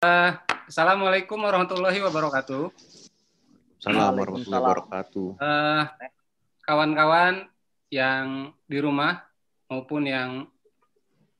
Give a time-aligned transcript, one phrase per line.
[0.00, 0.32] Uh,
[0.64, 2.72] Assalamualaikum warahmatullahi wabarakatuh.
[3.76, 5.28] Assalamualaikum warahmatullahi wabarakatuh.
[5.36, 5.84] Uh,
[6.64, 7.44] kawan-kawan
[7.92, 9.28] yang di rumah
[9.68, 10.48] maupun yang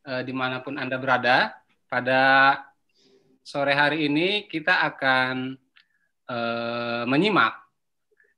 [0.04, 1.56] uh, di mana pun anda berada,
[1.88, 2.60] pada
[3.40, 5.56] sore hari ini kita akan
[6.28, 7.64] uh, menyimak,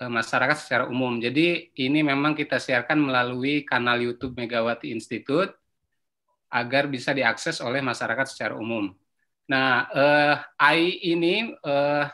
[0.09, 1.19] masyarakat secara umum.
[1.21, 5.53] Jadi ini memang kita siarkan melalui kanal YouTube Megawati Institute
[6.53, 8.93] agar bisa diakses oleh masyarakat secara umum.
[9.49, 12.05] Nah, eh, AI ini eh,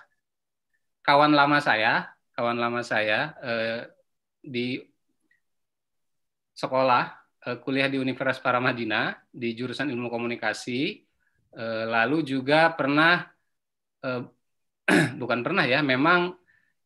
[1.03, 3.81] kawan lama saya, kawan lama saya eh,
[4.39, 4.79] di
[6.55, 7.03] sekolah
[7.51, 10.81] eh, kuliah di Universitas Paramadina di jurusan Ilmu Komunikasi,
[11.53, 13.27] eh, lalu juga pernah
[14.07, 14.23] eh,
[15.21, 16.33] bukan pernah ya, memang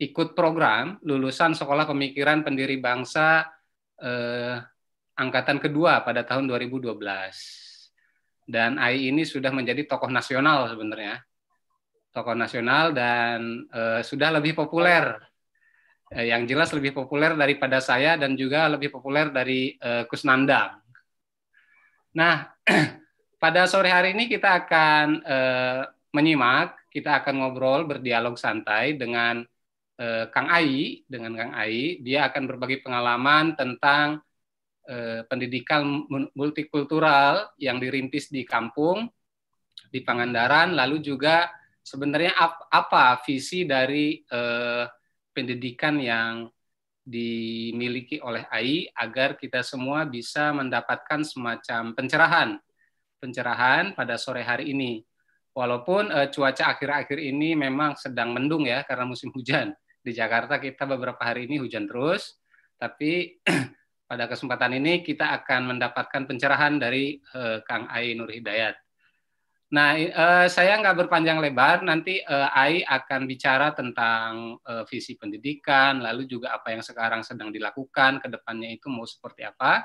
[0.09, 3.47] ikut program lulusan Sekolah Pemikiran Pendiri Bangsa
[4.01, 4.57] eh,
[5.15, 6.99] angkatan kedua pada tahun 2012.
[8.43, 11.23] Dan AI ini sudah menjadi tokoh nasional sebenarnya.
[12.11, 15.15] Tokoh nasional dan eh, sudah lebih populer.
[16.13, 20.77] Eh, yang jelas lebih populer daripada saya dan juga lebih populer dari eh, Kusnandang.
[22.13, 22.45] Nah,
[23.43, 25.81] pada sore hari ini kita akan eh,
[26.13, 29.41] menyimak, kita akan ngobrol, berdialog santai dengan
[29.99, 34.21] eh, Kang Ai dengan Kang Ai, dia akan berbagi pengalaman tentang
[34.89, 36.05] eh, pendidikan
[36.35, 39.07] multikultural yang dirintis di kampung
[39.93, 41.49] di Pangandaran, lalu juga
[41.83, 44.85] sebenarnya ap, apa visi dari eh,
[45.33, 46.47] pendidikan yang
[47.03, 52.55] dimiliki oleh AI agar kita semua bisa mendapatkan semacam pencerahan
[53.23, 54.99] pencerahan pada sore hari ini.
[55.55, 59.71] Walaupun uh, cuaca akhir-akhir ini memang sedang mendung ya karena musim hujan
[60.03, 62.35] di Jakarta kita beberapa hari ini hujan terus,
[62.75, 63.39] tapi
[64.11, 68.75] pada kesempatan ini kita akan mendapatkan pencerahan dari uh, Kang Ai Nur Hidayat.
[69.73, 75.97] Nah, uh, saya nggak berpanjang lebar, nanti uh, Ai akan bicara tentang uh, visi pendidikan,
[75.97, 79.81] lalu juga apa yang sekarang sedang dilakukan, ke depannya itu mau seperti apa.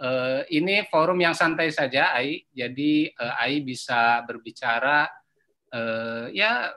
[0.00, 2.48] Uh, ini forum yang santai saja, Ai.
[2.48, 5.04] Jadi uh, Ai bisa berbicara,
[5.76, 6.72] uh, ya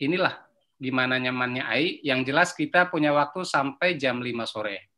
[0.00, 0.47] inilah
[0.78, 1.98] gimana nyamannya Ai.
[2.06, 4.88] Yang jelas kita punya waktu sampai jam 5 sore.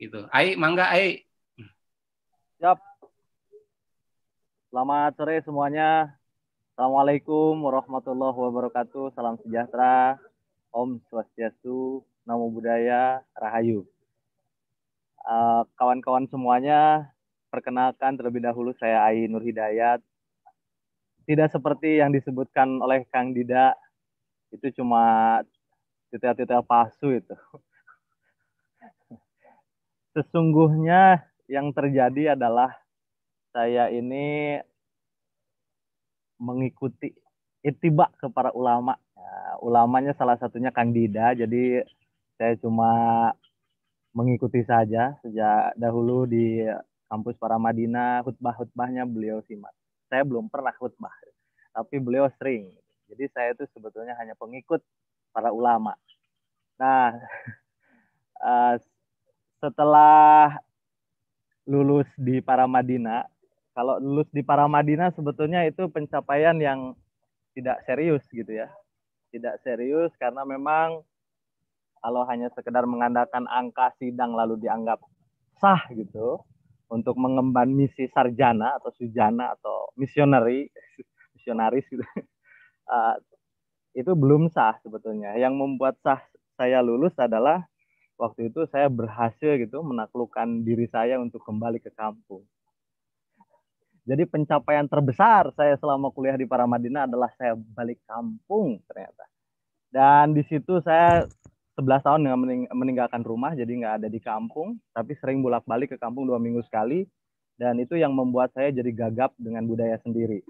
[0.00, 0.26] Gitu.
[0.32, 1.22] Ai, mangga Ai.
[2.58, 2.80] Siap.
[4.72, 6.18] Selamat sore semuanya.
[6.74, 9.14] Assalamualaikum warahmatullahi wabarakatuh.
[9.14, 10.18] Salam sejahtera.
[10.74, 13.86] Om Swastiastu, Namo Buddhaya, Rahayu.
[15.24, 17.08] Eh, kawan-kawan uh, semuanya,
[17.48, 20.02] perkenalkan terlebih dahulu saya Ai Nur Hidayat.
[21.24, 23.72] Tidak seperti yang disebutkan oleh Kang Dida,
[24.54, 25.42] itu cuma
[26.14, 27.34] titel-titel palsu itu.
[30.14, 32.70] Sesungguhnya yang terjadi adalah
[33.50, 34.58] saya ini
[36.38, 37.10] mengikuti
[37.66, 38.94] itibak ke para ulama.
[39.18, 41.82] Ya, ulamanya salah satunya Kang Dida, jadi
[42.38, 42.90] saya cuma
[44.14, 46.62] mengikuti saja sejak dahulu di
[47.10, 49.74] kampus para Madinah, khutbah-khutbahnya beliau simak.
[50.06, 51.14] Saya belum pernah khutbah,
[51.74, 52.70] tapi beliau sering
[53.14, 54.82] jadi saya itu sebetulnya hanya pengikut
[55.30, 55.94] para ulama.
[56.82, 57.14] Nah,
[58.42, 58.74] uh,
[59.62, 60.58] setelah
[61.62, 63.22] lulus di Paramadina,
[63.70, 66.98] kalau lulus di Paramadina sebetulnya itu pencapaian yang
[67.54, 68.66] tidak serius gitu ya.
[69.30, 71.02] Tidak serius karena memang
[72.02, 74.98] kalau hanya sekedar mengandalkan angka sidang lalu dianggap
[75.62, 76.42] sah gitu
[76.90, 80.68] untuk mengemban misi sarjana atau sujana atau misioneri
[81.34, 82.04] misionaris gitu
[82.88, 83.16] uh,
[83.94, 85.38] itu belum sah sebetulnya.
[85.38, 86.20] Yang membuat sah
[86.58, 87.62] saya lulus adalah
[88.18, 92.42] waktu itu saya berhasil gitu menaklukkan diri saya untuk kembali ke kampung.
[94.04, 99.24] Jadi pencapaian terbesar saya selama kuliah di Paramadina adalah saya balik kampung ternyata.
[99.88, 101.24] Dan di situ saya
[101.80, 105.98] 11 tahun dengan mening meninggalkan rumah, jadi nggak ada di kampung, tapi sering bolak-balik ke
[105.98, 107.08] kampung dua minggu sekali.
[107.54, 110.42] Dan itu yang membuat saya jadi gagap dengan budaya sendiri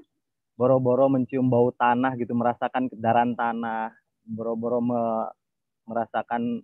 [0.55, 3.91] boro-boro mencium bau tanah gitu, merasakan kedaran tanah,
[4.23, 5.03] boro-boro me,
[5.85, 6.63] merasakan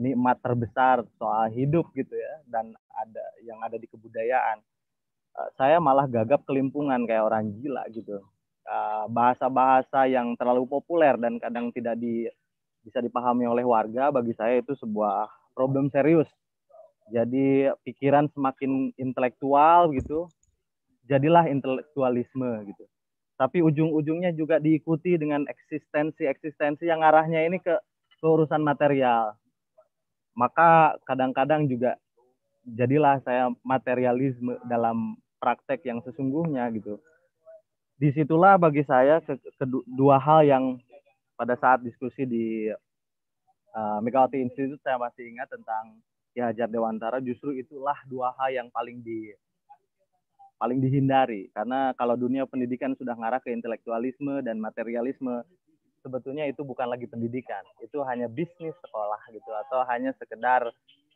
[0.00, 4.62] nikmat terbesar soal hidup gitu ya dan ada yang ada di kebudayaan.
[5.34, 8.22] Uh, saya malah gagap kelimpungan kayak orang gila gitu.
[9.10, 12.30] Bahasa-bahasa uh, yang terlalu populer dan kadang tidak di
[12.86, 16.30] bisa dipahami oleh warga bagi saya itu sebuah problem serius.
[17.10, 20.30] Jadi pikiran semakin intelektual gitu
[21.10, 22.84] jadilah intelektualisme gitu.
[23.34, 27.74] Tapi ujung-ujungnya juga diikuti dengan eksistensi-eksistensi yang arahnya ini ke,
[28.20, 29.34] ke urusan material.
[30.38, 31.98] Maka kadang-kadang juga
[32.62, 37.00] jadilah saya materialisme dalam praktek yang sesungguhnya gitu.
[37.96, 40.64] Di situlah bagi saya ke, kedua hal yang
[41.34, 42.68] pada saat diskusi di
[43.72, 45.96] uh, Megawati Institute saya masih ingat tentang
[46.36, 49.32] Ki Hajar Dewantara justru itulah dua hal yang paling di
[50.60, 51.48] paling dihindari.
[51.56, 55.40] Karena kalau dunia pendidikan sudah ngarah ke intelektualisme dan materialisme
[56.04, 57.64] sebetulnya itu bukan lagi pendidikan.
[57.80, 60.68] Itu hanya bisnis sekolah gitu atau hanya sekedar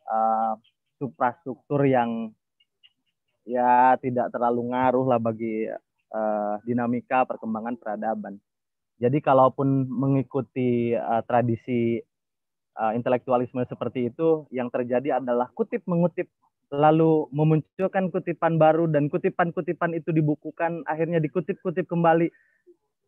[0.09, 0.53] uh,
[0.97, 2.33] suprastruktur yang
[3.45, 5.69] ya tidak terlalu ngaruh lah bagi
[6.09, 8.41] uh, dinamika perkembangan peradaban.
[8.97, 12.01] Jadi kalaupun mengikuti uh, tradisi
[12.79, 16.31] uh, intelektualisme seperti itu yang terjadi adalah kutip mengutip
[16.73, 22.29] lalu memunculkan kutipan baru dan kutipan-kutipan itu dibukukan akhirnya dikutip-kutip kembali.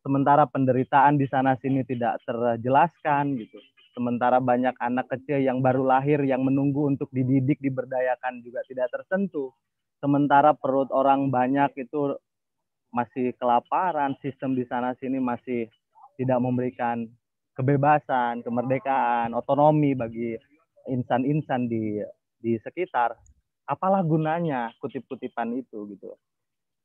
[0.06, 3.59] Sementara penderitaan di sana sini tidak terjelaskan gitu.
[3.98, 9.50] Sementara banyak anak kecil yang baru lahir yang menunggu untuk dididik diberdayakan juga tidak tersentuh.
[9.98, 12.13] Sementara perut orang banyak itu
[12.94, 15.68] masih kelaparan sistem di sana sini masih
[16.15, 17.09] tidak memberikan
[17.57, 20.38] kebebasan, kemerdekaan, otonomi bagi
[20.88, 22.00] insan-insan di
[22.38, 23.18] di sekitar,
[23.67, 26.15] apalah gunanya kutip-kutipan itu gitu.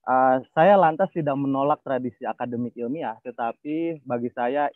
[0.02, 4.66] Uh, saya lantas tidak menolak tradisi akademik ilmiah, tetapi bagi saya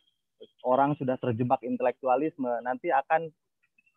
[0.62, 3.26] orang sudah terjebak intelektualisme nanti akan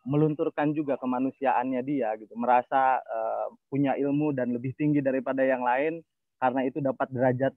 [0.02, 6.02] melunturkan juga kemanusiaannya dia gitu, merasa uh, punya ilmu dan lebih tinggi daripada yang lain
[6.40, 7.52] karena itu dapat derajat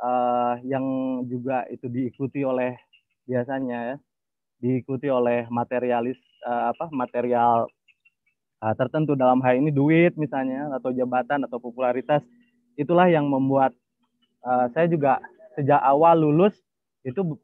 [0.00, 0.86] uh, yang
[1.26, 2.78] juga itu diikuti oleh
[3.26, 3.96] biasanya ya
[4.62, 7.66] diikuti oleh materialis uh, apa material
[8.62, 12.22] uh, tertentu dalam hal ini duit misalnya atau jabatan atau popularitas
[12.78, 13.74] itulah yang membuat
[14.46, 15.18] uh, saya juga
[15.58, 16.54] sejak awal lulus
[17.02, 17.36] itu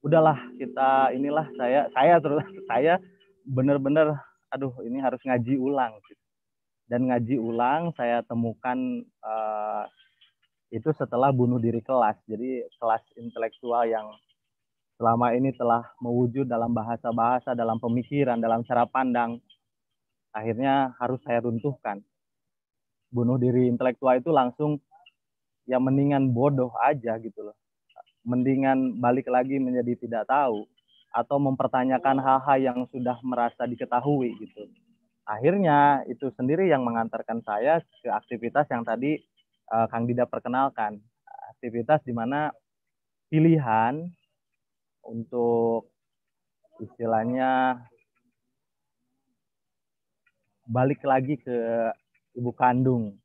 [0.00, 3.02] udahlah kita inilah saya saya terus saya
[3.44, 4.16] benar-benar
[4.50, 6.22] aduh ini harus ngaji ulang gitu.
[6.86, 9.84] dan ngaji ulang saya temukan uh,
[10.70, 14.06] itu setelah bunuh diri kelas jadi kelas intelektual yang
[15.00, 19.40] selama ini telah mewujud dalam bahasa-bahasa, dalam pemikiran, dalam cara pandang,
[20.30, 22.02] akhirnya harus saya runtuhkan.
[23.10, 24.78] Bunuh diri intelektual itu langsung
[25.66, 27.56] ya mendingan bodoh aja gitu loh.
[28.22, 30.66] Mendingan balik lagi menjadi tidak tahu
[31.10, 34.70] atau mempertanyakan hal-hal yang sudah merasa diketahui gitu.
[35.26, 39.18] Akhirnya itu sendiri yang mengantarkan saya ke aktivitas yang tadi
[39.70, 40.98] uh, Kang Dida perkenalkan.
[41.58, 42.50] Aktivitas di mana
[43.30, 44.10] pilihan
[45.06, 45.90] untuk
[46.82, 47.78] istilahnya
[50.70, 51.58] balik lagi ke
[52.38, 53.18] ibu kandung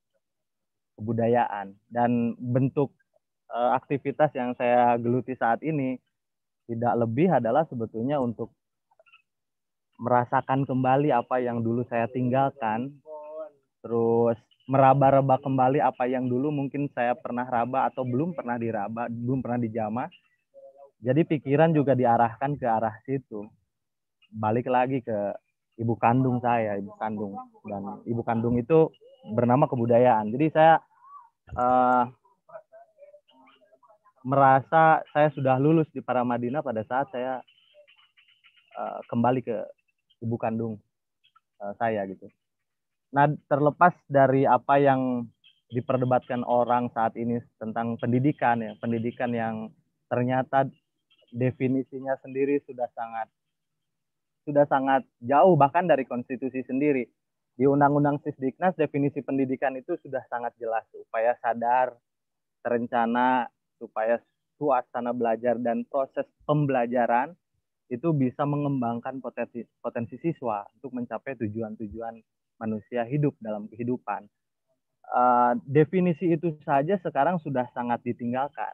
[0.98, 1.78] kebudayaan.
[1.86, 2.90] Dan bentuk
[3.54, 6.02] uh, aktivitas yang saya geluti saat ini
[6.66, 8.50] tidak lebih adalah sebetulnya untuk
[10.02, 12.90] merasakan kembali apa yang dulu saya tinggalkan.
[13.86, 19.46] Terus meraba-raba kembali apa yang dulu mungkin saya pernah raba atau belum pernah diraba belum
[19.46, 20.10] pernah dijamah
[21.06, 23.46] jadi pikiran juga diarahkan ke arah situ.
[24.34, 25.38] Balik lagi ke
[25.76, 27.36] ibu kandung saya, ibu kandung
[27.68, 28.92] dan ibu kandung itu
[29.36, 30.32] bernama kebudayaan.
[30.32, 30.80] Jadi saya
[31.56, 32.08] uh,
[34.26, 37.44] merasa saya sudah lulus di Paramadina pada saat saya
[38.80, 39.58] uh, kembali ke
[40.24, 40.82] ibu kandung
[41.62, 42.26] uh, saya gitu.
[43.14, 45.24] Nah, terlepas dari apa yang
[45.72, 49.56] diperdebatkan orang saat ini tentang pendidikan ya, pendidikan yang
[50.12, 50.68] ternyata
[51.34, 53.28] definisinya sendiri sudah sangat
[54.46, 57.10] sudah sangat jauh bahkan dari konstitusi sendiri.
[57.56, 61.96] Di Undang-Undang Sisdiknas definisi pendidikan itu sudah sangat jelas supaya sadar,
[62.62, 63.48] terencana,
[63.80, 64.20] supaya
[64.60, 67.34] suasana belajar dan proses pembelajaran
[67.88, 72.18] itu bisa mengembangkan potensi potensi siswa untuk mencapai tujuan-tujuan
[72.60, 74.26] manusia hidup dalam kehidupan.
[75.06, 78.74] Uh, definisi itu saja sekarang sudah sangat ditinggalkan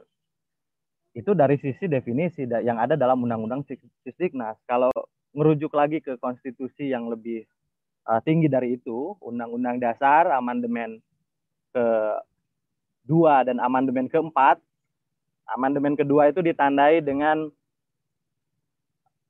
[1.12, 3.68] itu dari sisi definisi yang ada dalam Undang-Undang
[4.08, 4.56] Sisdiknas.
[4.64, 4.92] Kalau
[5.32, 7.48] merujuk lagi ke konstitusi yang lebih
[8.08, 11.00] uh, tinggi dari itu, Undang-Undang Dasar amandemen
[11.72, 11.86] ke
[13.08, 14.60] dua dan amandemen keempat,
[15.48, 17.48] amandemen kedua itu ditandai dengan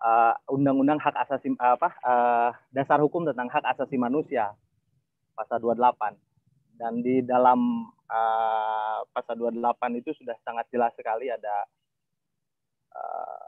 [0.01, 4.51] uh, undang-undang hak asasi apa uh, dasar hukum tentang hak asasi manusia
[5.37, 6.17] pasal 28
[6.81, 11.55] dan di dalam uh, pasal 28 itu sudah sangat jelas sekali ada
[12.93, 13.47] uh,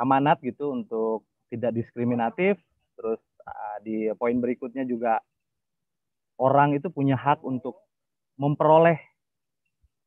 [0.00, 2.56] amanat gitu untuk tidak diskriminatif
[2.96, 5.20] terus uh, di poin berikutnya juga
[6.40, 7.76] orang itu punya hak untuk
[8.40, 8.96] memperoleh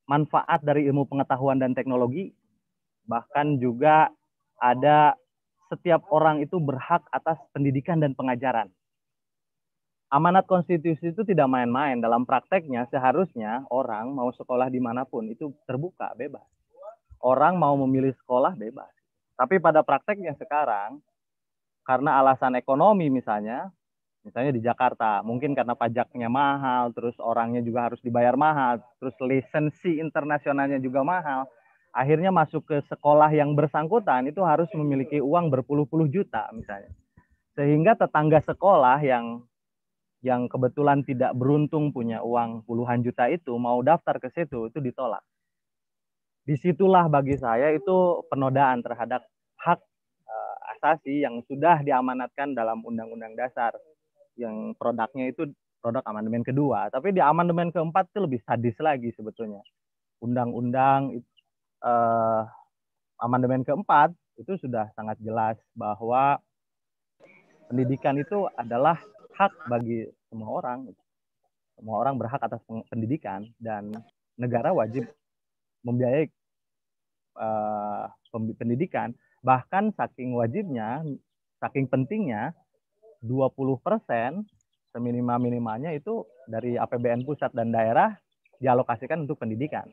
[0.10, 2.34] manfaat dari ilmu pengetahuan dan teknologi
[3.06, 4.10] bahkan juga
[4.58, 5.14] ada
[5.70, 8.70] setiap orang itu berhak atas pendidikan dan pengajaran.
[10.14, 11.98] Amanat konstitusi itu tidak main-main.
[11.98, 16.46] Dalam prakteknya seharusnya orang mau sekolah di mana pun itu terbuka, bebas.
[17.25, 18.92] Orang mau memilih sekolah bebas.
[19.36, 21.02] Tapi pada prakteknya sekarang,
[21.86, 23.70] karena alasan ekonomi misalnya,
[24.25, 30.01] misalnya di Jakarta, mungkin karena pajaknya mahal, terus orangnya juga harus dibayar mahal, terus lisensi
[30.01, 31.46] internasionalnya juga mahal,
[31.94, 36.89] akhirnya masuk ke sekolah yang bersangkutan itu harus memiliki uang berpuluh-puluh juta misalnya.
[37.54, 39.46] Sehingga tetangga sekolah yang
[40.25, 45.22] yang kebetulan tidak beruntung punya uang puluhan juta itu mau daftar ke situ itu ditolak.
[46.46, 49.22] Di situlah bagi saya itu penodaan terhadap
[49.62, 49.80] hak
[50.86, 53.74] asasi yang sudah diamanatkan dalam Undang-Undang Dasar
[54.38, 55.50] yang produknya itu
[55.82, 56.94] produk amandemen kedua.
[56.94, 59.65] Tapi di amandemen keempat itu lebih sadis lagi sebetulnya.
[60.22, 61.25] Undang-undang
[61.82, 62.46] uh,
[63.18, 66.38] amandemen keempat itu sudah sangat jelas bahwa
[67.65, 69.01] pendidikan itu adalah
[69.34, 70.94] hak bagi semua orang.
[71.82, 72.62] Semua orang berhak atas
[72.94, 73.89] pendidikan dan
[74.38, 75.10] negara wajib
[75.82, 76.30] membiayai
[77.42, 78.06] uh,
[78.62, 79.18] pendidikan.
[79.46, 81.06] Bahkan saking wajibnya,
[81.62, 82.58] saking pentingnya
[83.22, 84.42] 20%
[84.90, 88.18] seminimal-minimalnya itu dari APBN pusat dan daerah
[88.58, 89.86] dialokasikan untuk pendidikan.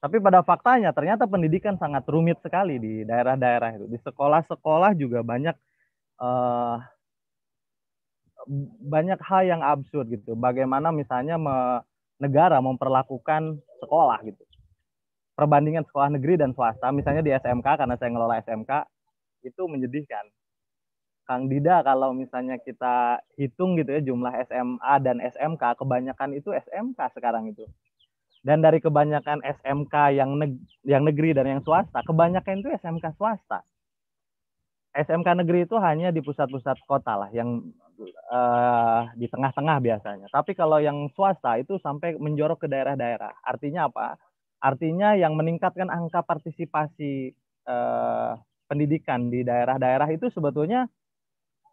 [0.00, 3.86] Tapi pada faktanya ternyata pendidikan sangat rumit sekali di daerah-daerah itu.
[3.90, 5.56] Di sekolah-sekolah juga banyak
[6.22, 6.76] uh,
[8.80, 10.32] banyak hal yang absurd gitu.
[10.38, 11.84] Bagaimana misalnya me,
[12.16, 14.40] negara memperlakukan sekolah gitu.
[15.36, 18.72] Perbandingan sekolah negeri dan swasta, misalnya di SMK karena saya ngelola SMK
[19.42, 20.26] itu menyedihkan.
[21.28, 26.98] Kang Dida kalau misalnya kita hitung gitu ya jumlah SMA dan SMK kebanyakan itu SMK
[27.14, 27.70] sekarang itu
[28.40, 33.60] dan dari kebanyakan SMK yang neg yang negeri dan yang swasta, kebanyakan itu SMK swasta.
[34.96, 37.62] SMK negeri itu hanya di pusat-pusat kota lah, yang
[38.32, 40.26] uh, di tengah-tengah biasanya.
[40.32, 43.44] Tapi kalau yang swasta itu sampai menjorok ke daerah-daerah.
[43.44, 44.16] Artinya apa?
[44.60, 47.36] Artinya yang meningkatkan angka partisipasi
[47.68, 48.34] uh,
[48.70, 50.86] pendidikan di daerah-daerah itu sebetulnya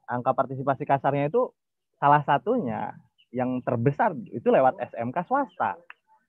[0.09, 1.53] angka partisipasi kasarnya itu
[2.01, 2.97] salah satunya
[3.29, 5.77] yang terbesar itu lewat SMK swasta.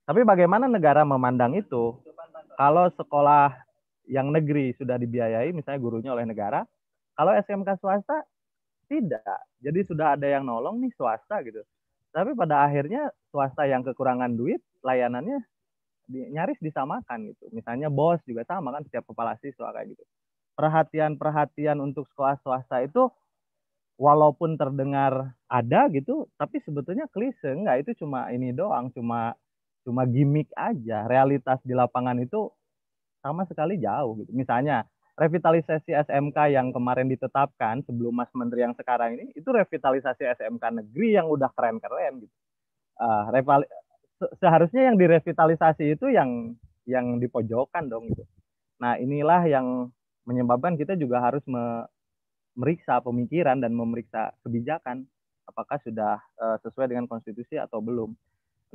[0.04, 1.96] Tapi bagaimana negara memandang itu?
[2.60, 3.56] Kalau sekolah
[4.08, 6.64] yang negeri sudah dibiayai, misalnya gurunya oleh negara,
[7.16, 8.24] kalau SMK swasta
[8.88, 9.40] tidak.
[9.60, 11.60] Jadi sudah ada yang nolong nih swasta gitu.
[12.12, 15.44] Tapi pada akhirnya swasta yang kekurangan duit, layanannya
[16.08, 17.52] nyaris disamakan gitu.
[17.52, 20.04] Misalnya bos juga sama kan setiap kepala siswa kayak gitu.
[20.58, 23.06] Perhatian-perhatian untuk sekolah swasta itu
[23.94, 29.38] walaupun terdengar ada gitu, tapi sebetulnya klise enggak itu cuma ini doang, cuma
[29.86, 31.06] cuma gimmick aja.
[31.06, 32.50] Realitas di lapangan itu
[33.22, 34.34] sama sekali jauh gitu.
[34.34, 34.82] Misalnya
[35.18, 41.18] revitalisasi SMK yang kemarin ditetapkan sebelum Mas Menteri yang sekarang ini itu revitalisasi SMK negeri
[41.18, 42.34] yang udah keren-keren gitu.
[42.98, 43.30] Uh,
[44.38, 46.54] seharusnya yang direvitalisasi itu yang
[46.86, 48.26] yang dipojokkan dong gitu.
[48.78, 49.90] Nah, inilah yang
[50.28, 51.88] menyebabkan kita juga harus me
[52.58, 55.06] meriksa pemikiran dan memeriksa kebijakan
[55.46, 58.12] apakah sudah uh, sesuai dengan konstitusi atau belum.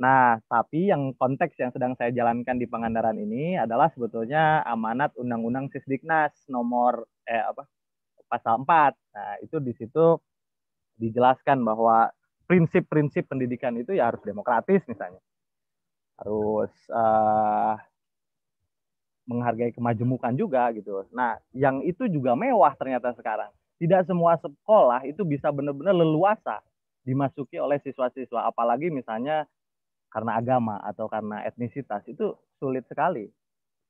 [0.00, 5.70] Nah, tapi yang konteks yang sedang saya jalankan di Pangandaran ini adalah sebetulnya amanat Undang-Undang
[5.70, 7.62] Sisdiknas nomor eh apa?
[8.26, 9.14] pasal 4.
[9.14, 10.18] Nah, itu di situ
[10.98, 12.10] dijelaskan bahwa
[12.50, 15.22] prinsip-prinsip pendidikan itu ya harus demokratis misalnya.
[16.18, 17.78] Harus uh,
[19.24, 21.04] menghargai kemajemukan juga gitu.
[21.12, 23.50] Nah, yang itu juga mewah ternyata sekarang.
[23.80, 26.62] Tidak semua sekolah itu bisa benar-benar leluasa
[27.04, 29.44] dimasuki oleh siswa-siswa apalagi misalnya
[30.08, 33.28] karena agama atau karena etnisitas itu sulit sekali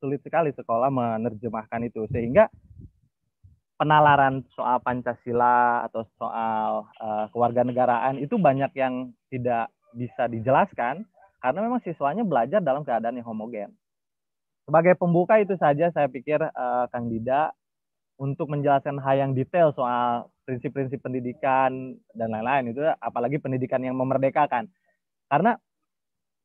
[0.03, 2.51] sulit sekali sekolah menerjemahkan itu sehingga
[3.81, 11.09] penalaran soal Pancasila atau soal uh, kewarganegaraan itu banyak yang tidak bisa dijelaskan
[11.41, 13.73] karena memang siswanya belajar dalam keadaan yang homogen.
[14.65, 17.53] Sebagai pembuka itu saja saya pikir uh, Kang Dida
[18.17, 24.71] untuk menjelaskan hal yang detail soal prinsip-prinsip pendidikan dan lain-lain itu apalagi pendidikan yang memerdekakan.
[25.29, 25.57] Karena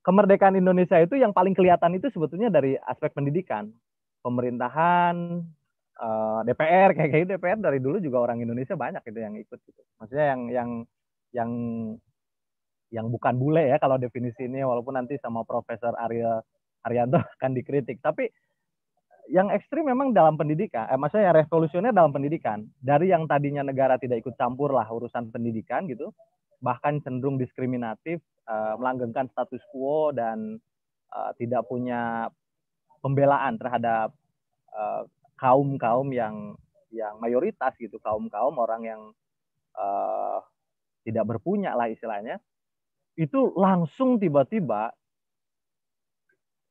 [0.04, 3.70] kemerdekaan Indonesia itu yang paling kelihatan itu sebetulnya dari aspek pendidikan,
[4.24, 5.16] pemerintahan,
[6.00, 9.60] uh, eh, DPR kayak kayak DPR dari dulu juga orang Indonesia banyak gitu yang ikut
[9.64, 9.82] gitu.
[10.00, 10.70] Maksudnya yang yang
[11.30, 11.52] yang
[12.90, 16.42] yang bukan bule ya kalau definisi ini walaupun nanti sama Profesor Arya
[16.86, 18.00] Arianto akan dikritik.
[18.00, 18.29] Tapi
[19.29, 22.65] yang ekstrim memang dalam pendidikan, eh, maksudnya revolusioner dalam pendidikan.
[22.81, 26.09] Dari yang tadinya negara tidak ikut campur lah urusan pendidikan gitu,
[26.59, 28.19] bahkan cenderung diskriminatif,
[28.50, 30.57] uh, melanggengkan status quo dan
[31.13, 32.33] uh, tidak punya
[33.05, 34.12] pembelaan terhadap
[34.74, 35.05] uh,
[35.39, 36.57] kaum kaum yang
[36.89, 39.01] yang mayoritas gitu kaum kaum orang yang
[39.77, 40.41] uh,
[41.05, 42.41] tidak berpunya lah istilahnya
[43.15, 44.91] itu langsung tiba-tiba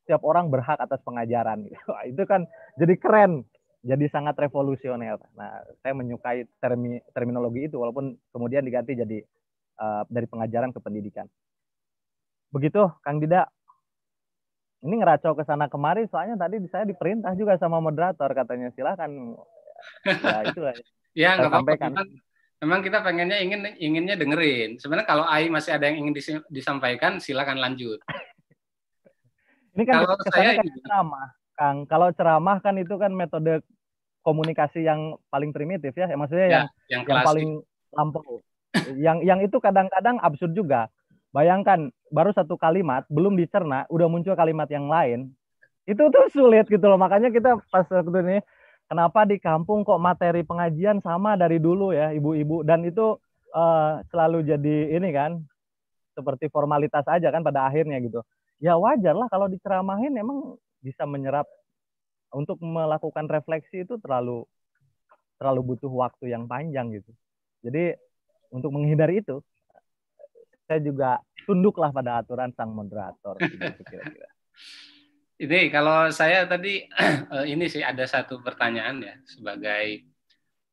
[0.09, 1.69] setiap orang berhak atas pengajaran.
[2.09, 2.49] Itu kan
[2.81, 3.45] jadi keren
[3.85, 5.21] jadi sangat revolusioner.
[5.37, 9.23] Nah saya menyukai termi, terminologi itu walaupun kemudian diganti jadi
[9.79, 11.29] uh, dari pengajaran ke pendidikan.
[12.49, 13.45] Begitu Kang Dida.
[14.83, 18.73] Ini ngeracau ke sana kemari soalnya tadi saya diperintah juga sama moderator katanya.
[18.73, 19.37] Silakan.
[20.03, 20.59] Ya itu
[21.23, 21.71] ya nggak apa-apa.
[21.87, 22.07] memang,
[22.59, 24.75] memang kita pengennya ingin inginnya dengerin.
[24.75, 28.03] Sebenarnya kalau AI masih ada yang ingin disampaikan silakan lanjut
[29.77, 31.27] ini kan kalau saya kan ceramah
[31.59, 33.61] Kang kalau ceramah kan itu kan metode
[34.23, 37.49] komunikasi yang paling primitif ya, maksudnya ya, yang yang, yang paling
[37.95, 38.43] lampau
[38.99, 40.91] yang yang itu kadang-kadang absurd juga
[41.29, 45.29] Bayangkan baru satu kalimat belum dicerna udah muncul kalimat yang lain.
[45.85, 46.97] Itu tuh sulit gitu loh.
[46.97, 48.37] Makanya kita pas waktu ini
[48.89, 53.21] kenapa di kampung kok materi pengajian sama dari dulu ya ibu-ibu dan itu
[53.53, 55.37] uh, selalu jadi ini kan
[56.17, 58.25] seperti formalitas aja kan pada akhirnya gitu.
[58.59, 61.47] Ya wajar lah kalau diceramahin emang bisa menyerap
[62.35, 64.45] untuk melakukan refleksi itu terlalu
[65.39, 67.11] terlalu butuh waktu yang panjang gitu.
[67.63, 67.95] Jadi
[68.51, 69.39] untuk menghindari itu
[70.69, 74.29] saya juga tunduklah pada aturan sang moderator gitu kira-kira.
[75.39, 76.83] Ini kalau saya tadi
[77.39, 80.03] eh, ini sih ada satu pertanyaan ya sebagai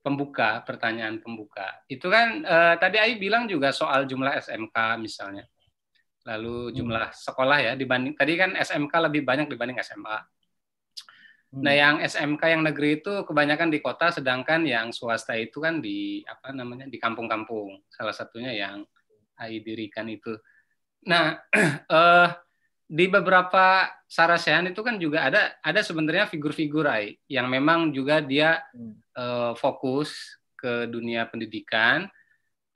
[0.02, 1.86] pembuka, pertanyaan pembuka.
[1.86, 5.46] Itu kan eh, tadi Ai bilang juga soal jumlah SMK misalnya.
[6.26, 6.74] Lalu hmm.
[6.74, 7.16] jumlah hmm.
[7.16, 10.18] sekolah ya dibanding tadi kan SMK lebih banyak dibanding SMA.
[11.54, 11.62] Hmm.
[11.62, 16.26] Nah, yang SMK yang negeri itu kebanyakan di kota sedangkan yang swasta itu kan di
[16.26, 17.86] apa namanya di kampung-kampung.
[17.86, 18.82] Salah satunya yang
[19.38, 20.34] AI dirikan itu.
[21.06, 21.38] Nah,
[21.86, 22.28] uh,
[22.86, 28.62] di beberapa sarasehan itu kan juga ada ada sebenarnya figur-figur AI yang memang juga dia
[29.14, 32.10] uh, fokus ke dunia pendidikan.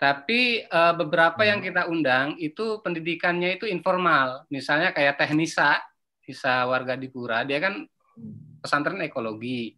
[0.01, 1.67] Tapi uh, beberapa yang hmm.
[1.69, 4.49] kita undang itu pendidikannya itu informal.
[4.49, 5.77] Misalnya kayak Teknisa,
[6.25, 8.65] Nisa warga Dipura, dia kan hmm.
[8.65, 9.77] pesantren ekologi.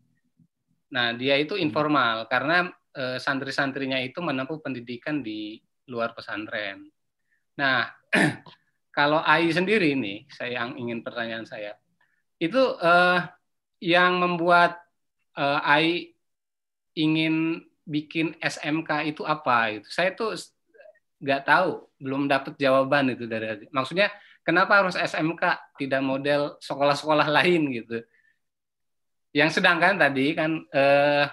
[0.94, 1.66] Nah, dia itu hmm.
[1.66, 5.58] informal karena uh, santri-santrinya itu menempuh pendidikan di
[5.90, 6.86] luar pesantren.
[7.58, 7.90] Nah,
[8.96, 11.74] kalau AI sendiri ini, saya yang ingin pertanyaan saya,
[12.38, 13.26] itu uh,
[13.82, 14.78] yang membuat
[15.34, 16.14] uh, AI
[16.94, 19.78] ingin bikin SMK itu apa?
[19.78, 20.38] Itu saya tuh
[21.22, 23.66] nggak tahu, belum dapat jawaban itu dari.
[23.70, 24.10] Maksudnya
[24.42, 28.02] kenapa harus SMK tidak model sekolah-sekolah lain gitu?
[29.32, 31.26] Yang sedangkan tadi kan eh,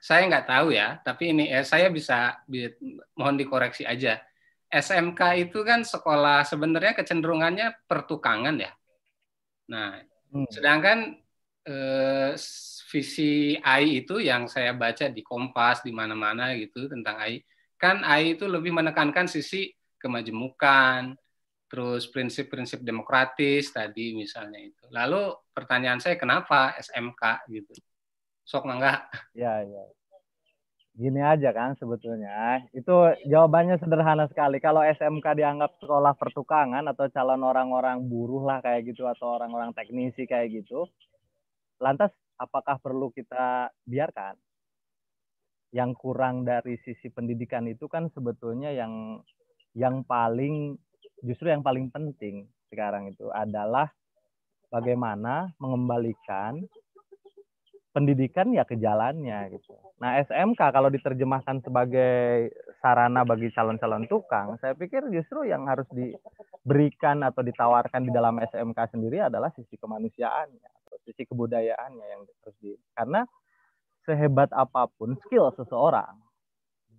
[0.00, 2.44] saya nggak tahu ya, tapi ini eh, saya bisa,
[3.16, 4.20] mohon dikoreksi aja.
[4.68, 8.72] SMK itu kan sekolah sebenarnya kecenderungannya pertukangan ya.
[9.70, 10.02] Nah,
[10.34, 10.50] hmm.
[10.50, 10.98] sedangkan
[11.68, 12.32] eh,
[12.94, 17.42] visi AI itu yang saya baca di Kompas di mana-mana gitu tentang AI,
[17.74, 21.18] kan AI itu lebih menekankan sisi kemajemukan,
[21.66, 24.86] terus prinsip-prinsip demokratis tadi misalnya itu.
[24.94, 27.74] Lalu pertanyaan saya kenapa SMK gitu?
[28.46, 29.10] Sok mangga.
[29.34, 29.84] Ya, ya.
[30.94, 32.62] Gini aja kan sebetulnya.
[32.70, 32.94] Itu
[33.26, 34.62] jawabannya sederhana sekali.
[34.62, 40.30] Kalau SMK dianggap sekolah pertukangan atau calon orang-orang buruh lah kayak gitu atau orang-orang teknisi
[40.30, 40.86] kayak gitu.
[41.82, 44.34] Lantas apakah perlu kita biarkan?
[45.74, 49.18] Yang kurang dari sisi pendidikan itu kan sebetulnya yang
[49.74, 50.78] yang paling
[51.26, 53.90] justru yang paling penting sekarang itu adalah
[54.70, 56.62] bagaimana mengembalikan
[57.90, 59.74] pendidikan ya ke jalannya gitu.
[60.02, 62.50] Nah SMK kalau diterjemahkan sebagai
[62.82, 68.94] sarana bagi calon-calon tukang, saya pikir justru yang harus diberikan atau ditawarkan di dalam SMK
[68.94, 73.26] sendiri adalah sisi kemanusiaannya sisi kebudayaannya yang harus di karena
[74.06, 76.20] sehebat apa pun skill seseorang,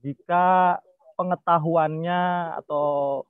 [0.03, 0.77] jika
[1.15, 3.23] pengetahuannya atau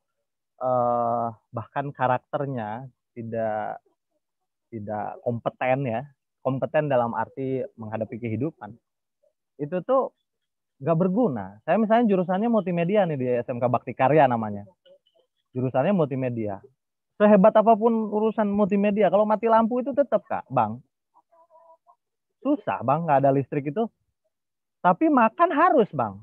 [0.58, 3.80] eh, bahkan karakternya tidak
[4.74, 6.02] tidak kompeten ya
[6.42, 8.76] kompeten dalam arti menghadapi kehidupan
[9.58, 10.12] itu tuh
[10.84, 11.60] gak berguna.
[11.64, 14.68] Saya misalnya jurusannya multimedia nih di SMK Bakti Karya namanya.
[15.56, 16.60] Jurusannya multimedia.
[17.16, 20.84] Sehebat apa pun urusan multimedia, kalau mati lampu itu tetap kak, bang.
[22.44, 23.90] susah bang, nggak ada listrik itu.
[24.84, 26.20] Tapi makan harus bang.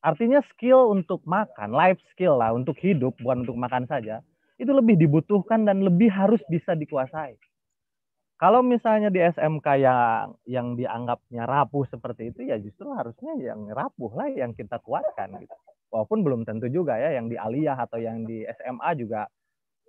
[0.00, 4.24] Artinya skill untuk makan, life skill lah untuk hidup, bukan untuk makan saja,
[4.56, 7.36] itu lebih dibutuhkan dan lebih harus bisa dikuasai.
[8.40, 14.08] Kalau misalnya di SMK yang yang dianggapnya rapuh seperti itu, ya justru harusnya yang rapuh
[14.16, 15.52] lah yang kita kuatkan gitu.
[15.92, 19.28] Walaupun belum tentu juga ya yang di aliyah atau yang di SMA juga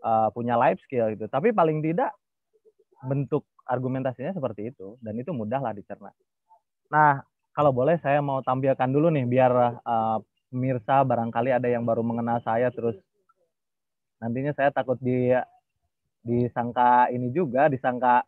[0.01, 1.25] uh, punya life skill gitu.
[1.29, 2.11] Tapi paling tidak
[3.05, 6.11] bentuk argumentasinya seperti itu dan itu mudah lah dicerna.
[6.91, 7.23] Nah,
[7.55, 10.17] kalau boleh saya mau tampilkan dulu nih biar uh,
[10.51, 12.99] pemirsa barangkali ada yang baru mengenal saya terus
[14.19, 15.31] nantinya saya takut di
[16.21, 18.21] disangka ini juga disangka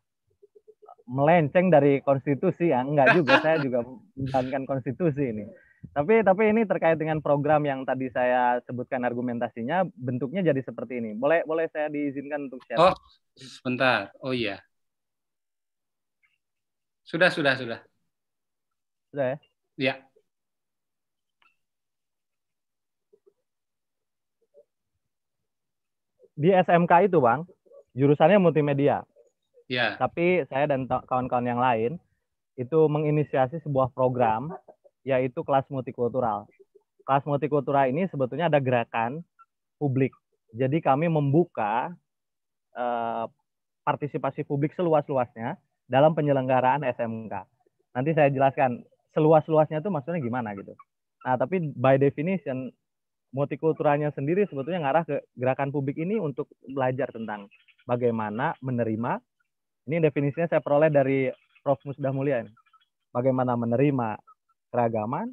[1.06, 3.84] melenceng dari konstitusi ya enggak juga saya juga
[4.18, 5.46] menjalankan konstitusi ini
[5.92, 11.12] tapi tapi ini terkait dengan program yang tadi saya sebutkan argumentasinya bentuknya jadi seperti ini.
[11.18, 12.80] Boleh boleh saya diizinkan untuk share?
[12.80, 12.96] Oh
[13.36, 14.16] sebentar.
[14.24, 14.64] Oh iya.
[17.04, 17.80] Sudah sudah sudah.
[19.12, 19.38] Sudah ya?
[19.76, 19.96] Ya
[26.34, 27.46] di SMK itu bang
[27.94, 29.06] jurusannya multimedia.
[29.70, 29.96] Ya.
[29.96, 31.92] Tapi saya dan kawan-kawan yang lain
[32.58, 34.54] itu menginisiasi sebuah program
[35.04, 36.48] yaitu kelas multikultural.
[37.04, 39.24] Kelas multikultural ini sebetulnya ada gerakan
[39.76, 40.16] publik.
[40.56, 41.92] Jadi kami membuka
[42.76, 43.26] uh,
[43.84, 45.60] partisipasi publik seluas-luasnya
[45.92, 47.34] dalam penyelenggaraan SMK.
[47.94, 50.74] Nanti saya jelaskan seluas-luasnya itu maksudnya gimana gitu.
[51.28, 52.72] Nah, tapi by definition
[53.36, 57.50] multikulturalnya sendiri sebetulnya ngarah ke gerakan publik ini untuk belajar tentang
[57.84, 59.20] bagaimana menerima
[59.84, 61.28] ini definisinya saya peroleh dari
[61.60, 61.80] Prof.
[61.84, 62.44] Musdah Mulia.
[63.12, 64.16] Bagaimana menerima
[64.74, 65.30] keragaman,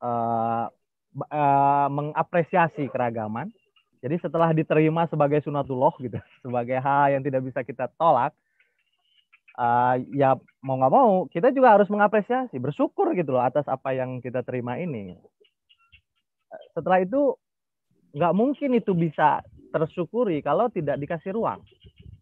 [0.00, 0.72] uh,
[1.28, 3.52] uh, mengapresiasi keragaman.
[4.00, 8.32] Jadi setelah diterima sebagai sunatullah gitu, sebagai hal yang tidak bisa kita tolak,
[9.60, 14.24] uh, ya mau nggak mau kita juga harus mengapresiasi, bersyukur gitu loh atas apa yang
[14.24, 15.16] kita terima ini.
[16.72, 17.36] Setelah itu
[18.14, 19.42] nggak mungkin itu bisa
[19.74, 21.60] tersyukuri kalau tidak dikasih ruang.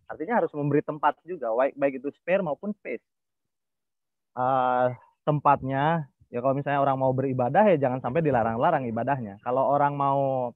[0.09, 3.05] Artinya harus memberi tempat juga, baik baik itu spare maupun space.
[4.33, 9.39] Uh, tempatnya, ya kalau misalnya orang mau beribadah ya jangan sampai dilarang-larang ibadahnya.
[9.43, 10.51] Kalau orang mau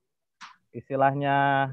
[0.74, 1.70] istilahnya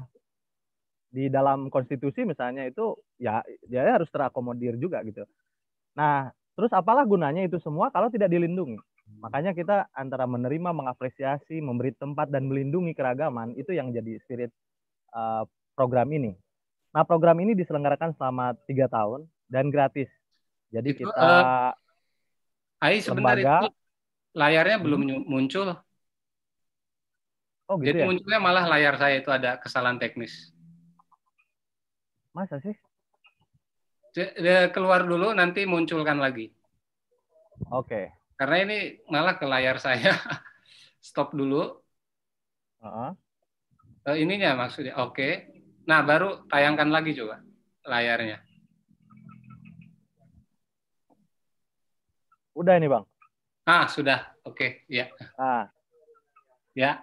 [1.14, 3.38] di dalam konstitusi misalnya itu ya
[3.70, 5.22] dia harus terakomodir juga gitu.
[5.94, 8.78] Nah, terus apalah gunanya itu semua kalau tidak dilindungi?
[9.20, 14.50] Makanya kita antara menerima, mengapresiasi, memberi tempat dan melindungi keragaman itu yang jadi spirit
[15.12, 15.44] uh,
[15.76, 16.34] program ini.
[16.90, 20.08] Nah, program ini diselenggarakan selama tiga tahun dan gratis.
[20.72, 21.72] Jadi itu, kita uh,
[22.84, 23.68] Ai sebentar lembaga, itu
[24.36, 25.24] layarnya belum hmm.
[25.24, 25.72] muncul.
[27.64, 28.06] Oh, gitu Jadi ya?
[28.12, 30.52] munculnya malah layar saya itu ada kesalahan teknis.
[32.36, 32.76] Masa sih?
[34.76, 36.52] Keluar dulu nanti munculkan lagi.
[37.72, 37.88] Oke.
[37.88, 38.04] Okay.
[38.36, 40.12] Karena ini malah ke layar saya.
[41.08, 41.80] Stop dulu.
[42.84, 43.10] Uh -huh.
[44.12, 45.00] uh, ininya maksudnya.
[45.00, 45.16] Oke.
[45.16, 45.32] Okay.
[45.88, 47.40] Nah, baru tayangkan lagi coba
[47.88, 48.44] layarnya.
[52.54, 53.04] Udah ini, Bang.
[53.66, 54.30] Ah, sudah.
[54.46, 54.92] Oke, okay.
[54.92, 55.10] ya.
[55.34, 55.68] Ah.
[56.74, 57.02] Ya.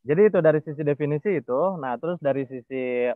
[0.00, 1.60] Jadi itu dari sisi definisi itu.
[1.76, 3.12] Nah, terus dari sisi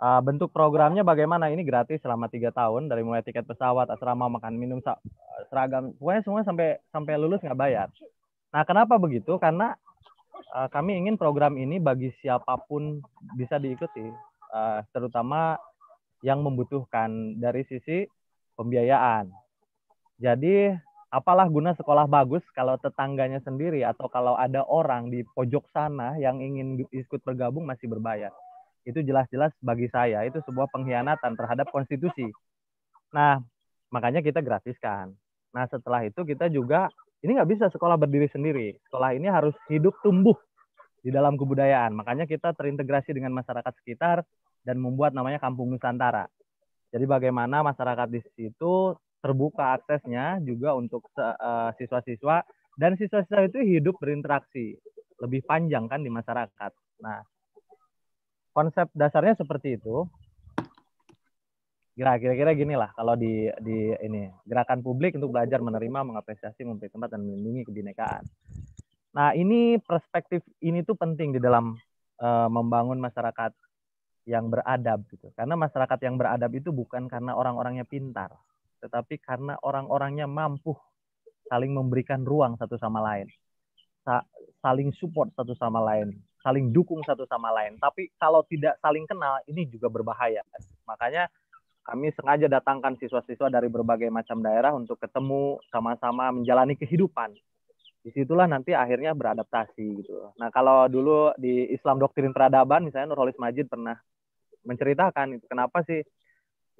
[0.00, 1.48] uh, bentuk programnya bagaimana?
[1.48, 4.80] Ini gratis selama tiga tahun dari mulai tiket pesawat, asrama, makan minum,
[5.48, 7.88] seragam, pokoknya semua sampai sampai lulus nggak bayar.
[8.52, 9.40] Nah, kenapa begitu?
[9.40, 9.72] Karena
[10.52, 13.00] uh, kami ingin program ini bagi siapa pun
[13.36, 14.04] bisa diikuti,
[14.52, 15.56] uh, terutama
[16.20, 18.04] yang membutuhkan dari sisi
[18.60, 19.32] pembiayaan.
[20.20, 20.68] Jadi,
[21.10, 26.38] apalah guna sekolah bagus kalau tetangganya sendiri atau kalau ada orang di pojok sana yang
[26.38, 28.30] ingin ikut bergabung masih berbayar.
[28.86, 32.30] Itu jelas-jelas bagi saya itu sebuah pengkhianatan terhadap konstitusi.
[33.10, 33.42] Nah,
[33.90, 35.12] makanya kita gratiskan.
[35.50, 36.86] Nah, setelah itu kita juga
[37.20, 38.78] ini nggak bisa sekolah berdiri sendiri.
[38.88, 40.38] Sekolah ini harus hidup tumbuh
[41.02, 41.92] di dalam kebudayaan.
[41.92, 44.22] Makanya kita terintegrasi dengan masyarakat sekitar
[44.62, 46.30] dan membuat namanya Kampung Nusantara.
[46.90, 52.42] Jadi bagaimana masyarakat di situ terbuka aksesnya juga untuk uh, siswa-siswa
[52.80, 54.80] dan siswa-siswa itu hidup berinteraksi
[55.20, 56.72] lebih panjang kan di masyarakat.
[57.04, 57.20] Nah,
[58.56, 60.08] konsep dasarnya seperti itu.
[61.92, 67.12] Kira-kira gini lah kalau di di ini gerakan publik untuk belajar menerima mengapresiasi memberi tempat
[67.12, 68.24] dan melindungi kebinekaan.
[69.12, 71.76] Nah ini perspektif ini tuh penting di dalam
[72.24, 73.52] uh, membangun masyarakat
[74.24, 75.28] yang beradab gitu.
[75.36, 78.32] Karena masyarakat yang beradab itu bukan karena orang-orangnya pintar
[78.80, 80.74] tetapi karena orang-orangnya mampu
[81.46, 83.28] saling memberikan ruang satu sama lain
[84.00, 84.24] Sa
[84.64, 89.36] saling support satu sama lain saling dukung satu sama lain tapi kalau tidak saling kenal
[89.44, 90.40] ini juga berbahaya
[90.88, 91.28] makanya
[91.90, 97.34] kami sengaja datangkan siswa-siswa dari berbagai macam daerah untuk ketemu sama-sama menjalani kehidupan.
[98.00, 100.32] Di situlah nanti akhirnya beradaptasi gitu.
[100.38, 103.98] Nah kalau dulu di Islam doktrin peradaban misalnya Nurholis Majid pernah
[104.64, 106.00] menceritakan kenapa sih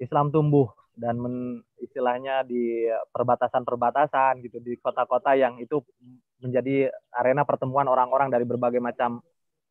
[0.01, 5.79] Islam tumbuh dan men, istilahnya di perbatasan-perbatasan gitu di kota-kota yang itu
[6.43, 9.23] menjadi arena pertemuan orang-orang dari berbagai macam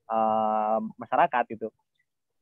[0.09, 1.68] uh, masyarakat gitu.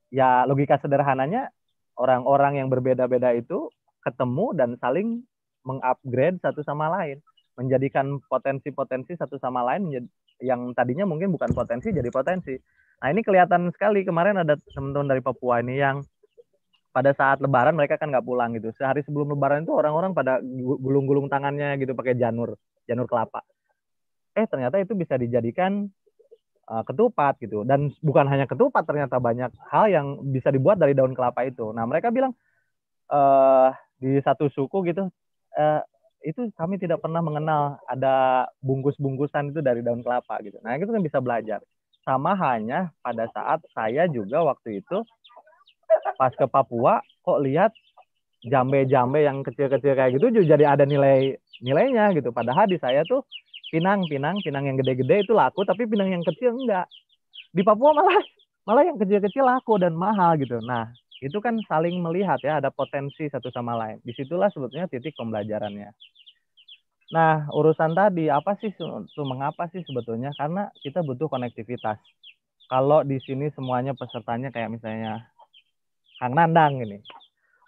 [0.09, 1.53] Ya logika sederhananya
[1.99, 3.69] orang-orang yang berbeda-beda itu
[4.07, 5.27] ketemu dan saling
[5.67, 7.21] mengupgrade satu sama lain,
[7.59, 12.55] menjadikan potensi-potensi satu sama lain yang tadinya mungkin bukan potensi jadi potensi.
[12.99, 16.03] Nah ini kelihatan sekali kemarin ada teman-teman dari Papua ini yang
[16.99, 18.75] pada saat Lebaran mereka kan nggak pulang gitu.
[18.75, 20.43] Sehari sebelum Lebaran itu orang-orang pada
[20.83, 22.59] gulung-gulung tangannya gitu pakai janur,
[22.91, 23.47] janur kelapa.
[24.35, 25.87] Eh ternyata itu bisa dijadikan
[26.69, 31.17] uh, ketupat gitu dan bukan hanya ketupat ternyata banyak hal yang bisa dibuat dari daun
[31.17, 32.37] kelapa itu nah mereka bilang
[33.09, 35.09] uh, di satu suku gitu
[35.57, 35.81] uh,
[36.23, 41.03] itu kami tidak pernah mengenal ada bungkus-bungkusan itu dari daun kelapa gitu nah itu kan
[41.03, 41.61] bisa belajar
[42.05, 45.05] sama hanya pada saat saya juga waktu itu
[46.17, 47.75] pas ke Papua kok lihat
[48.47, 52.31] jambe-jambe yang kecil-kecil kayak gitu juga jadi ada nilai nilainya gitu.
[52.31, 53.27] Padahal di saya tuh
[53.69, 56.87] pinang pinang pinang yang gede-gede itu laku tapi pinang yang kecil enggak.
[57.51, 58.23] Di Papua malah
[58.65, 60.63] malah yang kecil-kecil laku dan mahal gitu.
[60.63, 63.99] Nah itu kan saling melihat ya ada potensi satu sama lain.
[64.07, 65.91] Di situlah sebetulnya titik pembelajarannya.
[67.11, 68.71] Nah urusan tadi apa sih
[69.19, 70.31] mengapa sih sebetulnya?
[70.39, 71.99] Karena kita butuh konektivitas.
[72.69, 75.25] Kalau di sini semuanya pesertanya kayak misalnya
[76.19, 76.99] Kang Nandang ini.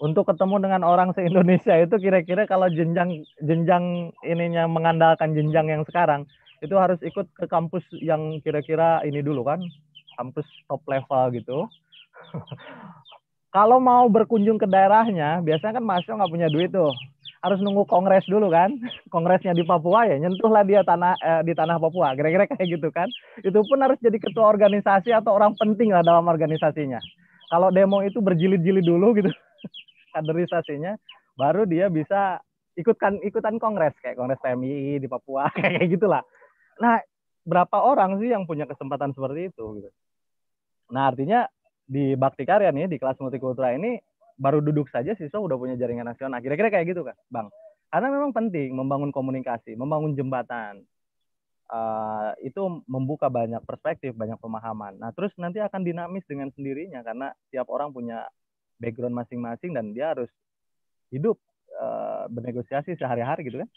[0.01, 6.25] Untuk ketemu dengan orang se-Indonesia itu kira-kira kalau jenjang jenjang ininya mengandalkan jenjang yang sekarang
[6.65, 9.61] itu harus ikut ke kampus yang kira-kira ini dulu kan
[10.17, 11.59] kampus top level gitu.
[13.57, 16.93] Kalau mau berkunjung ke daerahnya biasanya kan mahasiswa nggak punya duit tuh.
[17.41, 18.73] Harus nunggu kongres dulu kan.
[19.15, 23.09] Kongresnya di Papua ya nyentuhlah dia tanah eh, di tanah Papua kira-kira kayak gitu kan.
[23.45, 27.01] Itu pun harus jadi ketua organisasi atau orang penting lah dalam organisasinya
[27.51, 29.31] kalau demo itu berjilid-jilid dulu gitu
[30.15, 30.95] kaderisasinya
[31.35, 32.39] baru dia bisa
[32.79, 36.23] ikutkan ikutan kongres kayak kongres PMI di Papua kayak gitulah.
[36.81, 37.03] Nah,
[37.45, 39.91] berapa orang sih yang punya kesempatan seperti itu gitu.
[40.91, 41.47] Nah, artinya
[41.85, 43.99] di Bakti Karya nih di kelas multikultural ini
[44.41, 46.41] baru duduk saja siswa udah punya jaringan nasional.
[46.41, 47.53] Kira-kira kayak gitu kan, Bang?
[47.91, 50.87] Karena memang penting membangun komunikasi, membangun jembatan.
[51.71, 54.99] Uh, itu membuka banyak perspektif, banyak pemahaman.
[54.99, 58.27] Nah, terus nanti akan dinamis dengan sendirinya karena tiap orang punya
[58.83, 60.27] background masing-masing dan dia harus
[61.15, 61.39] hidup
[61.79, 63.71] uh, bernegosiasi sehari-hari gitu kan.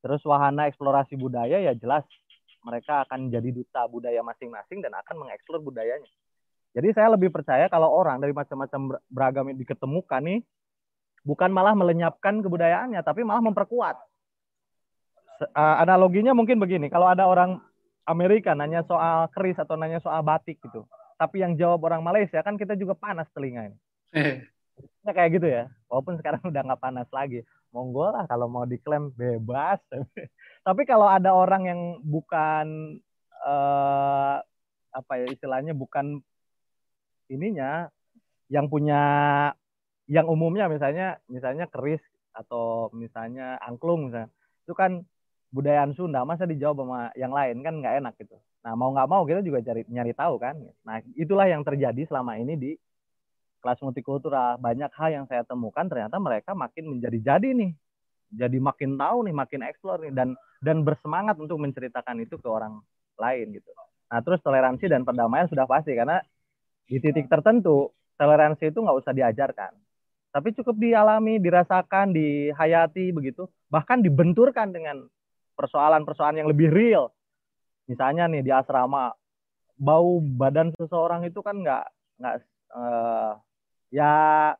[0.00, 2.08] Terus wahana eksplorasi budaya ya jelas
[2.66, 6.10] mereka akan jadi duta budaya masing-masing dan akan mengeksplor budayanya.
[6.74, 10.40] Jadi saya lebih percaya kalau orang dari macam-macam beragam yang diketemukan nih
[11.24, 13.96] bukan malah melenyapkan kebudayaannya tapi malah memperkuat.
[15.36, 17.60] Uh, analoginya mungkin begini, kalau ada orang
[18.08, 20.88] Amerika nanya soal keris atau nanya soal batik gitu,
[21.20, 23.78] tapi yang jawab orang Malaysia kan kita juga panas telinga ini.
[25.04, 25.64] Nah, kayak gitu ya.
[25.88, 27.40] Walaupun sekarang udah nggak panas lagi.
[27.74, 29.80] Monggo lah kalau mau diklaim bebas.
[30.66, 32.98] Tapi kalau ada orang yang bukan
[33.44, 34.40] uh,
[34.96, 36.24] apa ya istilahnya bukan
[37.28, 37.92] ininya
[38.48, 39.02] yang punya
[40.08, 42.00] yang umumnya misalnya misalnya keris
[42.32, 44.30] atau misalnya angklung misalnya
[44.64, 45.02] itu kan
[45.56, 47.64] budayaan Sunda masa dijawab sama yang lain?
[47.64, 48.36] Kan nggak enak gitu.
[48.60, 50.60] Nah mau nggak mau kita juga cari nyari tahu kan.
[50.84, 52.70] Nah itulah yang terjadi selama ini di
[53.64, 54.60] kelas multikultural.
[54.60, 57.72] Banyak hal yang saya temukan ternyata mereka makin menjadi-jadi nih.
[58.36, 62.76] Jadi makin tahu nih makin eksplor nih dan dan bersemangat untuk menceritakan itu ke orang
[63.16, 63.70] lain gitu.
[64.12, 66.20] Nah terus toleransi dan perdamaian sudah pasti karena
[66.86, 67.90] di titik tertentu
[68.20, 69.72] toleransi itu nggak usah diajarkan.
[70.36, 73.48] Tapi cukup dialami dirasakan dihayati begitu.
[73.72, 75.08] Bahkan dibenturkan dengan
[75.56, 77.10] persoalan-persoalan yang lebih real
[77.88, 79.14] misalnya nih di asrama
[79.76, 81.84] bau badan seseorang itu kan nggak
[82.16, 82.34] nggak
[82.72, 83.36] uh,
[83.92, 84.52] ya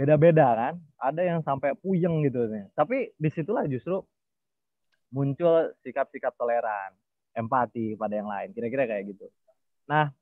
[0.00, 0.74] beda-beda kan.
[1.00, 2.68] Ada yang sampai puyeng gitu nih.
[2.76, 4.00] Tapi di situlah justru
[5.12, 6.92] muncul sikap-sikap toleran,
[7.32, 8.52] empati pada yang lain.
[8.52, 9.28] Kira-kira kayak gitu.
[9.88, 10.12] Nah,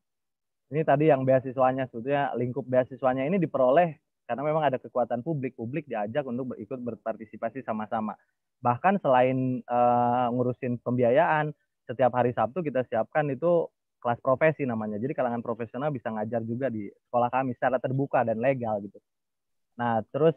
[0.70, 5.58] ini tadi yang beasiswanya sebetulnya lingkup beasiswanya ini diperoleh karena memang ada kekuatan publik.
[5.58, 8.14] Publik diajak untuk ikut berpartisipasi sama-sama.
[8.58, 11.54] Bahkan selain uh, ngurusin pembiayaan,
[11.86, 14.98] setiap hari Sabtu kita siapkan itu kelas profesi namanya.
[14.98, 18.98] Jadi kalangan profesional bisa ngajar juga di sekolah kami secara terbuka dan legal gitu.
[19.78, 20.34] Nah, terus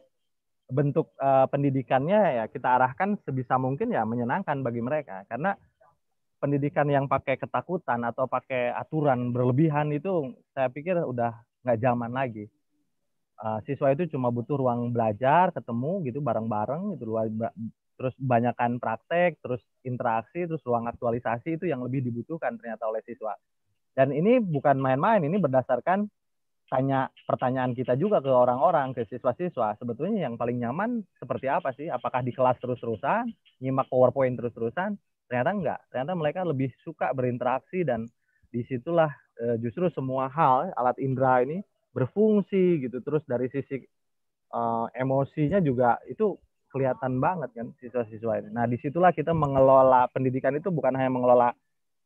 [0.72, 5.52] bentuk uh, pendidikannya ya kita arahkan sebisa mungkin ya menyenangkan bagi mereka karena
[6.40, 12.50] pendidikan yang pakai ketakutan atau pakai aturan berlebihan itu saya pikir udah nggak zaman lagi.
[13.42, 17.18] uh, siswa itu cuma butuh ruang belajar, ketemu gitu bareng-bareng gitu
[18.02, 23.38] terus banyakkan praktek, terus interaksi, terus ruang aktualisasi itu yang lebih dibutuhkan ternyata oleh siswa.
[23.94, 26.10] Dan ini bukan main-main, ini berdasarkan
[26.72, 29.78] tanya pertanyaan kita juga ke orang-orang, ke siswa-siswa.
[29.78, 31.92] Sebetulnya yang paling nyaman seperti apa sih?
[31.92, 33.30] Apakah di kelas terus-terusan,
[33.62, 34.98] nyimak PowerPoint terus-terusan?
[35.28, 35.80] Ternyata enggak.
[35.94, 38.08] Ternyata mereka lebih suka berinteraksi dan
[38.50, 41.60] di situlah e, justru semua hal alat indera ini
[41.92, 43.04] berfungsi gitu.
[43.04, 43.84] Terus dari sisi
[44.48, 44.62] e,
[44.96, 46.40] emosinya juga itu
[46.72, 48.50] kelihatan banget kan siswa-siswa ini.
[48.56, 51.50] Nah di situlah kita mengelola pendidikan itu bukan hanya mengelola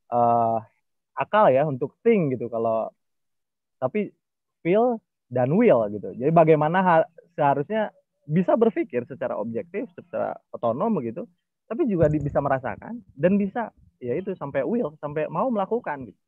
[0.10, 0.60] uh,
[1.16, 2.90] akal ya untuk think gitu kalau
[3.78, 4.12] tapi
[4.66, 4.98] feel
[5.30, 6.12] dan will gitu.
[6.18, 7.06] Jadi bagaimana
[7.38, 7.94] seharusnya
[8.26, 11.30] bisa berpikir secara objektif, secara otonom begitu,
[11.70, 13.70] tapi juga bisa merasakan dan bisa
[14.02, 16.20] ya itu sampai will, sampai mau melakukan gitu.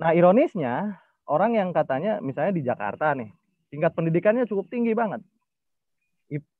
[0.00, 3.32] Nah ironisnya orang yang katanya misalnya di Jakarta nih
[3.70, 5.22] tingkat pendidikannya cukup tinggi banget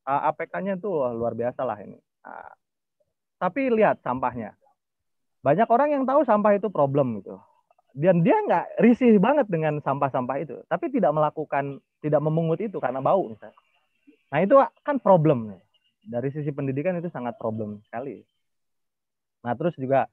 [0.04, 1.98] APK-nya itu luar biasa lah ini.
[3.40, 4.58] Tapi lihat sampahnya.
[5.40, 7.40] Banyak orang yang tahu sampah itu problem gitu.
[7.96, 13.02] Dan dia nggak risih banget dengan sampah-sampah itu, tapi tidak melakukan, tidak memungut itu karena
[13.02, 13.56] bau misalnya.
[14.30, 14.54] Nah itu
[14.86, 15.58] kan problem.
[16.06, 18.22] Dari sisi pendidikan itu sangat problem sekali.
[19.42, 20.06] Nah terus juga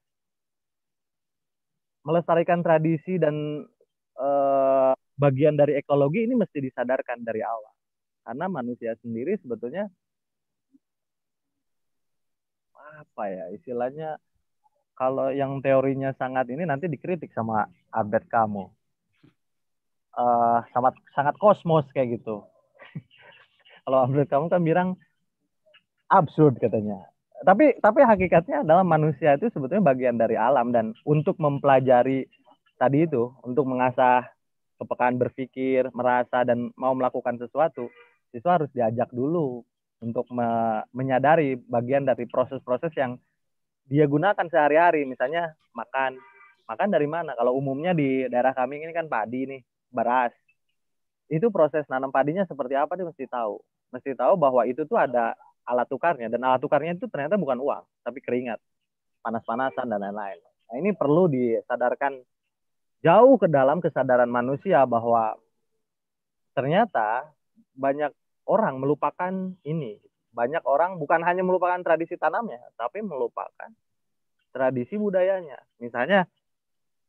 [2.01, 3.61] melestarikan tradisi dan
[4.17, 7.76] eh, bagian dari ekologi ini mesti disadarkan dari awal
[8.27, 9.87] karena manusia sendiri sebetulnya
[12.75, 14.19] apa ya istilahnya
[14.99, 18.67] kalau yang teorinya sangat ini nanti dikritik sama Albert kamu
[20.17, 22.43] uh, sangat sangat kosmos kayak gitu.
[23.85, 24.89] Kalau Albert kamu kan bilang
[26.09, 27.05] absurd katanya.
[27.45, 32.25] Tapi tapi hakikatnya adalah manusia itu sebetulnya bagian dari alam dan untuk mempelajari
[32.81, 34.25] tadi itu untuk mengasah
[34.81, 37.89] kepekaan berpikir merasa dan mau melakukan sesuatu
[38.31, 39.63] siswa harus diajak dulu
[40.03, 43.17] untuk me menyadari bagian dari proses-proses yang
[43.87, 45.07] dia gunakan sehari-hari.
[45.07, 46.19] Misalnya makan.
[46.67, 47.31] Makan dari mana?
[47.39, 50.35] Kalau umumnya di daerah kami ini kan padi nih beras.
[51.31, 53.59] Itu proses nanam padinya seperti apa dia mesti tahu?
[53.95, 55.31] Mesti tahu bahwa itu tuh ada
[55.63, 56.27] alat tukarnya.
[56.27, 58.59] Dan alat tukarnya itu ternyata bukan uang tapi keringat.
[59.23, 60.39] Panas-panasan dan lain-lain.
[60.67, 62.19] Nah ini perlu disadarkan
[62.99, 65.39] jauh ke dalam kesadaran manusia bahwa
[66.51, 67.31] ternyata
[67.77, 68.11] banyak
[68.49, 70.01] orang melupakan ini.
[70.33, 73.69] Banyak orang bukan hanya melupakan tradisi tanamnya, tapi melupakan
[74.53, 75.57] tradisi budayanya.
[75.77, 76.25] Misalnya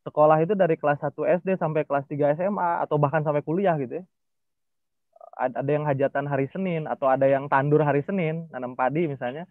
[0.04, 4.00] sekolah itu dari kelas 1 SD sampai kelas 3 SMA atau bahkan sampai kuliah gitu
[4.00, 4.04] ya.
[5.38, 9.46] Ada yang hajatan hari Senin atau ada yang tandur hari Senin, nanam padi misalnya.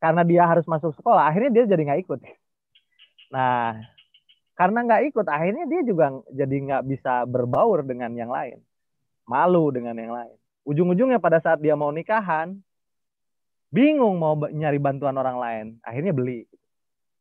[0.00, 2.20] Karena dia harus masuk sekolah, akhirnya dia jadi nggak ikut.
[3.28, 3.76] Nah,
[4.56, 8.64] karena nggak ikut, akhirnya dia juga jadi nggak bisa berbaur dengan yang lain
[9.30, 10.34] malu dengan yang lain.
[10.66, 12.58] Ujung-ujungnya pada saat dia mau nikahan,
[13.70, 16.42] bingung mau nyari bantuan orang lain, akhirnya beli.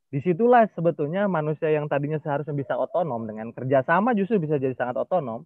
[0.09, 4.97] Di situlah sebetulnya manusia yang tadinya seharusnya bisa otonom dengan kerjasama justru bisa jadi sangat
[5.05, 5.45] otonom,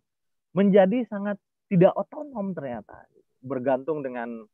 [0.56, 1.36] menjadi sangat
[1.68, 3.04] tidak otonom ternyata,
[3.44, 4.48] bergantung dengan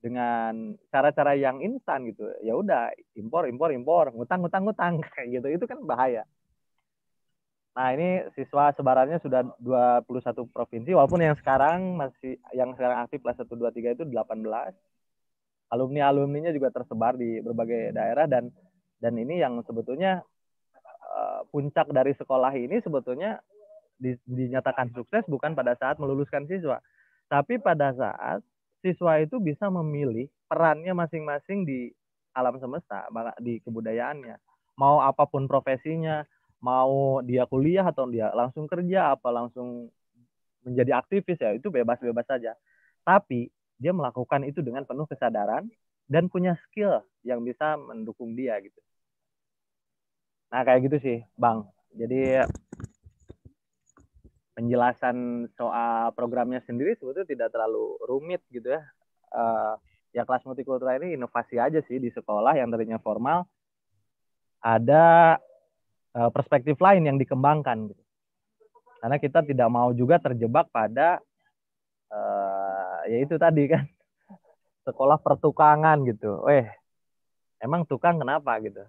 [0.00, 2.30] dengan cara-cara yang instan gitu.
[2.46, 5.46] Ya udah impor impor impor, ngutang ngutang ngutang kayak gitu.
[5.50, 6.22] Itu kan bahaya.
[7.70, 13.38] Nah, ini siswa sebarannya sudah 21 provinsi walaupun yang sekarang masih yang sekarang aktif kelas
[13.38, 14.74] 1 2 3 itu 18.
[15.70, 18.50] Alumni-alumninya juga tersebar di berbagai daerah dan
[18.98, 20.18] dan ini yang sebetulnya
[21.14, 23.38] uh, puncak dari sekolah ini sebetulnya
[23.94, 26.82] di, dinyatakan sukses bukan pada saat meluluskan siswa,
[27.30, 28.42] tapi pada saat
[28.82, 31.92] siswa itu bisa memilih perannya masing-masing di
[32.34, 33.06] alam semesta,
[33.38, 34.36] di kebudayaannya.
[34.80, 36.24] Mau apa pun profesinya,
[36.60, 39.88] mau dia kuliah atau dia langsung kerja apa langsung
[40.60, 42.52] menjadi aktivis ya itu bebas-bebas saja.
[43.04, 43.48] Tapi
[43.80, 45.64] dia melakukan itu dengan penuh kesadaran
[46.04, 48.76] dan punya skill yang bisa mendukung dia gitu.
[50.52, 51.64] Nah kayak gitu sih Bang.
[51.96, 52.44] Jadi
[54.52, 58.84] penjelasan soal programnya sendiri sebetulnya tidak terlalu rumit gitu ya.
[59.30, 59.78] Uh,
[60.10, 63.46] ya kelas multikultural ini inovasi aja sih di sekolah yang tadinya formal
[64.58, 65.38] ada
[66.10, 68.02] perspektif lain yang dikembangkan gitu.
[69.00, 71.22] Karena kita tidak mau juga terjebak pada
[72.12, 73.88] uh, ya tadi kan
[74.86, 76.44] sekolah pertukangan gitu.
[76.50, 76.68] Eh,
[77.62, 78.84] emang tukang kenapa gitu?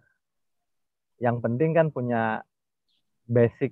[1.22, 2.42] Yang penting kan punya
[3.30, 3.72] basic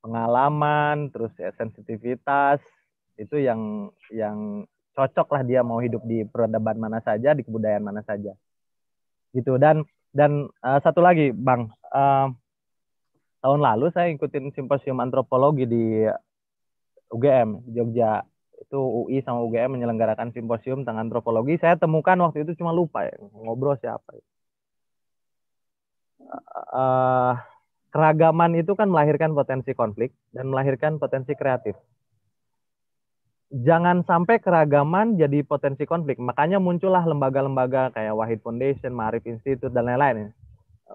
[0.00, 2.62] pengalaman, terus ya sensitivitas
[3.18, 4.62] itu yang yang
[4.94, 8.32] cocok lah dia mau hidup di peradaban mana saja, di kebudayaan mana saja.
[9.34, 9.84] Gitu dan
[10.16, 12.28] dan uh, satu lagi, Bang, uh,
[13.40, 16.04] tahun lalu saya ikutin simposium antropologi di
[17.08, 18.20] UGM Jogja
[18.56, 23.14] itu UI sama UGM menyelenggarakan simposium tentang antropologi saya temukan waktu itu cuma lupa ya
[23.32, 24.24] ngobrol siapa ya.
[26.74, 27.32] uh,
[27.94, 31.78] keragaman itu kan melahirkan potensi konflik dan melahirkan potensi kreatif
[33.52, 36.18] jangan sampai keragaman jadi potensi konflik.
[36.18, 40.30] Makanya muncullah lembaga-lembaga kayak Wahid Foundation, Marif Institute dan lain-lain ya,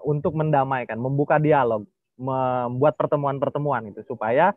[0.00, 1.84] untuk mendamaikan, membuka dialog,
[2.16, 4.56] membuat pertemuan-pertemuan itu supaya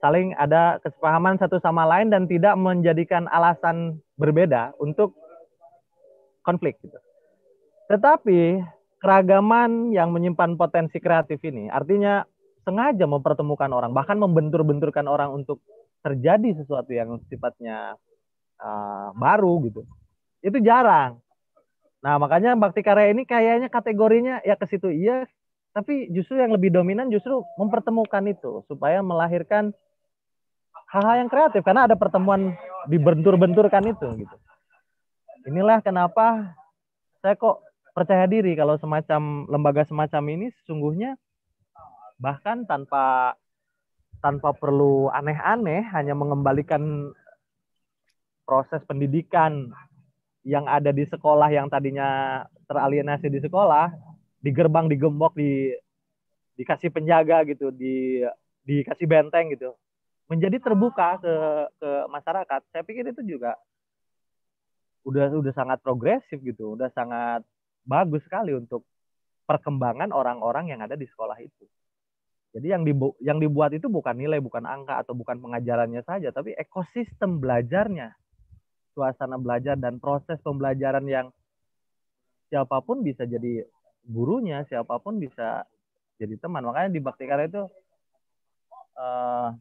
[0.00, 5.12] saling ada kesepahaman satu sama lain dan tidak menjadikan alasan berbeda untuk
[6.40, 6.96] konflik gitu.
[7.92, 8.64] Tetapi
[9.00, 12.24] keragaman yang menyimpan potensi kreatif ini artinya
[12.64, 15.60] sengaja mempertemukan orang, bahkan membentur-benturkan orang untuk
[16.00, 17.96] terjadi sesuatu yang sifatnya
[18.60, 19.84] uh, baru gitu.
[20.40, 21.20] Itu jarang.
[22.00, 25.28] Nah, makanya bakti karya ini kayaknya kategorinya ya ke situ iya,
[25.76, 29.70] tapi justru yang lebih dominan justru mempertemukan itu supaya melahirkan
[30.90, 32.56] hal-hal yang kreatif karena ada pertemuan
[32.88, 34.36] dibentur-benturkan itu gitu.
[35.46, 36.56] Inilah kenapa
[37.20, 41.20] saya kok percaya diri kalau semacam lembaga semacam ini sesungguhnya
[42.16, 43.36] bahkan tanpa
[44.20, 47.12] tanpa perlu aneh-aneh hanya mengembalikan
[48.44, 49.72] proses pendidikan
[50.46, 53.92] yang ada di sekolah yang tadinya teralienasi di sekolah
[54.40, 55.76] di gerbang digembok di
[56.56, 58.24] dikasih penjaga gitu di
[58.64, 59.76] dikasih benteng gitu.
[60.30, 61.34] Menjadi terbuka ke
[61.76, 62.60] ke masyarakat.
[62.72, 63.58] Saya pikir itu juga
[65.04, 67.40] udah udah sangat progresif gitu udah sangat
[67.88, 68.84] bagus sekali untuk
[69.48, 71.64] perkembangan orang-orang yang ada di sekolah itu.
[72.50, 76.54] Jadi yang dibu yang dibuat itu bukan nilai, bukan angka atau bukan pengajarannya saja, tapi
[76.54, 78.14] ekosistem belajarnya.
[79.00, 81.32] Suasana belajar dan proses pembelajaran yang
[82.52, 83.64] siapa pun bisa jadi
[84.04, 85.64] gurunya, siapa pun bisa
[86.20, 86.68] jadi teman.
[86.68, 87.64] Makanya di Bakti Karya itu
[89.00, 89.56] uh,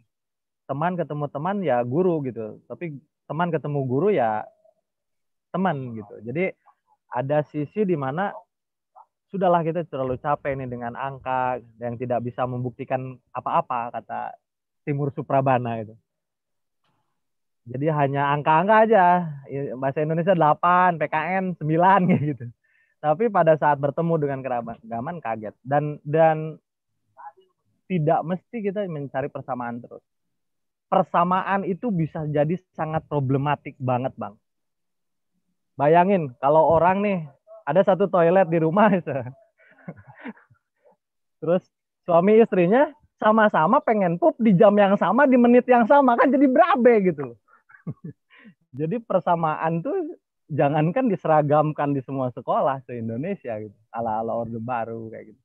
[0.67, 2.59] teman ketemu teman ya guru gitu.
[2.67, 2.99] Tapi
[3.31, 4.43] teman ketemu guru ya
[5.55, 6.19] teman gitu.
[6.19, 6.51] Jadi
[7.15, 8.35] ada sisi di mana
[9.31, 14.35] sudahlah kita terlalu capek nih dengan angka yang tidak bisa membuktikan apa-apa kata
[14.83, 15.95] Timur Suprabana itu.
[17.67, 19.05] Jadi hanya angka-angka aja.
[19.75, 22.45] Bahasa Indonesia 8, PKN 9 gitu.
[22.99, 26.59] Tapi pada saat bertemu dengan keragaman kaget dan dan
[27.87, 30.03] tidak mesti kita mencari persamaan terus.
[30.91, 34.35] Persamaan itu bisa jadi sangat problematik banget, Bang.
[35.79, 37.19] Bayangin kalau orang nih
[37.63, 38.91] ada satu toilet di rumah
[41.39, 41.63] terus
[42.03, 46.49] suami istrinya sama-sama pengen pup di jam yang sama di menit yang sama kan jadi
[46.49, 47.37] berabe gitu
[48.79, 50.19] jadi persamaan tuh
[50.49, 55.41] jangankan diseragamkan di semua sekolah se Indonesia gitu ala ala orde baru kayak gitu.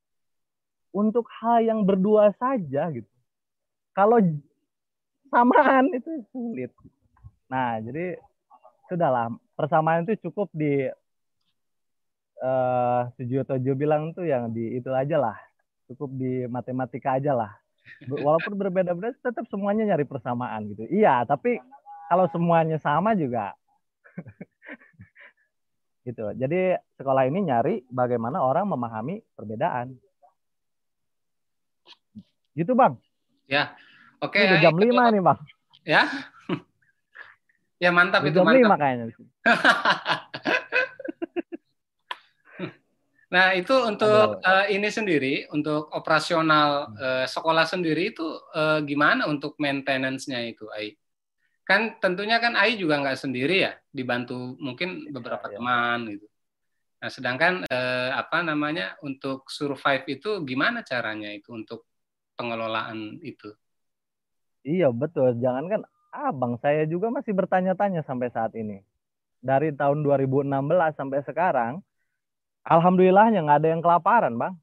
[0.94, 3.10] Untuk hal yang berdua saja gitu.
[3.92, 4.18] Kalau
[5.28, 6.72] samaan itu sulit.
[7.52, 8.16] Nah jadi
[8.88, 9.28] sudahlah
[9.58, 10.88] persamaan itu cukup di
[12.40, 15.36] uh, Sujiwo bilang tuh yang di itu aja lah.
[15.84, 17.52] Cukup di matematika aja lah.
[18.08, 20.88] Walaupun berbeda-beda tetap semuanya nyari persamaan gitu.
[20.88, 21.60] Iya tapi
[22.08, 23.54] kalau semuanya sama juga.
[26.04, 26.20] Gitu.
[26.36, 29.96] Jadi sekolah ini nyari bagaimana orang memahami perbedaan.
[32.52, 33.00] Gitu bang.
[33.48, 33.72] Ya.
[34.20, 35.38] Oke okay, jam lima nih bang.
[35.84, 36.02] Ya?
[37.82, 38.60] Ya mantap itu jam mantap.
[38.64, 39.04] lima kayaknya.
[43.34, 48.22] Nah, itu untuk uh, ini sendiri, untuk operasional uh, sekolah sendiri itu
[48.54, 50.94] uh, gimana untuk maintenance-nya itu, Ai?
[51.64, 56.26] Kan tentunya kan Ai juga nggak sendiri ya, dibantu mungkin beberapa ya, teman gitu.
[57.00, 61.84] Nah, sedangkan uh, apa namanya untuk survive itu gimana caranya itu untuk
[62.36, 63.52] pengelolaan itu?
[64.64, 68.80] Iya betul, jangan kan abang saya juga masih bertanya-tanya sampai saat ini.
[69.44, 70.48] Dari tahun 2016
[70.96, 71.84] sampai sekarang,
[72.64, 74.56] Alhamdulillahnya nggak ada yang kelaparan, Bang.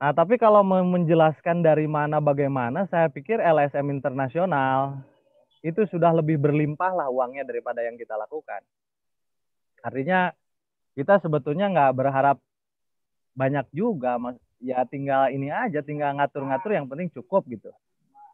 [0.00, 5.04] Nah, tapi kalau menjelaskan dari mana bagaimana, saya pikir LSM internasional
[5.60, 8.64] itu sudah lebih berlimpah lah uangnya daripada yang kita lakukan.
[9.84, 10.32] Artinya
[10.96, 12.40] kita sebetulnya nggak berharap
[13.36, 14.40] banyak juga, mas.
[14.60, 17.72] Ya tinggal ini aja, tinggal ngatur-ngatur yang penting cukup gitu.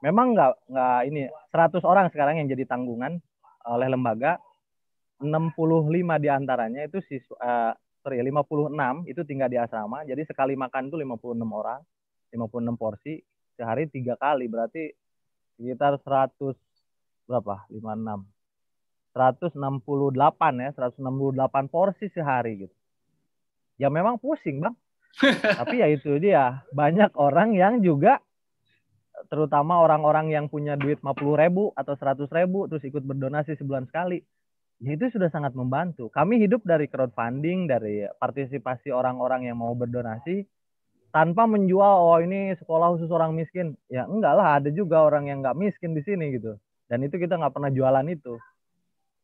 [0.02, 3.18] Memang nggak nggak ini 100 orang sekarang yang jadi tanggungan
[3.66, 4.38] oleh lembaga
[5.18, 5.54] 65
[6.22, 7.72] di antaranya itu siswa uh,
[8.06, 10.06] sorry 56 itu tinggal di asrama.
[10.06, 11.82] Jadi sekali makan itu 56 orang,
[12.30, 13.18] 56 porsi
[13.58, 14.94] sehari tiga kali berarti
[15.58, 16.54] sekitar 100
[17.26, 17.66] berapa?
[17.66, 18.22] 56.
[19.10, 19.58] 168
[20.62, 22.76] ya, 168 porsi sehari gitu.
[23.82, 24.78] Ya memang pusing, Bang.
[25.58, 28.22] Tapi ya itu dia, banyak orang yang juga
[29.32, 34.20] terutama orang-orang yang punya duit 50 ribu atau 100 ribu terus ikut berdonasi sebulan sekali
[34.80, 36.12] ya itu sudah sangat membantu.
[36.12, 40.44] Kami hidup dari crowdfunding dari partisipasi orang-orang yang mau berdonasi
[41.14, 43.72] tanpa menjual oh ini sekolah khusus orang miskin.
[43.88, 46.60] Ya enggak lah ada juga orang yang nggak miskin di sini gitu.
[46.86, 48.36] Dan itu kita nggak pernah jualan itu.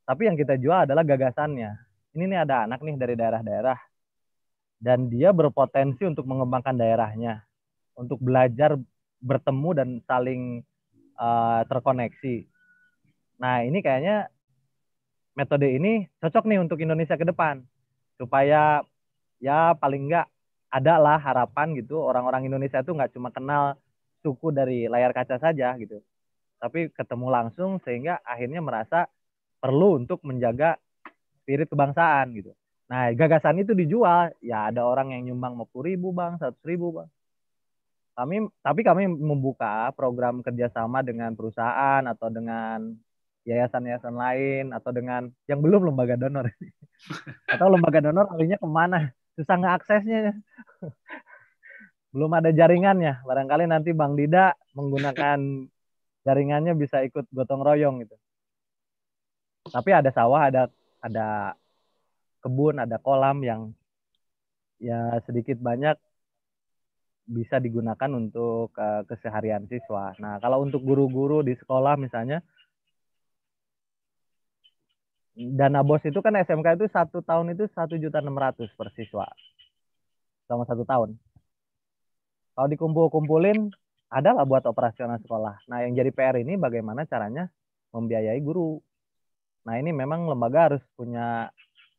[0.02, 1.70] Tapi yang kita jual adalah gagasannya.
[2.12, 3.78] Ini nih ada anak nih dari daerah-daerah.
[4.82, 7.46] Dan dia berpotensi untuk mengembangkan daerahnya.
[7.94, 8.74] Untuk belajar
[9.22, 10.42] bertemu dan saling
[11.14, 12.50] uh, terkoneksi.
[13.38, 14.26] Nah, ini kayaknya
[15.32, 17.64] metode ini cocok nih untuk Indonesia ke depan.
[18.16, 18.84] Supaya
[19.42, 20.26] ya paling enggak
[20.72, 23.76] ada lah harapan gitu orang-orang Indonesia itu nggak cuma kenal
[24.24, 26.00] suku dari layar kaca saja gitu.
[26.62, 29.10] Tapi ketemu langsung sehingga akhirnya merasa
[29.58, 30.78] perlu untuk menjaga
[31.42, 32.54] spirit kebangsaan gitu.
[32.86, 37.08] Nah, gagasan itu dijual, ya ada orang yang nyumbang 50 ribu bang, 100 ribu bang
[38.12, 42.92] kami tapi kami membuka program kerjasama dengan perusahaan atau dengan
[43.42, 46.46] yayasan-yayasan lain atau dengan yang belum lembaga donor
[47.52, 49.00] atau lembaga donor kalinya ke mana?
[49.34, 50.36] Susah nggak aksesnya
[52.12, 53.24] belum ada jaringannya.
[53.24, 55.40] Barangkali nanti bang Dida menggunakan
[56.22, 58.16] jaringannya bisa ikut gotong royong gitu.
[59.72, 60.68] Tapi ada sawah ada
[61.00, 61.56] ada
[62.44, 63.72] kebun ada kolam yang
[64.76, 65.96] ya sedikit banyak
[67.22, 70.12] bisa digunakan untuk uh, keseharian siswa.
[70.18, 72.42] Nah, kalau untuk guru-guru di sekolah misalnya,
[75.32, 79.24] dana bos itu kan SMK itu satu tahun itu satu juta enam ratus per siswa
[80.46, 81.16] selama satu tahun.
[82.52, 83.72] Kalau dikumpul-kumpulin,
[84.12, 85.64] ada lah buat operasional sekolah.
[85.72, 87.48] Nah, yang jadi PR ini bagaimana caranya
[87.96, 88.76] membiayai guru.
[89.64, 91.48] Nah, ini memang lembaga harus punya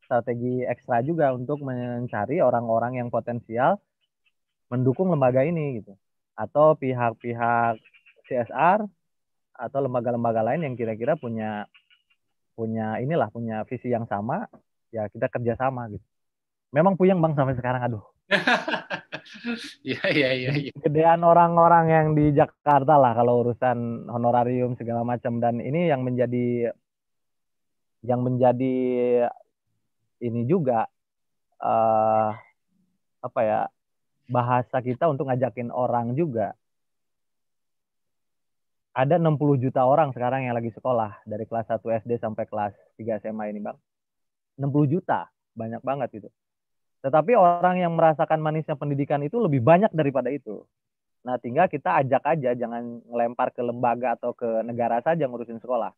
[0.05, 3.81] strategi ekstra juga untuk mencari orang-orang yang potensial
[4.69, 5.97] mendukung lembaga ini gitu
[6.37, 7.81] atau pihak-pihak
[8.29, 8.85] CSR
[9.53, 11.65] atau lembaga-lembaga lain yang kira-kira punya
[12.53, 14.45] punya inilah punya visi yang sama
[14.93, 16.05] ya kita kerjasama gitu
[16.73, 18.05] memang puyeng bang sampai sekarang aduh
[19.83, 20.49] Iya iya iya.
[20.51, 20.71] Ya.
[20.83, 26.71] Gedean orang-orang yang di Jakarta lah kalau urusan honorarium segala macam dan ini yang menjadi
[28.03, 28.75] yang menjadi
[30.19, 30.87] ini juga
[31.59, 32.29] uh,
[33.23, 33.59] apa ya
[34.27, 36.55] bahasa kita untuk ngajakin orang juga.
[38.93, 43.25] Ada 60 juta orang sekarang yang lagi sekolah dari kelas 1 SD sampai kelas 3
[43.25, 43.77] SMA ini, Bang.
[44.61, 45.25] 60 juta,
[45.57, 46.29] banyak banget itu.
[47.01, 50.61] Tetapi orang yang merasakan manisnya pendidikan itu lebih banyak daripada itu.
[51.25, 55.89] Nah, tinggal kita ajak aja, jangan ngelempar ke lembaga atau ke negara saja ngurusin sekolah.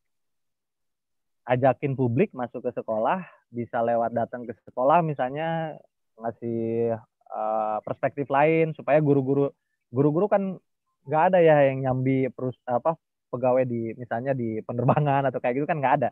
[1.46, 3.22] Ajakin publik masuk ke sekolah,
[3.52, 5.78] bisa lewat datang ke sekolah misalnya
[6.16, 6.96] ngasih
[7.30, 9.52] uh, perspektif lain supaya guru-guru
[9.92, 10.58] guru-guru kan
[11.06, 12.98] nggak ada ya yang nyambi perus apa
[13.30, 16.10] pegawai di misalnya di penerbangan atau kayak gitu kan nggak ada.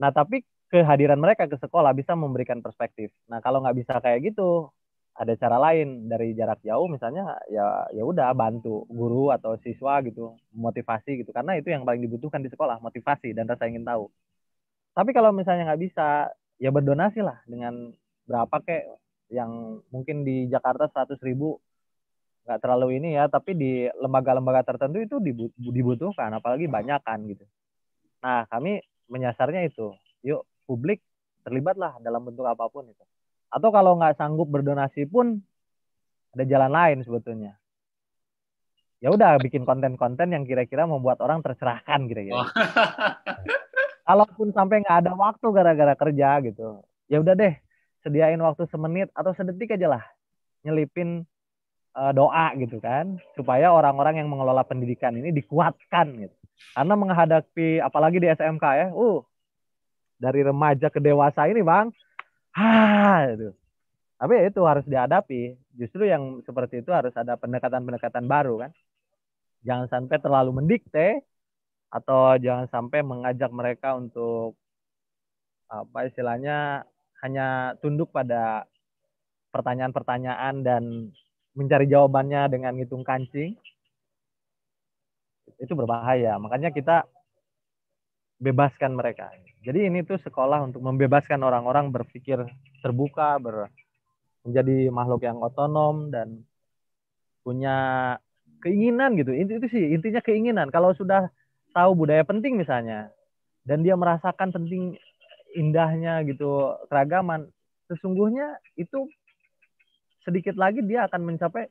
[0.00, 3.10] Nah tapi kehadiran mereka ke sekolah bisa memberikan perspektif.
[3.30, 4.70] Nah kalau nggak bisa kayak gitu
[5.14, 10.34] ada cara lain dari jarak jauh misalnya ya ya udah bantu guru atau siswa gitu
[10.50, 14.10] motivasi gitu karena itu yang paling dibutuhkan di sekolah motivasi dan rasa ingin tahu.
[14.94, 17.94] Tapi kalau misalnya nggak bisa ya berdonasi lah dengan
[18.26, 18.84] berapa kek
[19.30, 21.58] yang mungkin di Jakarta 100 ribu
[22.44, 25.16] nggak terlalu ini ya, tapi di lembaga-lembaga tertentu itu
[25.56, 27.44] dibutuhkan, apalagi banyak kan gitu.
[28.20, 31.00] Nah, kami menyasarnya itu, yuk publik
[31.44, 33.04] terlibatlah dalam bentuk apa pun itu.
[33.48, 35.40] Atau kalau nggak sanggup berdonasi pun
[36.36, 37.56] ada jalan lain sebetulnya.
[39.00, 42.40] Ya udah bikin konten-konten yang kira-kira membuat orang tercerahkan kira-kira.
[42.40, 42.48] Oh.
[44.08, 47.56] Kalaupun sampai nggak ada waktu gara-gara kerja gitu, ya udah deh
[48.04, 50.04] sediain waktu semenit atau sedetik aja lah
[50.60, 51.24] nyelipin
[51.94, 56.36] doa gitu kan supaya orang-orang yang mengelola pendidikan ini dikuatkan gitu.
[56.74, 59.22] Karena menghadapi apalagi di SMK ya uh
[60.18, 61.90] dari remaja ke dewasa ini bang
[62.58, 63.54] ha itu.
[64.18, 65.54] Tapi itu harus dihadapi.
[65.74, 68.70] Justru yang seperti itu harus ada pendekatan-pendekatan baru kan.
[69.66, 71.22] Jangan sampai terlalu mendikte
[71.90, 74.58] atau jangan sampai mengajak mereka untuk
[75.70, 76.86] apa istilahnya
[77.22, 78.66] hanya tunduk pada
[79.54, 80.82] pertanyaan-pertanyaan dan
[81.54, 83.54] mencari jawabannya dengan ngitung kancing
[85.58, 86.34] itu berbahaya.
[86.36, 87.06] Makanya kita
[88.42, 89.30] bebaskan mereka.
[89.64, 92.42] Jadi ini tuh sekolah untuk membebaskan orang-orang berpikir
[92.84, 93.72] terbuka ber,
[94.44, 96.44] menjadi makhluk yang otonom dan
[97.40, 97.76] punya
[98.60, 99.32] keinginan gitu.
[99.32, 100.68] Itu, itu sih intinya keinginan.
[100.68, 101.32] Kalau sudah
[101.72, 103.08] tahu budaya penting misalnya
[103.64, 104.94] dan dia merasakan penting
[105.56, 107.48] indahnya gitu keragaman
[107.88, 109.08] sesungguhnya itu
[110.24, 111.68] sedikit lagi dia akan mencapai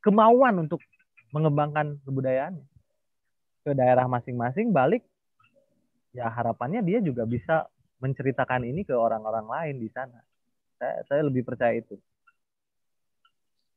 [0.00, 0.80] kemauan untuk
[1.30, 2.56] mengembangkan kebudayaan
[3.62, 4.72] ke daerah masing-masing.
[4.72, 5.04] Balik
[6.16, 7.68] ya harapannya dia juga bisa
[8.00, 10.20] menceritakan ini ke orang-orang lain di sana.
[10.80, 12.00] Saya saya lebih percaya itu.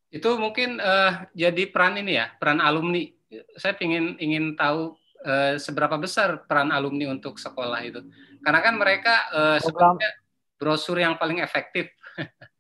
[0.10, 3.04] Itu mungkin uh, jadi peran ini ya peran alumni.
[3.60, 8.02] Saya ingin ingin tahu uh, seberapa besar peran alumni untuk sekolah itu.
[8.40, 10.12] Karena kan mereka uh, sebenarnya
[10.60, 11.92] brosur yang paling efektif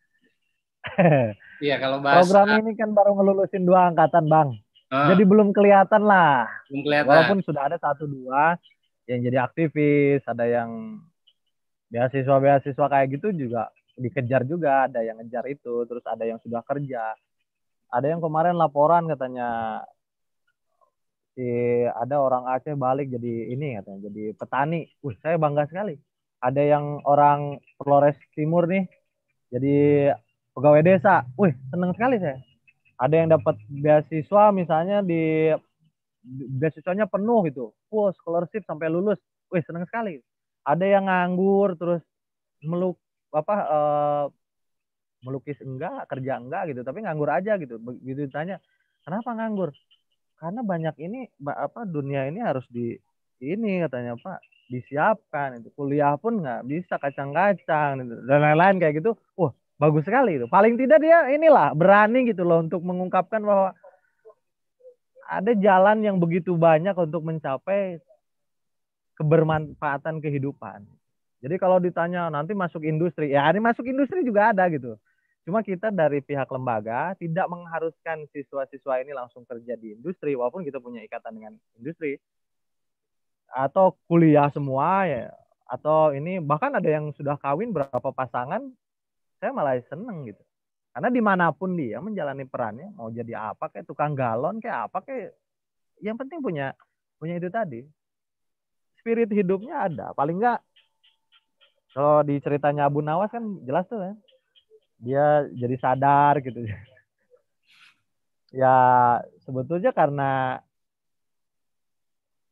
[1.60, 4.50] Iya kalau bahas program ini kan baru ngelulusin dua angkatan bang.
[4.88, 6.48] Uh, jadi belum kelihatan lah.
[6.72, 7.12] Belum kelihatan.
[7.12, 8.56] Walaupun sudah ada satu dua
[9.04, 11.04] yang jadi aktivis, ada yang
[11.92, 13.68] beasiswa-beasiswa kayak gitu juga
[14.00, 17.12] dikejar juga, ada yang ngejar itu, terus ada yang sudah kerja.
[17.92, 19.84] Ada yang kemarin laporan katanya
[21.36, 21.44] si
[21.92, 24.88] ada orang Aceh balik jadi ini katanya jadi petani.
[25.04, 26.00] Wih, saya bangga sekali.
[26.40, 28.88] Ada yang orang Flores Timur nih
[29.52, 30.08] jadi
[30.60, 31.24] pegawai desa.
[31.40, 32.36] Wih, seneng sekali saya.
[33.00, 35.56] Ada yang dapat beasiswa misalnya di
[36.60, 37.72] beasiswanya penuh gitu.
[37.88, 39.24] Full scholarship sampai lulus.
[39.48, 40.20] Wih seneng sekali.
[40.68, 42.04] Ada yang nganggur terus
[42.60, 43.00] meluk
[43.32, 44.26] apa uh,
[45.24, 47.80] melukis enggak kerja enggak gitu tapi nganggur aja gitu.
[47.80, 48.60] Begitu ditanya
[49.08, 49.72] kenapa nganggur?
[50.36, 53.00] Karena banyak ini apa dunia ini harus di
[53.40, 55.72] ini katanya pak disiapkan itu.
[55.72, 59.16] Kuliah pun nggak bisa kacang-kacang dan lain-lain kayak gitu.
[59.40, 60.46] Wah bagus sekali itu.
[60.52, 63.72] Paling tidak dia inilah berani gitu loh untuk mengungkapkan bahwa
[65.30, 68.04] ada jalan yang begitu banyak untuk mencapai
[69.16, 70.84] kebermanfaatan kehidupan.
[71.40, 75.00] Jadi kalau ditanya nanti masuk industri, ya ini masuk industri juga ada gitu.
[75.48, 80.84] Cuma kita dari pihak lembaga tidak mengharuskan siswa-siswa ini langsung kerja di industri walaupun kita
[80.84, 82.20] punya ikatan dengan industri
[83.50, 85.34] atau kuliah semua ya
[85.66, 88.62] atau ini bahkan ada yang sudah kawin berapa pasangan
[89.40, 90.44] saya malah seneng gitu.
[90.92, 95.00] Karena di mana pun dia menjalani perannya mau jadi apa kayak tukang galon kayak apa
[95.02, 95.32] kayak
[96.04, 96.76] yang penting punya
[97.16, 97.82] punya itu tadi.
[99.00, 100.12] Spirit hidupnya ada.
[100.12, 100.60] Paling enggak
[101.96, 104.16] kalau di ceritanya Abu Nawas kan jelas tuh kan
[105.00, 106.68] dia jadi sadar gitu.
[108.50, 110.58] Ya sebetulnya karena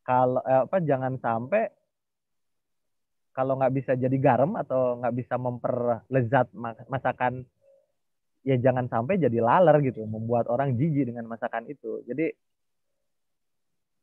[0.05, 1.73] kalau eh, apa jangan sampai
[3.37, 6.49] kalau nggak bisa jadi garam atau nggak bisa memperlezat
[6.89, 7.45] masakan
[8.41, 12.01] ya jangan sampai jadi laler gitu membuat orang jijik dengan masakan itu.
[12.09, 12.33] Jadi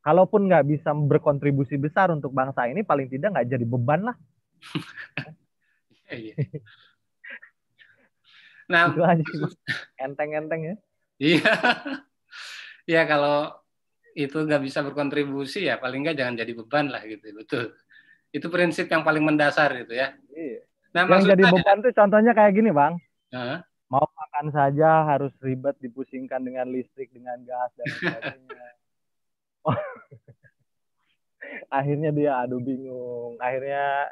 [0.06, 4.16] kalaupun nggak bisa berkontribusi besar untuk bangsa ini paling tidak nggak jadi beban lah.
[6.04, 6.60] Iya, iya.
[8.68, 9.24] nah itu aja
[9.98, 10.74] enteng-enteng ya.
[11.18, 11.52] Iya.
[12.84, 13.48] Ya kalau
[14.12, 17.72] itu nggak bisa berkontribusi ya paling nggak jangan jadi beban lah gitu betul
[18.34, 20.10] itu prinsip yang paling mendasar gitu ya.
[20.34, 20.66] Iya.
[20.90, 22.98] Nah, yang jadi beban tuh contohnya kayak gini, Bang.
[23.30, 23.62] Uh-huh.
[23.86, 28.66] Mau makan saja harus ribet dipusingkan dengan listrik, dengan gas dan sebagainya.
[31.78, 33.38] Akhirnya dia aduh bingung.
[33.38, 34.10] Akhirnya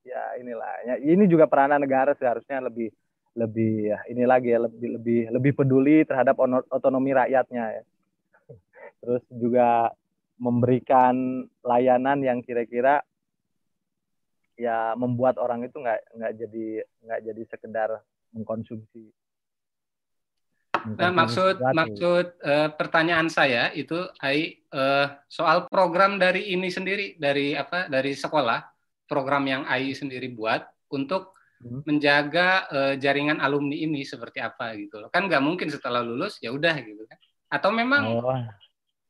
[0.00, 0.72] ya inilah.
[0.88, 2.88] Ya, ini juga peranan negara seharusnya lebih
[3.30, 6.40] lebih ya ini lagi ya lebih lebih lebih peduli terhadap
[6.72, 7.82] otonomi rakyatnya ya.
[9.04, 9.92] Terus juga
[10.40, 13.04] memberikan layanan yang kira-kira
[14.56, 16.66] ya membuat orang itu nggak nggak jadi
[17.04, 17.90] nggak jadi sekedar
[18.32, 19.12] mengkonsumsi.
[20.96, 21.76] Nah, maksud sesuatu.
[21.76, 28.16] maksud uh, pertanyaan saya itu Ai uh, soal program dari ini sendiri dari apa dari
[28.16, 28.64] sekolah
[29.04, 31.84] program yang Ai sendiri buat untuk hmm.
[31.84, 36.48] menjaga uh, jaringan alumni ini seperti apa gitu loh kan nggak mungkin setelah lulus ya
[36.48, 37.18] udah gitu kan
[37.52, 38.40] atau memang oh.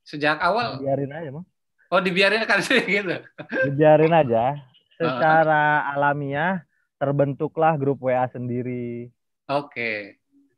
[0.05, 0.81] Sejak awal?
[0.81, 1.47] Biarin aja, Bang.
[1.91, 3.19] Oh, dibiarin kan sih gitu.
[3.67, 4.55] Dibiarin aja.
[4.95, 5.93] Secara uh.
[5.97, 6.63] alamiah
[7.03, 9.11] terbentuklah grup WA sendiri.
[9.51, 9.75] Oke.
[9.75, 9.99] Okay.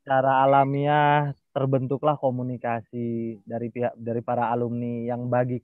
[0.02, 5.62] Secara alamiah terbentuklah komunikasi dari pihak dari para alumni yang bagi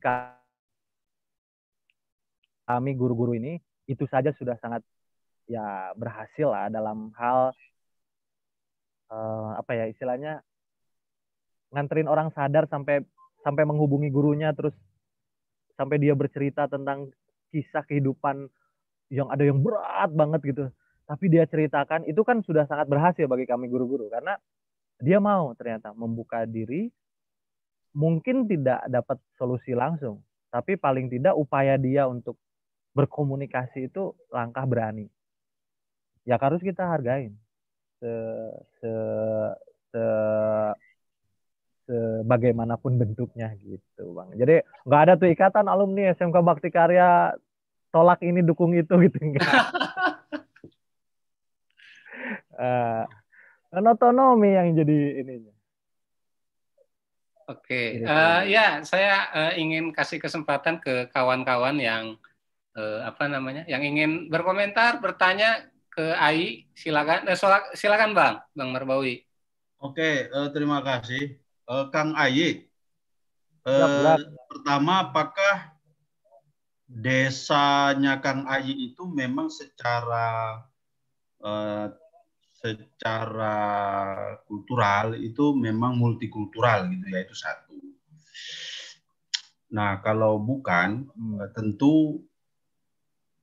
[2.69, 3.57] kami guru-guru ini
[3.89, 4.85] itu saja sudah sangat
[5.49, 7.57] ya berhasil lah dalam hal
[9.09, 10.45] uh, apa ya istilahnya
[11.73, 13.01] nganterin orang sadar sampai
[13.43, 14.75] sampai menghubungi gurunya terus
[15.79, 17.11] sampai dia bercerita tentang
[17.55, 18.51] kisah kehidupan
[19.09, 20.65] yang ada yang berat banget gitu.
[21.09, 24.37] Tapi dia ceritakan itu kan sudah sangat berhasil bagi kami guru-guru karena
[25.01, 26.91] dia mau ternyata membuka diri
[27.97, 30.21] mungkin tidak dapat solusi langsung,
[30.53, 32.37] tapi paling tidak upaya dia untuk
[32.93, 35.09] berkomunikasi itu langkah berani.
[36.29, 37.33] Ya harus kita hargain.
[37.99, 38.13] Se,
[38.79, 38.93] se,
[39.91, 40.05] se
[41.89, 44.29] sebagaimanapun bentuknya gitu bang.
[44.37, 47.33] Jadi nggak ada tuh ikatan alumni SMK Bakti Karya
[47.89, 49.49] tolak ini dukung itu gitu enggak.
[52.61, 53.09] uh,
[53.97, 55.55] otonomi yang jadi ininya.
[57.49, 62.21] Oke, uh, ya saya uh, ingin kasih kesempatan ke kawan-kawan yang
[62.77, 67.25] uh, apa namanya, yang ingin berkomentar, bertanya ke AI, silakan.
[67.25, 67.41] Eh,
[67.73, 69.25] silakan Bang, Bang Marbawi.
[69.81, 72.65] Oke, uh, terima kasih, uh, Kang AI.
[73.69, 74.17] Uh,
[74.49, 75.77] pertama, apakah
[76.89, 80.65] desanya Kang AI itu memang secara
[81.45, 81.93] uh,
[82.59, 83.59] secara
[84.49, 87.79] kultural itu memang multikultural gitu ya itu satu.
[89.71, 91.55] Nah kalau bukan hmm.
[91.55, 92.25] tentu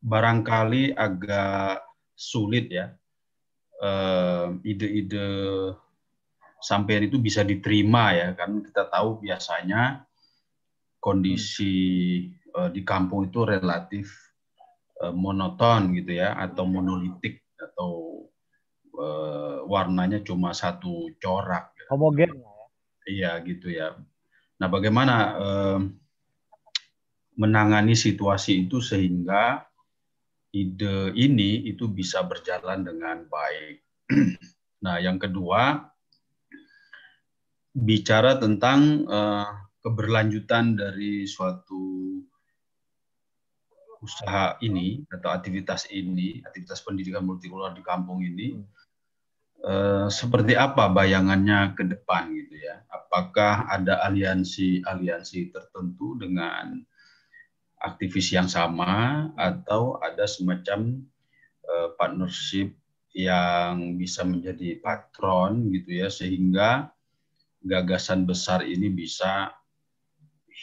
[0.03, 1.79] barangkali agak
[2.17, 2.91] sulit ya
[4.65, 5.29] ide-ide
[6.65, 10.01] sampai itu bisa diterima ya kan kita tahu biasanya
[10.97, 11.77] kondisi
[12.49, 12.73] hmm.
[12.73, 14.09] di kampung itu relatif
[15.13, 18.23] monoton gitu ya atau monolitik atau
[18.99, 21.75] uh, warnanya cuma satu corak.
[21.91, 22.31] Homogen.
[23.05, 23.93] Iya gitu ya.
[24.57, 25.79] Nah bagaimana uh,
[27.35, 29.67] menangani situasi itu sehingga
[30.55, 33.83] ide ini itu bisa berjalan dengan baik.
[34.85, 35.91] nah yang kedua
[37.75, 39.51] bicara tentang uh,
[39.83, 42.23] keberlanjutan dari suatu
[43.99, 48.53] usaha ini atau aktivitas ini, aktivitas pendidikan multikultural di kampung ini.
[49.65, 52.85] Eh, seperti apa bayangannya ke depan gitu ya?
[52.85, 56.85] Apakah ada aliansi-aliansi tertentu dengan
[57.81, 61.05] aktivis yang sama atau ada semacam
[61.69, 62.73] uh, partnership
[63.13, 66.89] yang bisa menjadi patron gitu ya sehingga
[67.65, 69.49] gagasan besar ini bisa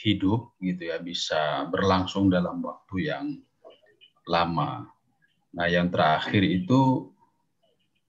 [0.02, 3.26] hidup gitu ya bisa berlangsung dalam waktu yang
[4.24, 4.86] lama.
[5.52, 7.12] Nah, yang terakhir itu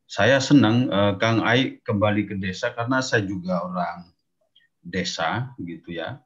[0.05, 4.13] saya senang uh, Kang Ai kembali ke desa karena saya juga orang
[4.85, 6.21] desa gitu ya.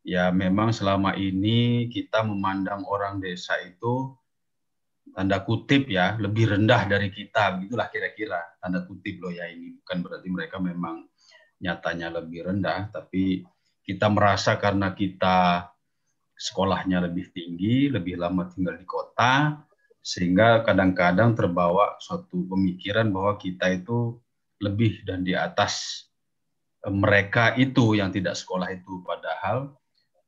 [0.00, 4.16] Ya memang selama ini kita memandang orang desa itu
[5.12, 9.98] tanda kutip ya lebih rendah dari kita gitulah kira-kira tanda kutip loh ya ini bukan
[10.06, 11.09] berarti mereka memang
[11.60, 13.44] nyatanya lebih rendah tapi
[13.84, 15.68] kita merasa karena kita
[16.40, 19.60] sekolahnya lebih tinggi lebih lama tinggal di kota
[20.00, 24.16] sehingga kadang-kadang terbawa suatu pemikiran bahwa kita itu
[24.64, 26.04] lebih dan di atas
[26.84, 29.76] eh, mereka itu yang tidak sekolah itu padahal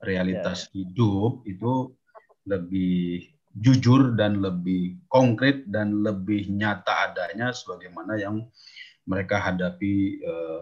[0.05, 0.85] realitas yeah.
[0.85, 1.97] hidup itu
[2.45, 8.45] lebih jujur dan lebih konkret dan lebih nyata adanya sebagaimana yang
[9.09, 10.61] mereka hadapi eh,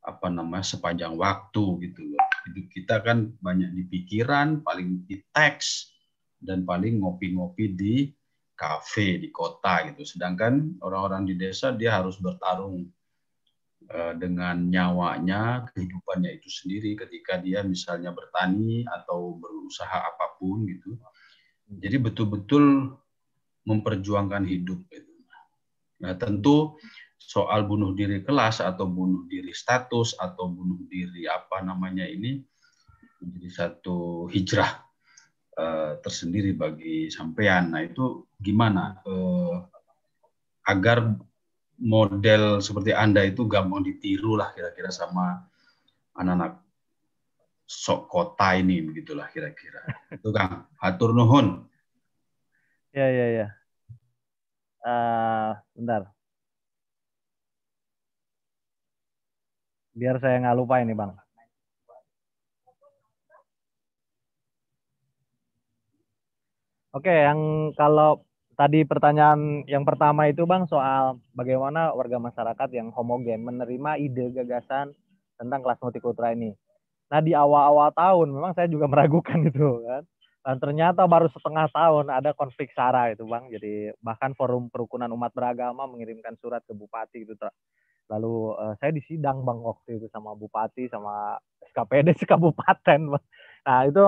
[0.00, 2.24] apa namanya sepanjang waktu gitu loh.
[2.48, 5.92] Hidup kita kan banyak di pikiran, paling di teks,
[6.40, 7.94] dan paling ngopi-ngopi di
[8.56, 10.04] kafe di kota gitu.
[10.04, 12.88] Sedangkan orang-orang di desa dia harus bertarung
[13.92, 20.96] uh, dengan nyawanya, kehidupannya itu sendiri ketika dia misalnya bertani atau berusaha apa pun gitu.
[21.70, 22.96] Jadi betul-betul
[23.68, 25.12] memperjuangkan hidup gitu.
[26.00, 26.80] Nah, tentu
[27.20, 32.40] soal bunuh diri kelas atau bunuh diri status atau bunuh diri apa namanya ini
[33.20, 34.80] menjadi satu hijrah
[35.60, 37.76] uh, tersendiri bagi sampean.
[37.76, 39.60] Nah itu gimana uh,
[40.64, 41.12] agar
[41.80, 45.44] model seperti anda itu gampang ditiru lah kira-kira sama
[46.16, 46.60] anak-anak
[47.70, 49.86] sok kota ini begitulah kira-kira.
[50.18, 51.70] Itu Kang, hatur nuhun.
[52.90, 53.46] Ya ya ya.
[54.82, 56.10] Uh, bentar.
[60.00, 61.12] Biar saya nggak lupa ini Bang.
[66.96, 68.24] Oke, yang kalau
[68.56, 74.96] tadi pertanyaan yang pertama itu Bang soal bagaimana warga masyarakat yang homogen menerima ide gagasan
[75.36, 76.56] tentang kelas multikultural ini.
[77.12, 80.02] Nah, di awal-awal tahun memang saya juga meragukan itu kan.
[80.40, 83.52] Dan ternyata baru setengah tahun ada konflik SARA itu Bang.
[83.52, 87.44] Jadi bahkan Forum Perukunan Umat Beragama mengirimkan surat ke Bupati gitu.
[88.10, 91.38] Lalu uh, saya disidang Bang waktu itu sama Bupati sama
[91.70, 93.00] SKPD sekabupaten.
[93.62, 94.04] Nah, itu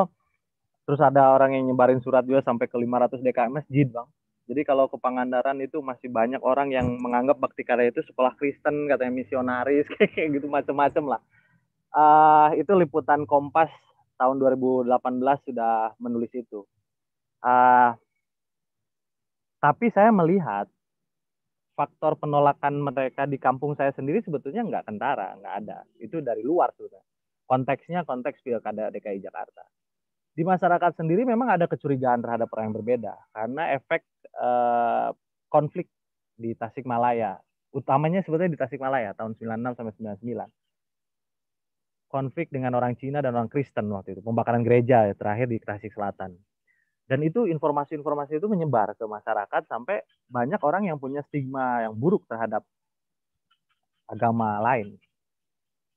[0.82, 4.10] Terus ada orang yang nyebarin surat juga sampai ke 500 DKM masjid, Bang.
[4.50, 8.90] Jadi kalau ke Pangandaran itu masih banyak orang yang menganggap Bakti Karya itu sekolah Kristen,
[8.90, 11.20] katanya misionaris, kayak gitu macam-macam lah.
[11.94, 13.70] Uh, itu liputan Kompas
[14.18, 14.90] tahun 2018
[15.46, 16.66] sudah menulis itu.
[17.38, 17.94] Uh,
[19.62, 20.66] tapi saya melihat
[21.72, 25.78] faktor penolakan mereka di kampung saya sendiri sebetulnya nggak kentara, nggak ada.
[25.96, 27.00] Itu dari luar sudah.
[27.48, 29.64] Konteksnya konteks pilkada DKI Jakarta
[30.32, 34.00] di masyarakat sendiri memang ada kecurigaan terhadap orang yang berbeda karena efek
[34.32, 35.08] eh,
[35.52, 35.92] konflik
[36.40, 37.36] di Tasikmalaya
[37.76, 40.48] utamanya sebetulnya di Tasikmalaya tahun 96 sampai 99
[42.12, 45.96] konflik dengan orang Cina dan orang Kristen waktu itu, pembakaran gereja ya, terakhir di Tasik
[45.96, 46.36] Selatan.
[47.06, 52.24] Dan itu informasi-informasi itu menyebar ke masyarakat sampai banyak orang yang punya stigma yang buruk
[52.30, 52.62] terhadap
[54.08, 54.96] agama lain.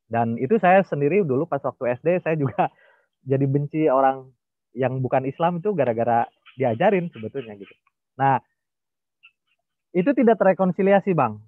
[0.05, 2.69] Dan itu saya sendiri dulu pas waktu SD saya juga
[3.31, 4.29] jadi benci orang
[4.75, 6.27] yang bukan Islam itu gara-gara
[6.59, 7.71] diajarin sebetulnya gitu.
[8.19, 8.39] Nah,
[9.95, 11.39] itu tidak terrekonsiliasi, Bang.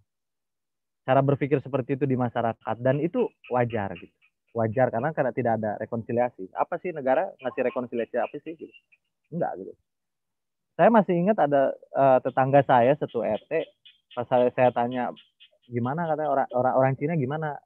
[1.03, 4.12] Cara berpikir seperti itu di masyarakat dan itu wajar gitu
[4.58, 6.49] wajar karena karena tidak ada rekonsiliasi.
[6.58, 8.74] Apa sih negara ngasih rekonsiliasi apa sih gitu?
[9.34, 9.73] Enggak gitu.
[10.78, 13.51] Saya masih ingat ada uh, tetangga saya satu RT
[14.13, 15.13] pas saya, saya tanya
[15.69, 17.57] gimana katanya orang orang orang Cina gimana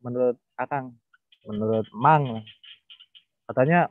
[0.00, 0.96] menurut Akang,
[1.44, 2.44] menurut Mang
[3.50, 3.90] katanya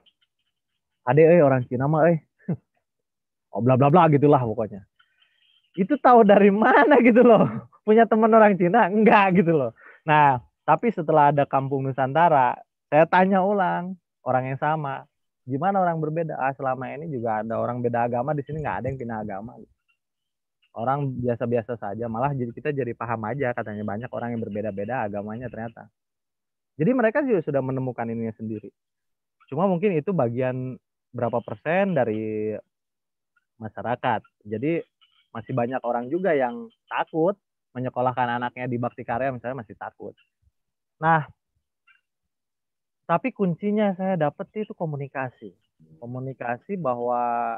[1.06, 2.22] ade eh orang Cina mah eh
[3.54, 4.86] oh bla bla bla gitulah pokoknya.
[5.78, 7.46] Itu tahu dari mana gitu loh.
[7.82, 8.86] Punya teman orang Cina?
[8.86, 9.72] Enggak gitu loh.
[10.06, 12.54] Nah, tapi setelah ada Kampung Nusantara,
[12.94, 15.09] saya tanya ulang orang yang sama,
[15.50, 16.38] gimana orang berbeda?
[16.38, 19.52] Ah selama ini juga ada orang beda agama di sini nggak ada yang pindah agama.
[20.78, 25.50] Orang biasa-biasa saja, malah jadi kita jadi paham aja katanya banyak orang yang berbeda-beda agamanya
[25.50, 25.90] ternyata.
[26.78, 28.70] Jadi mereka juga sudah menemukan ininya sendiri.
[29.50, 30.78] Cuma mungkin itu bagian
[31.10, 32.54] berapa persen dari
[33.58, 34.22] masyarakat.
[34.46, 34.80] Jadi
[35.34, 37.36] masih banyak orang juga yang takut
[37.74, 40.14] menyekolahkan anaknya di bakti karya misalnya masih takut.
[41.02, 41.26] Nah,
[43.10, 45.50] tapi kuncinya saya dapat itu komunikasi.
[45.98, 47.58] Komunikasi bahwa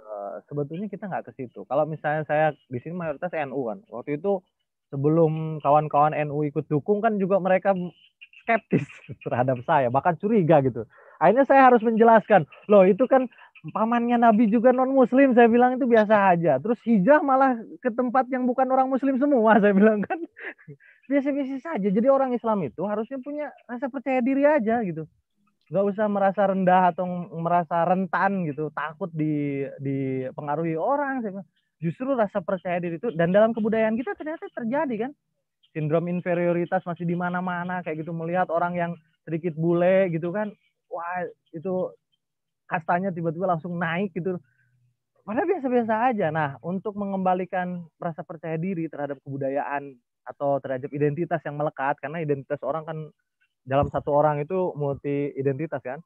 [0.00, 1.68] uh, sebetulnya kita nggak ke situ.
[1.68, 3.84] Kalau misalnya saya di sini mayoritas NU kan.
[3.92, 4.40] Waktu itu
[4.88, 7.76] sebelum kawan-kawan NU ikut dukung kan juga mereka
[8.40, 8.88] skeptis
[9.28, 10.88] terhadap saya, bahkan curiga gitu.
[11.20, 13.28] Akhirnya saya harus menjelaskan, loh itu kan
[13.74, 16.56] pamannya Nabi juga non Muslim, saya bilang itu biasa aja.
[16.56, 20.24] Terus hijrah malah ke tempat yang bukan orang Muslim semua, saya bilang kan
[21.08, 21.88] biasa-biasa saja.
[21.88, 25.08] Jadi orang Islam itu harusnya punya rasa percaya diri aja gitu.
[25.68, 27.04] Gak usah merasa rendah atau
[27.40, 31.24] merasa rentan gitu, takut di dipengaruhi orang.
[31.80, 35.12] Justru rasa percaya diri itu dan dalam kebudayaan kita ternyata terjadi kan.
[35.68, 38.92] Sindrom inferioritas masih di mana-mana kayak gitu melihat orang yang
[39.28, 40.48] sedikit bule gitu kan.
[40.88, 41.92] Wah, itu
[42.64, 44.40] kastanya tiba-tiba langsung naik gitu.
[45.28, 46.32] Padahal biasa-biasa aja.
[46.32, 49.92] Nah, untuk mengembalikan rasa percaya diri terhadap kebudayaan
[50.28, 52.98] atau terhadap identitas yang melekat karena identitas orang kan
[53.64, 56.00] dalam satu orang itu multi identitas kan.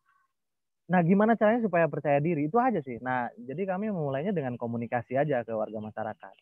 [0.91, 2.51] Nah, gimana caranya supaya percaya diri?
[2.51, 2.99] Itu aja sih.
[2.99, 6.35] Nah, jadi kami memulainya dengan komunikasi aja ke warga masyarakat.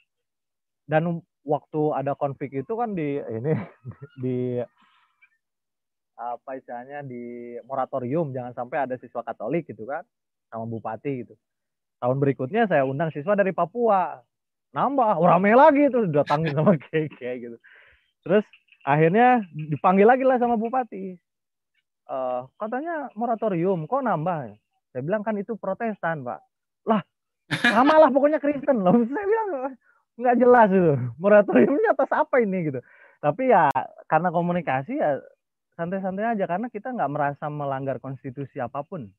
[0.89, 3.53] Dan waktu ada konflik itu kan di ini
[4.25, 4.39] di
[6.21, 10.05] apa istilahnya di moratorium jangan sampai ada siswa Katolik gitu kan
[10.53, 11.35] sama bupati gitu.
[12.01, 14.21] Tahun berikutnya saya undang siswa dari Papua
[14.71, 17.57] nambah oh, rame lagi tuh datangin sama kayak gitu.
[18.23, 18.47] Terus
[18.87, 21.19] akhirnya dipanggil lagi lah sama bupati.
[22.11, 24.59] Uh, katanya moratorium kok nambah
[24.91, 26.43] saya bilang kan itu protestan pak.
[26.87, 27.03] Lah
[27.51, 28.95] sama lah pokoknya Kristen loh.
[29.11, 29.49] Saya bilang
[30.21, 32.81] nggak jelas itu moratoriumnya atas apa ini gitu.
[33.23, 33.71] Tapi ya
[34.11, 35.23] karena komunikasi ya
[35.79, 39.11] santai-santai aja karena kita nggak merasa melanggar konstitusi apa pun.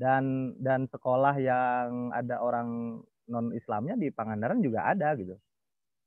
[0.00, 3.00] Dan dan sekolah yang ada orang
[3.30, 5.38] non Islamnya di Pangandaran juga ada gitu.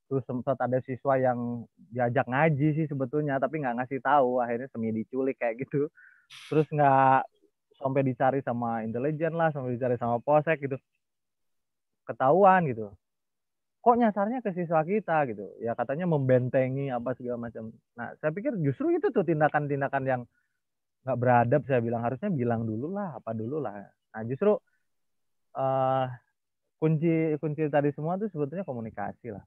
[0.05, 4.93] Terus sempat ada siswa yang diajak ngaji sih sebetulnya tapi nggak ngasih tahu akhirnya semi
[4.93, 5.89] diculik kayak gitu.
[6.51, 7.25] Terus nggak
[7.81, 10.77] sampai dicari sama intelijen lah sampai dicari sama polsek gitu.
[12.05, 12.93] Ketahuan gitu.
[13.81, 15.45] Kok nyasarnya ke siswa kita gitu.
[15.61, 17.73] Ya katanya membentengi apa segala macam.
[17.97, 20.21] Nah saya pikir justru itu tuh tindakan-tindakan yang
[21.05, 22.05] nggak beradab saya bilang.
[22.05, 23.89] Harusnya bilang dulu lah apa dulu lah.
[24.13, 24.57] Nah justru
[25.57, 26.05] uh,
[26.81, 29.43] kunci kunci tadi semua tuh sebetulnya komunikasi lah.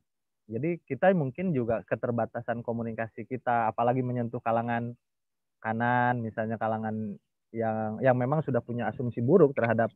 [0.48, 4.96] Jadi kita mungkin juga keterbatasan komunikasi kita, apalagi menyentuh kalangan
[5.60, 7.16] kanan, misalnya kalangan
[7.52, 9.92] yang yang memang sudah punya asumsi buruk terhadap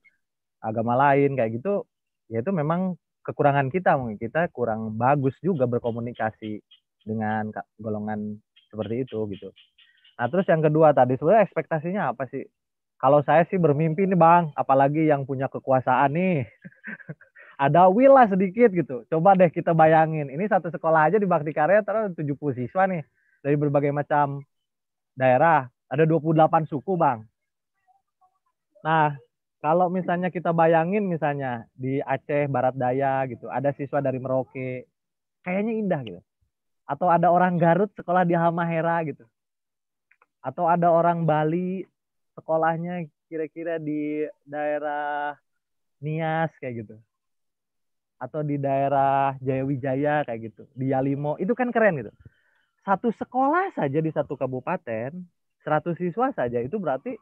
[0.60, 1.88] agama lain kayak gitu,
[2.28, 6.60] ya itu memang kekurangan kita mungkin kita kurang bagus juga berkomunikasi
[7.06, 8.38] dengan golongan
[8.70, 9.48] seperti itu gitu.
[10.18, 12.44] Nah terus yang kedua tadi sebenarnya ekspektasinya apa sih?
[13.02, 16.46] Kalau saya sih bermimpi nih bang, apalagi yang punya kekuasaan nih.
[17.58, 19.02] Ada will lah sedikit gitu.
[19.10, 20.30] Coba deh kita bayangin.
[20.30, 23.02] Ini satu sekolah aja di Bakti Karya terus 70 siswa nih.
[23.42, 24.46] Dari berbagai macam
[25.18, 25.66] daerah.
[25.90, 27.26] Ada 28 suku bang.
[28.86, 29.18] Nah,
[29.58, 33.50] kalau misalnya kita bayangin misalnya di Aceh Barat Daya gitu.
[33.50, 34.86] Ada siswa dari Merauke.
[35.42, 36.20] Kayaknya indah gitu.
[36.86, 39.26] Atau ada orang Garut sekolah di Halmahera gitu.
[40.38, 41.82] Atau ada orang Bali
[42.38, 45.36] sekolahnya kira-kira di daerah
[46.02, 46.96] Nias kayak gitu
[48.22, 52.12] atau di daerah Jayawijaya kayak gitu di Yalimo itu kan keren gitu
[52.82, 55.10] satu sekolah saja di satu kabupaten
[55.62, 57.14] 100 siswa saja itu berarti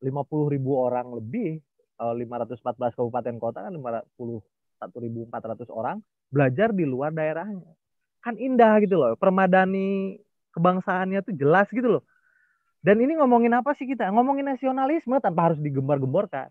[0.00, 1.60] 50 ribu orang lebih,
[2.00, 6.00] 514 kabupaten kota kan 51.400 orang
[6.32, 7.68] belajar di luar daerahnya.
[8.24, 10.16] Kan indah gitu loh, permadani
[10.56, 12.02] kebangsaannya tuh jelas gitu loh.
[12.80, 14.08] Dan ini ngomongin apa sih kita?
[14.08, 16.48] Ngomongin nasionalisme tanpa harus digembar-gemborkan.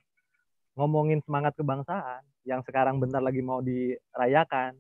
[0.78, 4.78] Ngomongin semangat kebangsaan yang sekarang bentar lagi mau dirayakan.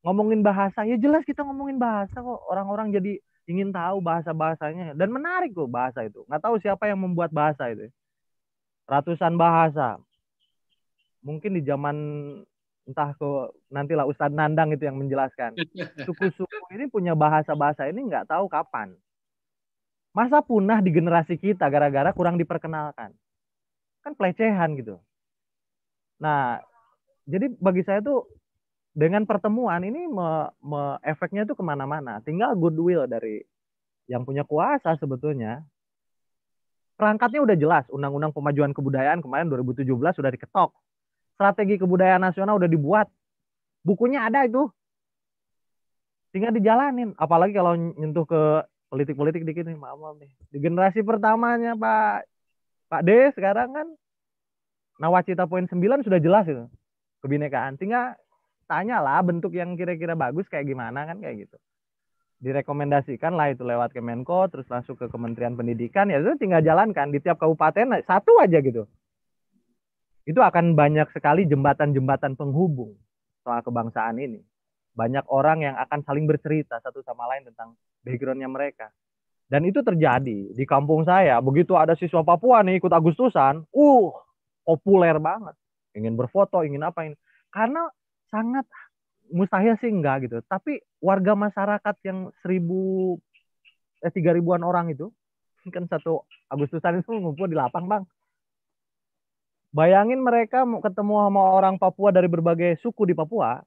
[0.00, 2.40] Ngomongin bahasa, ya jelas kita ngomongin bahasa kok.
[2.48, 6.24] Orang-orang jadi ingin tahu bahasa-bahasanya dan menarik kok bahasa itu.
[6.24, 7.92] Nggak tahu siapa yang membuat bahasa itu.
[8.88, 10.00] Ratusan bahasa.
[11.20, 11.96] Mungkin di zaman
[12.88, 13.28] entah ke
[13.68, 15.52] nantilah Ustadz Nandang itu yang menjelaskan.
[16.08, 18.96] Suku-suku ini punya bahasa-bahasa ini nggak tahu kapan.
[20.18, 23.14] Masa punah di generasi kita gara-gara kurang diperkenalkan.
[24.02, 24.98] Kan pelecehan gitu.
[26.18, 26.58] Nah,
[27.22, 28.26] jadi bagi saya tuh
[28.98, 32.18] dengan pertemuan ini me, me, efeknya itu ke mana-mana.
[32.26, 33.46] Tinggal goodwill dari
[34.10, 35.62] yang punya kuasa sebetulnya.
[36.98, 37.86] Perangkatnya udah jelas.
[37.94, 39.86] Undang-Undang Pemajuan Kebudayaan kemarin 2017
[40.18, 40.74] sudah diketok.
[41.38, 43.06] Strategi kebudayaan nasional udah dibuat.
[43.86, 44.66] Bukunya ada itu.
[46.34, 47.14] Tinggal dijalanin.
[47.14, 50.30] Apalagi kalau nyentuh ke politik-politik dikit nih, maaf, maaf nih.
[50.52, 52.24] Di generasi pertamanya Pak
[52.88, 53.88] Pak D sekarang kan
[54.98, 56.66] Nawacita poin 9 sudah jelas itu.
[57.22, 57.78] Kebinekaan.
[57.78, 58.18] Tinggal
[58.68, 61.56] tanyalah bentuk yang kira-kira bagus kayak gimana kan kayak gitu
[62.38, 67.18] direkomendasikan lah itu lewat Kemenko terus masuk ke Kementerian Pendidikan ya itu tinggal jalankan di
[67.18, 68.86] tiap kabupaten satu aja gitu
[70.28, 72.94] itu akan banyak sekali jembatan-jembatan penghubung
[73.42, 74.44] soal kebangsaan ini
[74.94, 77.74] banyak orang yang akan saling bercerita satu sama lain tentang
[78.04, 78.90] backgroundnya mereka
[79.48, 84.08] dan itu terjadi di kampung saya begitu ada siswa Papua nih ikut Agustusan uh
[84.62, 85.56] populer banget
[85.96, 87.16] ingin berfoto ingin apa ini
[87.48, 87.88] karena
[88.28, 88.68] sangat
[89.32, 90.40] mustahil sih enggak gitu.
[90.48, 93.16] Tapi warga masyarakat yang seribu
[93.98, 95.10] eh tiga ribuan orang itu
[95.68, 98.04] kan satu Agustusan itu ngumpul di lapang bang.
[99.68, 103.60] Bayangin mereka mau ketemu sama orang Papua dari berbagai suku di Papua,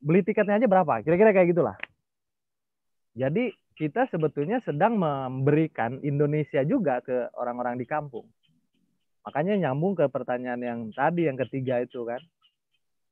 [0.00, 1.04] beli tiketnya aja berapa?
[1.04, 1.76] Kira-kira kayak gitulah.
[3.18, 8.30] Jadi kita sebetulnya sedang memberikan Indonesia juga ke orang-orang di kampung.
[9.26, 12.22] Makanya nyambung ke pertanyaan yang tadi yang ketiga itu kan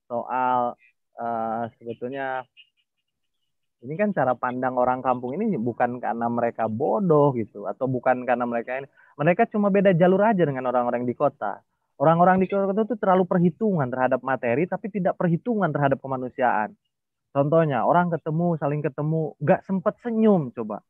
[0.07, 0.78] soal
[1.18, 2.46] uh, sebetulnya
[3.84, 8.48] ini kan cara pandang orang kampung ini bukan karena mereka bodoh gitu atau bukan karena
[8.48, 8.88] mereka ini
[9.18, 11.61] mereka cuma beda jalur aja dengan orang-orang di kota.
[12.00, 16.72] Orang-orang di kota itu terlalu perhitungan terhadap materi tapi tidak perhitungan terhadap kemanusiaan.
[17.37, 20.80] Contohnya orang ketemu saling ketemu gak sempet senyum coba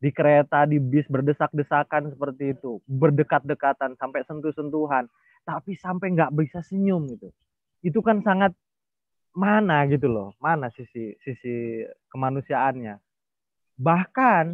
[0.00, 5.06] di kereta, di bis berdesak-desakan seperti itu, berdekat-dekatan sampai sentuh-sentuhan,
[5.44, 7.28] tapi sampai nggak bisa senyum gitu.
[7.84, 8.56] Itu kan sangat
[9.36, 12.98] mana gitu loh, mana sisi sisi kemanusiaannya.
[13.78, 14.44] Bahkan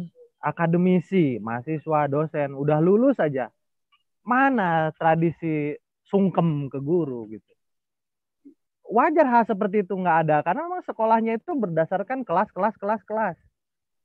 [0.43, 3.49] akademisi, mahasiswa, dosen udah lulus saja,
[4.21, 5.73] mana tradisi
[6.05, 7.48] sungkem ke guru gitu.
[8.89, 10.37] Wajar hal seperti itu nggak ada.
[10.41, 13.37] Karena memang sekolahnya itu berdasarkan kelas, kelas, kelas, kelas.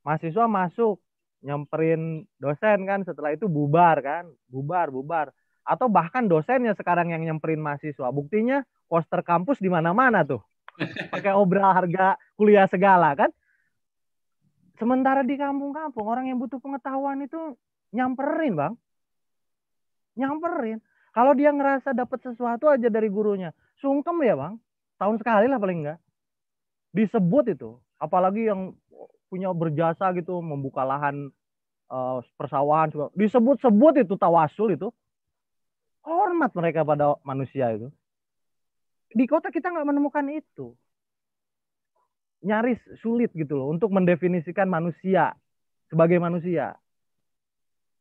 [0.05, 1.01] Mahasiswa masuk
[1.41, 4.29] nyamperin dosen kan setelah itu bubar kan.
[4.45, 5.33] Bubar bubar.
[5.65, 8.13] Atau bahkan dosennya sekarang yang nyamperin mahasiswa.
[8.13, 10.45] Buktinya poster kampus di mana-mana tuh.
[11.13, 13.33] Pakai obral harga kuliah segala kan.
[14.77, 17.57] Sementara di kampung-kampung orang yang butuh pengetahuan itu
[17.89, 18.73] nyamperin bang.
[20.13, 20.77] Nyamperin.
[21.09, 24.53] Kalau dia ngerasa dapat sesuatu aja dari gurunya sungkem ya bang
[24.95, 25.99] tahun sekali lah paling enggak
[26.95, 28.71] disebut itu apalagi yang
[29.27, 31.27] punya berjasa gitu membuka lahan
[31.91, 34.87] uh, persawahan disebut-sebut itu tawasul itu
[36.05, 37.89] hormat mereka pada manusia itu.
[39.09, 40.77] Di kota kita nggak menemukan itu.
[42.45, 45.33] Nyaris sulit gitu loh untuk mendefinisikan manusia
[45.89, 46.77] sebagai manusia.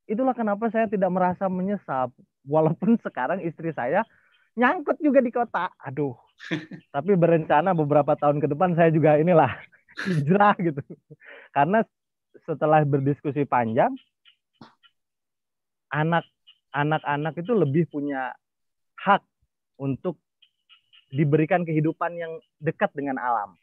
[0.05, 2.13] Itulah kenapa saya tidak merasa menyesal.
[2.45, 4.05] Walaupun sekarang istri saya
[4.55, 6.15] nyangkut juga di kota aduh
[6.95, 9.51] tapi berencana beberapa tahun ke depan saya juga inilah
[10.07, 10.83] hijrah gitu.
[11.55, 11.83] Karena
[12.45, 13.95] setelah berdiskusi panjang,
[15.95, 16.27] anak
[16.75, 18.35] anak-anak itu lebih punya
[18.99, 19.23] hak
[19.79, 20.19] untuk
[21.15, 23.55] diberikan kehidupan yang dekat dengan alam.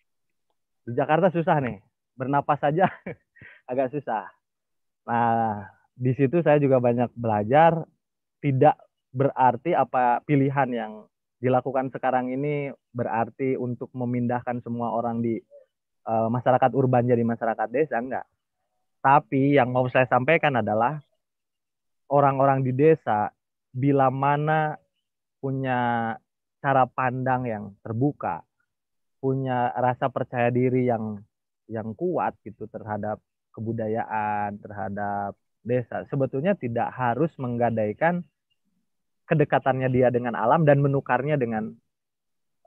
[0.88, 1.84] Di Jakarta susah nih,
[2.16, 2.88] bernapas saja
[3.72, 4.32] agak susah.
[5.04, 7.84] Nah, di situ saya juga banyak belajar.
[8.42, 8.74] Tidak
[9.12, 10.94] berarti apa pilihan yang
[11.44, 15.42] dilakukan sekarang ini berarti untuk memindahkan semua orang di
[16.08, 18.26] uh, masyarakat urban jadi masyarakat desa enggak.
[19.02, 21.02] Tapi yang mau saya sampaikan adalah
[22.08, 23.34] orang-orang di desa
[23.74, 24.78] bila mana
[25.42, 26.14] punya
[26.62, 28.46] cara pandang yang terbuka,
[29.18, 31.18] punya rasa percaya diri yang
[31.66, 33.18] yang kuat gitu terhadap
[33.58, 35.34] kebudayaan, terhadap
[35.66, 36.06] desa.
[36.14, 38.22] Sebetulnya tidak harus menggadaikan
[39.32, 41.72] kedekatannya dia dengan alam dan menukarnya dengan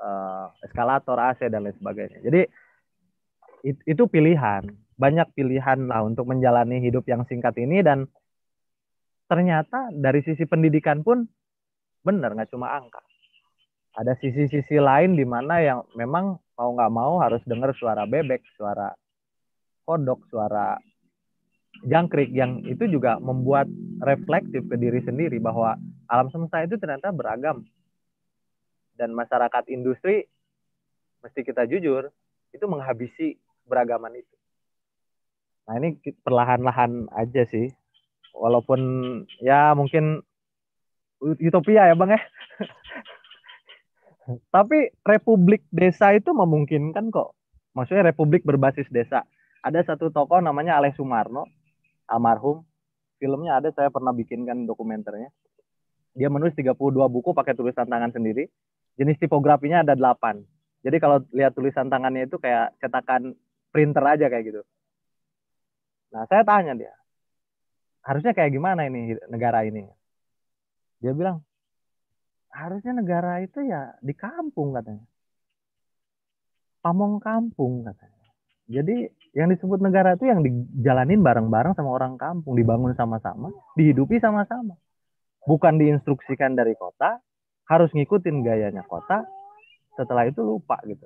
[0.00, 2.24] uh, eskalator AC dan lain sebagainya.
[2.24, 2.40] Jadi
[3.68, 4.64] it, itu pilihan,
[4.96, 8.08] banyak pilihan lah untuk menjalani hidup yang singkat ini dan
[9.28, 11.28] ternyata dari sisi pendidikan pun
[12.00, 13.04] benar nggak cuma angka.
[13.94, 18.90] Ada sisi-sisi lain di mana yang memang mau nggak mau harus dengar suara bebek, suara
[19.84, 20.74] kodok, suara
[21.84, 23.68] jangkrik yang itu juga membuat
[24.02, 25.78] reflektif ke diri sendiri bahwa
[26.08, 27.64] alam semesta itu ternyata beragam
[28.94, 30.28] dan masyarakat industri
[31.24, 32.12] mesti kita jujur
[32.54, 34.34] itu menghabisi beragaman itu.
[35.64, 37.72] Nah ini perlahan-lahan aja sih,
[38.36, 38.80] walaupun
[39.40, 40.20] ya mungkin
[41.24, 42.20] utopia ya bang ya.
[44.54, 47.36] Tapi republik desa itu memungkinkan kok.
[47.76, 49.24] Maksudnya republik berbasis desa.
[49.64, 51.48] Ada satu tokoh namanya Aleh Sumarno,
[52.08, 52.64] almarhum.
[53.20, 55.32] Filmnya ada, saya pernah bikinkan dokumenternya.
[56.14, 56.78] Dia menulis 32
[57.10, 58.46] buku pakai tulisan tangan sendiri.
[58.94, 60.38] Jenis tipografinya ada 8.
[60.86, 63.34] Jadi kalau lihat tulisan tangannya itu kayak cetakan
[63.74, 64.62] printer aja kayak gitu.
[66.14, 66.94] Nah, saya tanya dia,
[68.06, 69.82] harusnya kayak gimana ini negara ini?
[71.02, 71.42] Dia bilang,
[72.54, 75.02] harusnya negara itu ya di kampung katanya.
[76.84, 78.30] Pamong kampung katanya.
[78.70, 84.78] Jadi yang disebut negara itu yang dijalanin bareng-bareng sama orang kampung, dibangun sama-sama, dihidupi sama-sama.
[85.44, 87.20] Bukan diinstruksikan dari kota,
[87.68, 89.24] harus ngikutin gayanya kota,
[89.96, 91.04] setelah itu lupa gitu.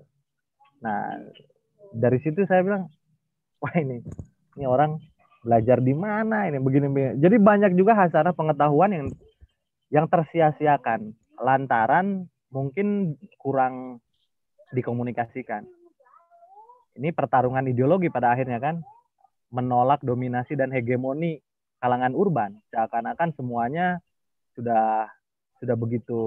[0.83, 1.19] Nah,
[1.91, 2.87] dari situ saya bilang,
[3.59, 4.03] wah ini,
[4.55, 4.99] ini orang
[5.43, 6.59] belajar di mana ini?
[6.63, 7.13] Begini, begini.
[7.23, 9.07] Jadi banyak juga hasanah pengetahuan yang
[9.89, 11.15] yang tersia-siakan.
[11.39, 14.03] Lantaran mungkin kurang
[14.75, 15.65] dikomunikasikan.
[16.99, 18.83] Ini pertarungan ideologi pada akhirnya kan.
[19.49, 21.41] Menolak dominasi dan hegemoni
[21.81, 22.59] kalangan urban.
[22.75, 24.03] Seakan-akan semuanya
[24.59, 25.07] sudah
[25.63, 26.19] sudah begitu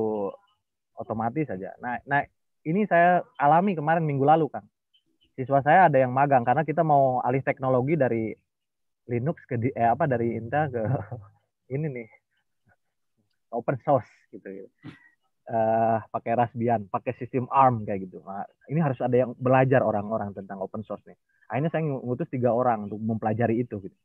[0.95, 1.75] otomatis saja.
[1.83, 2.23] Nah, nah
[2.63, 4.63] ini saya alami kemarin minggu lalu kan.
[5.35, 8.31] Siswa saya ada yang magang karena kita mau alih teknologi dari
[9.11, 10.83] Linux ke eh, apa dari Intel ke
[11.75, 12.09] ini nih
[13.51, 14.47] open source gitu.
[14.47, 14.71] gitu
[15.51, 18.23] uh, pakai Raspbian, pakai sistem ARM kayak gitu.
[18.23, 21.17] Nah, ini harus ada yang belajar orang-orang tentang open source nih.
[21.51, 23.97] Akhirnya saya ngutus tiga orang untuk mempelajari itu gitu.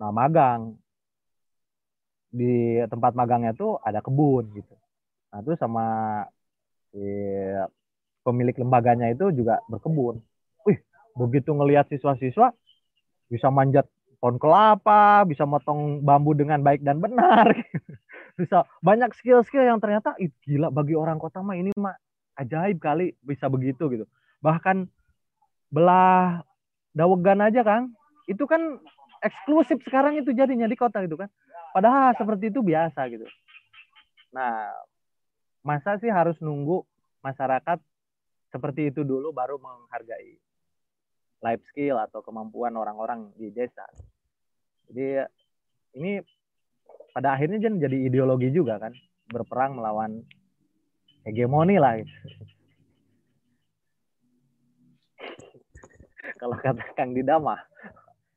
[0.00, 0.76] Nah, magang
[2.36, 4.74] di tempat magangnya tuh ada kebun gitu.
[5.32, 5.86] Nah, itu sama
[6.92, 7.00] si
[8.20, 10.20] pemilik lembaganya itu juga berkebun.
[10.68, 10.78] Wih,
[11.16, 12.52] begitu ngelihat siswa-siswa
[13.32, 13.88] bisa manjat
[14.20, 17.56] pohon kelapa, bisa motong bambu dengan baik dan benar.
[18.40, 21.96] bisa banyak skill-skill yang ternyata Ih, gila bagi orang kota mah ini mah
[22.36, 24.04] ajaib kali bisa begitu gitu.
[24.44, 24.84] Bahkan
[25.72, 26.44] belah
[26.92, 27.96] dawegan aja Kang,
[28.28, 28.80] itu kan
[29.22, 31.30] eksklusif sekarang itu jadinya di kota gitu kan.
[31.72, 33.28] Padahal seperti itu biasa gitu.
[34.32, 34.72] Nah,
[35.60, 36.84] masa sih harus nunggu
[37.20, 37.78] masyarakat
[38.54, 40.38] seperti itu dulu baru menghargai
[41.44, 43.84] life skill atau kemampuan orang-orang di desa.
[44.88, 45.20] Jadi
[45.98, 46.22] ini
[47.12, 48.92] pada akhirnya kan jadi ideologi juga kan
[49.28, 50.22] berperang melawan
[51.26, 52.12] hegemoni lah gitu.
[56.40, 57.58] kalau kata Kang Didama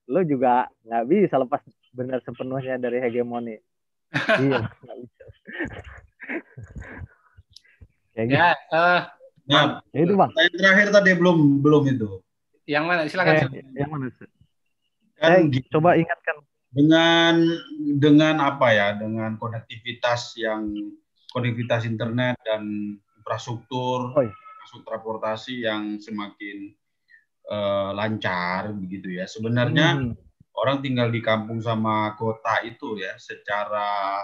[0.10, 1.62] lo juga nggak bisa lepas
[1.94, 3.56] benar sepenuhnya dari hegemoni.
[4.42, 5.26] Iya nggak bisa.
[8.20, 8.36] Ya, gitu.
[8.36, 8.52] ya.
[8.68, 9.02] Uh,
[9.48, 9.64] nah,
[9.96, 10.32] ya itu bang.
[10.36, 12.10] Yang terakhir tadi belum belum itu.
[12.68, 13.02] Yang mana?
[13.08, 14.12] Silakan eh, yang mana
[15.20, 16.36] kan, eh, coba ingatkan.
[16.70, 17.36] Dengan
[17.96, 18.88] dengan apa ya?
[19.00, 20.68] Dengan konektivitas yang
[21.32, 24.34] konektivitas internet dan infrastruktur oh, iya.
[24.84, 26.74] transportasi yang semakin
[27.50, 30.14] uh, lancar begitu ya sebenarnya hmm.
[30.56, 34.22] orang tinggal di kampung sama kota itu ya secara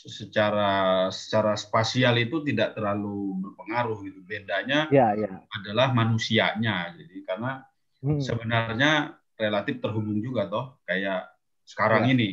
[0.00, 0.72] secara
[1.12, 5.44] secara spasial itu tidak terlalu berpengaruh gitu bedanya ya, ya.
[5.60, 7.52] adalah manusianya jadi karena
[8.00, 8.20] hmm.
[8.22, 11.28] sebenarnya relatif terhubung juga toh kayak
[11.68, 12.12] sekarang ya.
[12.16, 12.30] ini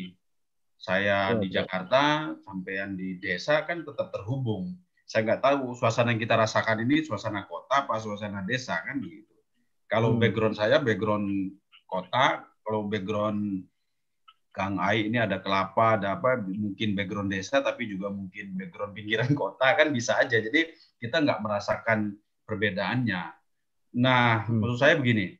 [0.77, 4.77] saya ya, di Jakarta sampean di desa kan tetap terhubung
[5.07, 9.26] saya nggak tahu suasana yang kita rasakan ini suasana kota apa suasana desa kan begitu
[9.87, 10.19] kalau hmm.
[10.21, 11.55] background saya background
[11.87, 13.63] kota kalau background
[14.51, 19.31] Kang Ai ini ada kelapa ada apa mungkin background desa tapi juga mungkin background pinggiran
[19.41, 20.67] kota kan bisa aja jadi
[20.99, 23.23] kita nggak merasakan perbedaannya
[23.97, 24.59] nah hmm.
[24.59, 25.39] maksud saya begini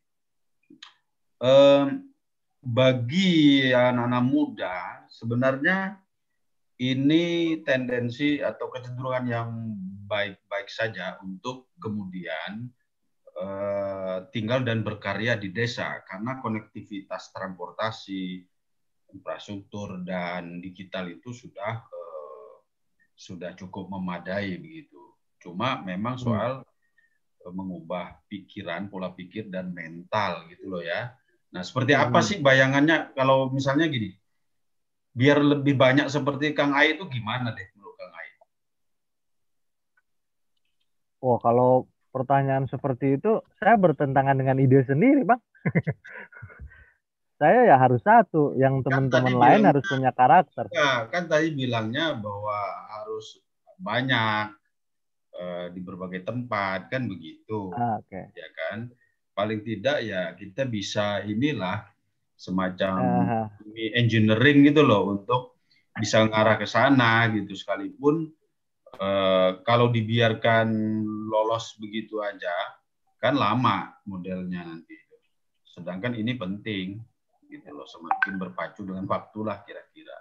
[1.44, 1.86] eh,
[2.64, 4.76] bagi anak-anak muda
[5.12, 6.00] sebenarnya
[6.78, 9.50] ini tendensi atau kecenderungan yang
[10.08, 12.70] baik-baik saja untuk kemudian
[13.38, 18.42] eh, tinggal dan berkarya di desa karena konektivitas transportasi,
[19.14, 22.54] infrastruktur dan digital itu sudah eh,
[23.14, 24.98] sudah cukup memadai begitu.
[25.42, 26.24] Cuma memang hmm.
[26.24, 27.54] soal hmm.
[27.54, 31.14] mengubah pikiran, pola pikir dan mental gitu loh ya.
[31.54, 32.28] Nah, seperti apa hmm.
[32.28, 34.12] sih bayangannya kalau misalnya gini?
[35.18, 38.30] Biar lebih banyak seperti Kang Ai itu gimana deh menurut Kang Ai?
[41.26, 45.42] Oh, kalau pertanyaan seperti itu saya bertentangan dengan ide sendiri, Bang.
[47.42, 50.66] saya ya harus satu, yang kan teman-teman kan lain bilang, harus punya karakter.
[50.74, 52.58] Ya, kan tadi bilangnya bahwa
[52.98, 53.38] harus
[53.78, 54.58] banyak
[55.38, 57.72] uh, di berbagai tempat kan begitu.
[57.78, 58.34] Ah, okay.
[58.34, 58.90] Ya kan?
[59.38, 61.86] Paling tidak ya kita bisa inilah
[62.38, 63.48] semacam uh.
[63.98, 65.58] engineering gitu loh untuk
[65.98, 68.30] bisa ngarah ke sana gitu sekalipun
[68.96, 70.72] uh, kalau dibiarkan
[71.28, 72.54] lolos begitu aja
[73.20, 74.96] kan lama modelnya nanti.
[75.68, 76.98] Sedangkan ini penting
[77.48, 80.18] gitu loh semakin berpacu dengan waktu lah kira-kira.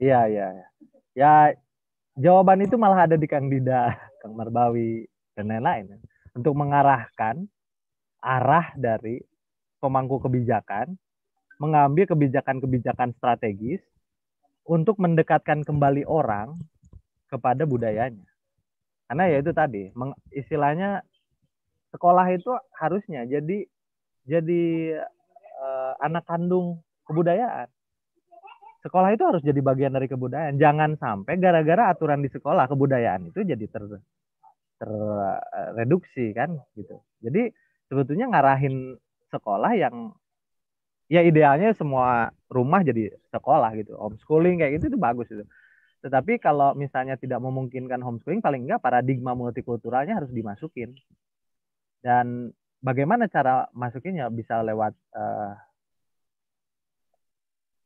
[0.00, 0.66] Iya iya ya.
[1.12, 1.34] Ya
[2.16, 5.06] jawaban itu malah ada di Kang Dida, Kang Marbawi
[5.36, 6.00] dan lain-lain
[6.32, 7.44] untuk mengarahkan
[8.22, 9.20] arah dari
[9.82, 10.94] pemangku kebijakan
[11.58, 13.82] mengambil kebijakan-kebijakan strategis
[14.66, 16.58] untuk mendekatkan kembali orang
[17.32, 18.28] kepada budayanya.
[19.08, 19.88] Karena ya itu tadi,
[20.36, 21.00] istilahnya
[21.92, 23.64] sekolah itu harusnya jadi
[24.28, 24.62] jadi
[25.60, 27.68] uh, anak kandung kebudayaan.
[28.82, 30.58] Sekolah itu harus jadi bagian dari kebudayaan.
[30.58, 33.84] Jangan sampai gara-gara aturan di sekolah kebudayaan itu jadi ter
[34.82, 36.98] terreduksi kan gitu.
[37.22, 37.54] Jadi
[37.86, 38.98] sebetulnya ngarahin
[39.30, 40.10] sekolah yang
[41.06, 43.94] ya idealnya semua rumah jadi sekolah gitu.
[43.94, 45.46] Homeschooling kayak gitu itu bagus itu.
[46.02, 50.98] Tetapi kalau misalnya tidak memungkinkan homeschooling paling enggak paradigma multikulturalnya harus dimasukin.
[52.02, 52.50] Dan
[52.82, 55.54] bagaimana cara masukinnya bisa lewat uh,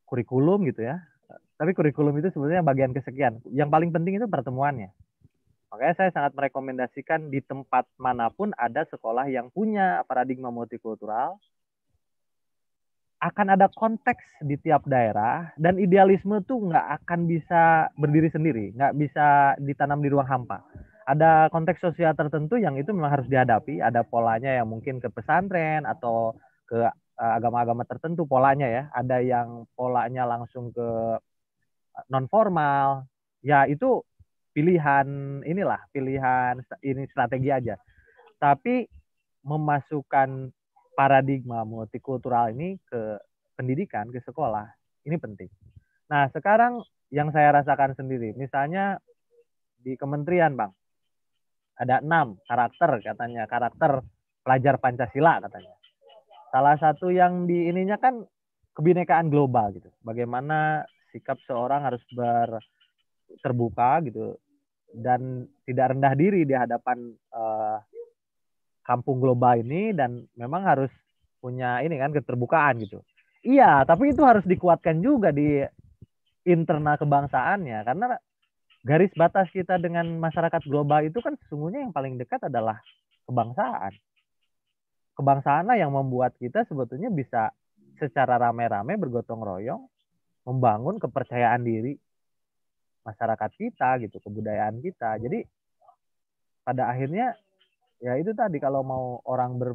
[0.09, 0.97] kurikulum gitu ya.
[1.57, 3.37] Tapi kurikulum itu sebenarnya bagian kesekian.
[3.53, 4.89] Yang paling penting itu pertemuannya.
[5.69, 11.35] Makanya saya sangat merekomendasikan di tempat mana pun ada sekolah yang punya paradigma multikultural,
[13.17, 18.93] akan ada konteks di tiap daerah dan idealisme tuh nggak akan bisa berdiri sendiri, nggak
[18.93, 20.61] bisa ditanam di ruang hampa
[21.07, 23.79] ada konteks sosial tertentu yang itu memang harus dihadapi.
[23.79, 26.35] Ada polanya yang mungkin ke pesantren atau
[26.67, 26.91] ke eh,
[27.39, 28.83] agama-agama tertentu polanya ya.
[28.91, 30.89] Ada yang polanya langsung ke
[31.95, 33.07] eh, non formal.
[33.39, 34.03] Ya itu
[34.51, 37.79] pilihan inilah, pilihan ini strategi aja.
[38.35, 38.83] Tapi
[39.47, 40.51] memasukkan
[40.97, 43.21] paradigma multikultural ini ke
[43.53, 44.65] pendidikan, ke sekolah,
[45.05, 45.49] ini penting.
[46.09, 46.81] Nah, sekarang
[47.13, 48.97] yang saya rasakan sendiri, misalnya
[49.77, 50.73] di kementerian, Bang,
[51.77, 54.01] ada enam karakter katanya karakter
[54.41, 55.77] pelajar Pancasila katanya
[56.49, 58.25] salah satu yang di ininya kan
[58.73, 60.81] kebinekaan global gitu bagaimana
[61.13, 62.57] sikap seorang harus ber
[63.45, 64.37] terbuka gitu
[64.95, 67.77] dan tidak rendah diri di hadapan uh,
[68.87, 70.91] kampung global ini dan memang harus
[71.43, 73.03] punya ini kan keterbukaan gitu
[73.43, 75.59] iya tapi itu harus dikuatkan juga di
[76.47, 78.15] internal kebangsaannya karena
[78.87, 82.79] garis batas kita dengan masyarakat global itu kan sesungguhnya yang paling dekat adalah
[83.27, 83.91] kebangsaan.
[85.19, 87.51] Kebangsaan yang membuat kita sebetulnya bisa
[87.99, 89.83] secara rame-rame bergotong royong
[90.47, 91.99] membangun kepercayaan diri
[93.03, 95.19] masyarakat kita gitu, kebudayaan kita.
[95.19, 95.43] Jadi
[96.63, 97.35] pada akhirnya
[98.03, 99.69] ya itu tadi kalau mau orang ber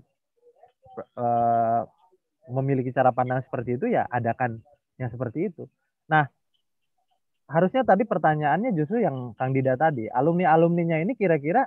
[1.19, 1.83] uh,
[2.51, 4.61] memiliki cara pandang seperti itu ya adakan
[4.99, 5.67] yang seperti itu.
[6.11, 6.27] Nah,
[7.49, 11.67] harusnya tadi pertanyaannya justru yang Kang Dida tadi, alumni-alumninya ini kira-kira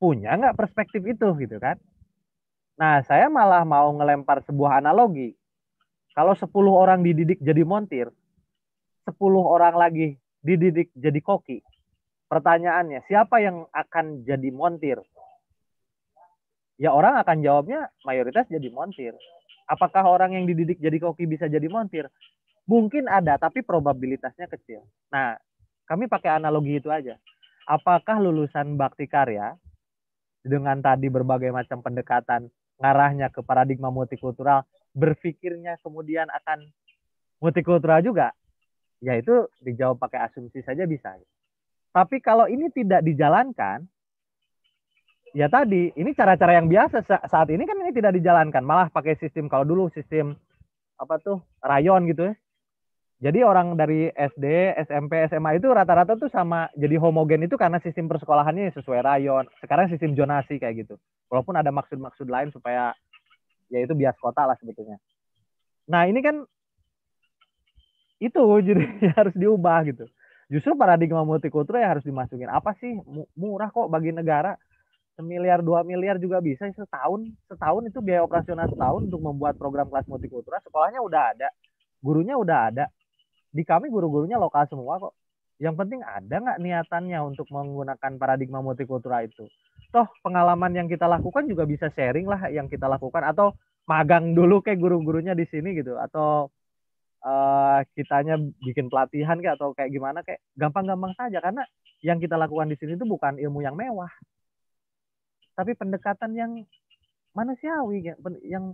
[0.00, 1.76] punya nggak perspektif itu gitu kan?
[2.80, 5.36] Nah, saya malah mau ngelempar sebuah analogi.
[6.16, 8.08] Kalau 10 orang dididik jadi montir,
[9.04, 9.14] 10
[9.44, 11.60] orang lagi dididik jadi koki.
[12.26, 14.98] Pertanyaannya, siapa yang akan jadi montir?
[16.80, 19.12] Ya orang akan jawabnya mayoritas jadi montir.
[19.68, 22.08] Apakah orang yang dididik jadi koki bisa jadi montir?
[22.64, 24.80] Mungkin ada, tapi probabilitasnya kecil.
[25.12, 25.36] Nah,
[25.84, 27.20] kami pakai analogi itu aja.
[27.68, 29.60] Apakah lulusan bakti karya
[30.40, 32.48] dengan tadi berbagai macam pendekatan
[32.80, 34.64] ngarahnya ke paradigma multikultural,
[34.96, 36.64] berpikirnya kemudian akan
[37.44, 38.32] multikultural juga?
[39.04, 41.12] Ya itu dijawab pakai asumsi saja bisa.
[41.92, 43.84] Tapi kalau ini tidak dijalankan,
[45.36, 49.46] ya tadi ini cara-cara yang biasa saat ini kan ini tidak dijalankan, malah pakai sistem
[49.46, 50.34] kalau dulu sistem
[51.00, 52.34] apa tuh rayon gitu ya
[53.20, 58.08] jadi orang dari SD, SMP, SMA itu rata-rata tuh sama jadi homogen itu karena sistem
[58.08, 59.44] persekolahannya sesuai rayon.
[59.60, 60.96] Sekarang sistem zonasi kayak gitu.
[61.28, 62.96] Walaupun ada maksud-maksud lain supaya
[63.68, 64.96] ya itu bias kota lah sebetulnya.
[65.84, 66.48] Nah ini kan
[68.24, 68.88] itu jadi
[69.20, 70.08] harus diubah gitu.
[70.48, 72.48] Justru paradigma multikultural ya harus dimasukin.
[72.48, 73.04] Apa sih
[73.36, 74.56] murah kok bagi negara?
[75.18, 77.28] Semiliar, dua miliar juga bisa setahun.
[77.50, 80.62] Setahun itu biaya operasional setahun untuk membuat program kelas multikultural.
[80.64, 81.48] Sekolahnya udah ada,
[82.00, 82.84] gurunya udah ada
[83.50, 85.14] di kami guru-gurunya lokal semua kok.
[85.60, 89.44] Yang penting ada nggak niatannya untuk menggunakan paradigma multikultural itu.
[89.92, 93.52] Toh pengalaman yang kita lakukan juga bisa sharing lah yang kita lakukan atau
[93.84, 96.48] magang dulu kayak guru-gurunya di sini gitu atau
[97.26, 101.66] uh, kitanya bikin pelatihan kayak atau kayak gimana kayak gampang-gampang saja karena
[102.00, 104.08] yang kita lakukan di sini itu bukan ilmu yang mewah
[105.54, 106.52] tapi pendekatan yang
[107.34, 108.64] manusiawi yang yang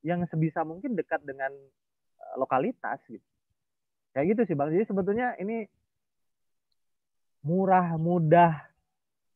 [0.00, 1.52] yang sebisa mungkin dekat dengan
[2.18, 3.24] eh, lokalitas gitu
[4.10, 4.74] Kayak gitu sih Bang.
[4.74, 5.66] Jadi sebetulnya ini
[7.46, 8.58] murah, mudah,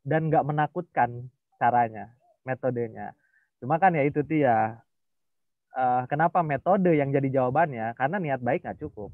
[0.02, 2.10] dan nggak menakutkan caranya,
[2.42, 3.14] metodenya.
[3.62, 4.82] Cuma kan ya itu dia.
[5.74, 7.98] Uh, kenapa metode yang jadi jawabannya?
[7.98, 9.10] Karena niat baik nggak cukup.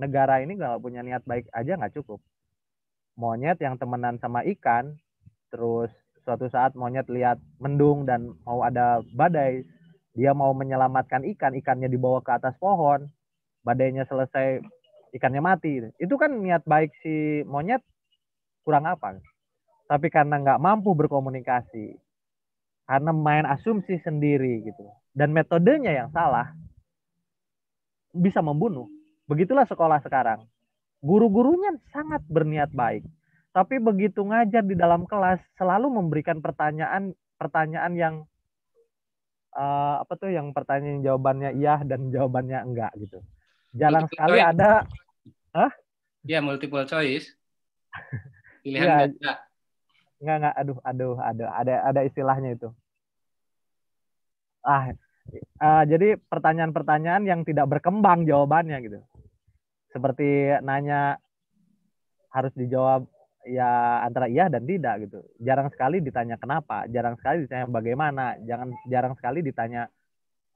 [0.00, 2.20] Negara ini nggak punya niat baik aja nggak cukup.
[3.18, 4.96] Monyet yang temenan sama ikan,
[5.52, 5.92] terus
[6.28, 9.64] suatu saat monyet lihat mendung dan mau ada badai,
[10.12, 13.08] dia mau menyelamatkan ikan, ikannya dibawa ke atas pohon,
[13.64, 14.60] badainya selesai
[15.16, 15.80] ikannya mati.
[15.96, 17.80] Itu kan niat baik si monyet
[18.60, 19.16] kurang apa.
[19.88, 21.96] Tapi karena nggak mampu berkomunikasi,
[22.84, 24.84] karena main asumsi sendiri gitu,
[25.16, 26.52] dan metodenya yang salah,
[28.12, 28.84] bisa membunuh.
[29.24, 30.44] Begitulah sekolah sekarang.
[31.00, 33.00] Guru-gurunya sangat berniat baik,
[33.58, 38.14] tapi begitu ngajar di dalam kelas selalu memberikan pertanyaan pertanyaan yang
[39.58, 43.18] uh, apa tuh yang pertanyaan jawabannya iya dan jawabannya enggak gitu
[43.74, 44.86] jarang sekali ada
[45.58, 45.72] Hah?
[46.26, 47.32] Ya multiple choice.
[48.62, 49.34] Pilihan ya,
[50.18, 52.68] Enggak enggak aduh aduh ada ada ada istilahnya itu.
[54.66, 54.92] Ah
[55.62, 59.00] uh, jadi pertanyaan-pertanyaan yang tidak berkembang jawabannya gitu.
[59.94, 61.16] Seperti nanya
[62.28, 63.08] harus dijawab
[63.46, 65.18] ya antara iya dan tidak gitu.
[65.38, 69.86] Jarang sekali ditanya kenapa, jarang sekali ditanya bagaimana, jangan jarang sekali ditanya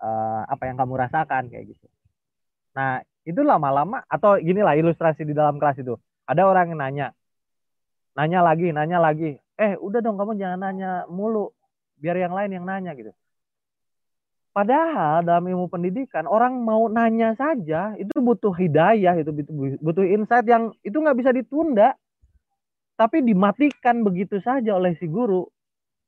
[0.02, 1.86] uh, apa yang kamu rasakan kayak gitu.
[2.72, 5.94] Nah, itu lama-lama atau gini lah ilustrasi di dalam kelas itu.
[6.26, 7.08] Ada orang yang nanya.
[8.18, 9.38] Nanya lagi, nanya lagi.
[9.56, 11.52] Eh, udah dong kamu jangan nanya mulu.
[12.02, 13.14] Biar yang lain yang nanya gitu.
[14.52, 19.32] Padahal dalam ilmu pendidikan orang mau nanya saja itu butuh hidayah, itu
[19.80, 21.96] butuh insight yang itu nggak bisa ditunda.
[23.02, 25.42] Tapi dimatikan begitu saja oleh si guru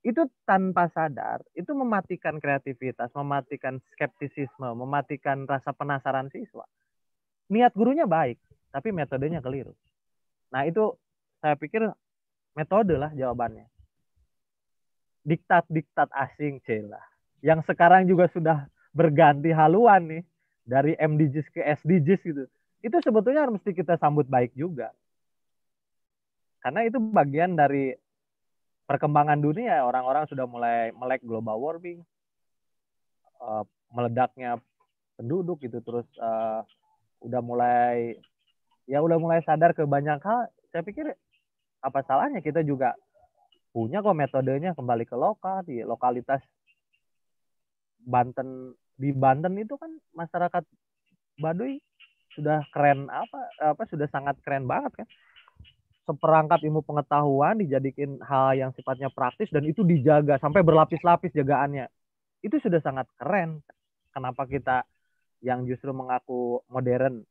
[0.06, 6.62] itu tanpa sadar itu mematikan kreativitas, mematikan skeptisisme, mematikan rasa penasaran siswa.
[7.50, 8.38] Niat gurunya baik,
[8.70, 9.74] tapi metodenya keliru.
[10.54, 10.94] Nah, itu
[11.42, 11.82] saya pikir
[12.54, 13.66] metode lah jawabannya.
[15.26, 17.02] Diktat-diktat asing celah.
[17.42, 20.22] Yang sekarang juga sudah berganti haluan nih
[20.62, 22.46] dari MDGs ke SDGs gitu.
[22.86, 24.94] Itu sebetulnya mesti kita sambut baik juga.
[26.64, 27.92] Karena itu bagian dari
[28.88, 32.00] perkembangan dunia orang-orang sudah mulai melek global warming
[33.40, 34.56] uh, meledaknya
[35.20, 36.64] penduduk gitu terus uh,
[37.20, 38.16] udah mulai
[38.88, 40.48] ya udah mulai sadar ke banyak hal.
[40.72, 41.12] Saya pikir
[41.84, 42.96] apa salahnya kita juga
[43.76, 46.40] punya kok metodenya kembali ke lokal di lokalitas
[48.00, 50.64] Banten di Banten itu kan masyarakat
[51.40, 51.76] Baduy
[52.32, 55.08] sudah keren apa apa sudah sangat keren banget kan
[56.04, 61.88] seperangkat ilmu pengetahuan dijadikan hal yang sifatnya praktis dan itu dijaga sampai berlapis-lapis jagaannya.
[62.44, 63.64] Itu sudah sangat keren.
[64.12, 64.84] Kenapa kita
[65.40, 67.24] yang justru mengaku modern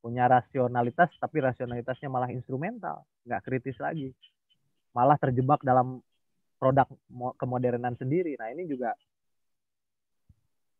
[0.00, 4.12] punya rasionalitas tapi rasionalitasnya malah instrumental, nggak kritis lagi.
[4.96, 6.00] Malah terjebak dalam
[6.60, 6.86] produk
[7.40, 8.36] kemodernan sendiri.
[8.36, 8.92] Nah, ini juga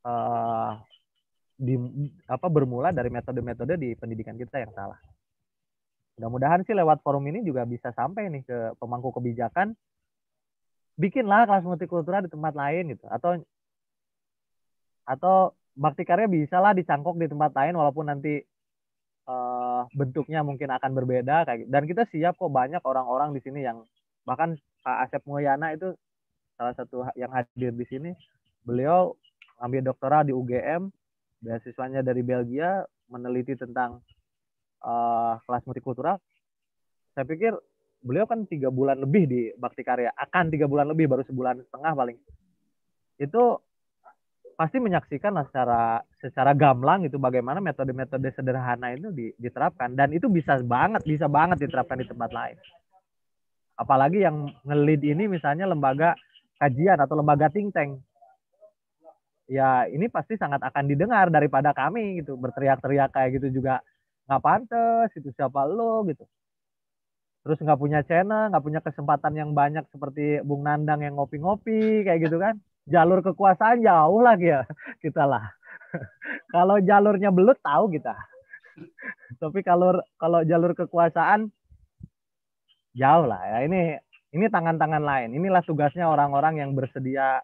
[0.05, 0.77] uh,
[1.57, 1.77] di
[2.29, 5.01] apa bermula dari metode-metode di pendidikan kita yang salah
[6.21, 9.73] mudah-mudahan sih lewat forum ini juga bisa sampai nih ke pemangku kebijakan
[11.01, 13.09] bikinlah kelas multikultural di tempat lain gitu.
[13.09, 13.41] Atau
[15.09, 18.45] atau bakti karya bisa lah dicangkok di tempat lain walaupun nanti
[19.25, 23.81] uh, bentuknya mungkin akan berbeda kayak dan kita siap kok banyak orang-orang di sini yang
[24.29, 25.97] bahkan Pak Asep Mulyana itu
[26.61, 28.13] salah satu yang hadir di sini.
[28.61, 29.17] Beliau
[29.57, 30.93] ambil doktoral di UGM
[31.41, 34.05] beasiswanya dari Belgia meneliti tentang
[34.85, 36.16] uh, kelas multikultural,
[37.12, 37.52] saya pikir
[38.01, 41.93] beliau kan tiga bulan lebih di Bakti Karya, akan tiga bulan lebih baru sebulan setengah
[41.93, 42.16] paling.
[43.20, 43.61] Itu
[44.61, 49.09] pasti menyaksikan secara secara gamblang itu bagaimana metode-metode sederhana itu
[49.40, 52.57] diterapkan dan itu bisa banget bisa banget diterapkan di tempat lain.
[53.81, 56.12] Apalagi yang ngelid ini misalnya lembaga
[56.61, 58.05] kajian atau lembaga think tank.
[59.48, 63.81] Ya ini pasti sangat akan didengar daripada kami gitu berteriak-teriak kayak gitu juga
[64.31, 66.23] nggak pantas itu siapa lo gitu.
[67.43, 72.31] Terus nggak punya channel, nggak punya kesempatan yang banyak seperti Bung Nandang yang ngopi-ngopi kayak
[72.31, 74.62] gitu kan jalur kekuasaan jauh lagi ya
[75.05, 75.51] kita lah.
[76.55, 78.15] kalau jalurnya belut tahu kita.
[79.43, 81.51] Tapi kalau kalau jalur kekuasaan
[82.94, 83.59] jauh lah ya.
[83.66, 83.98] Ini
[84.31, 85.35] ini tangan-tangan lain.
[85.35, 87.43] Inilah tugasnya orang-orang yang bersedia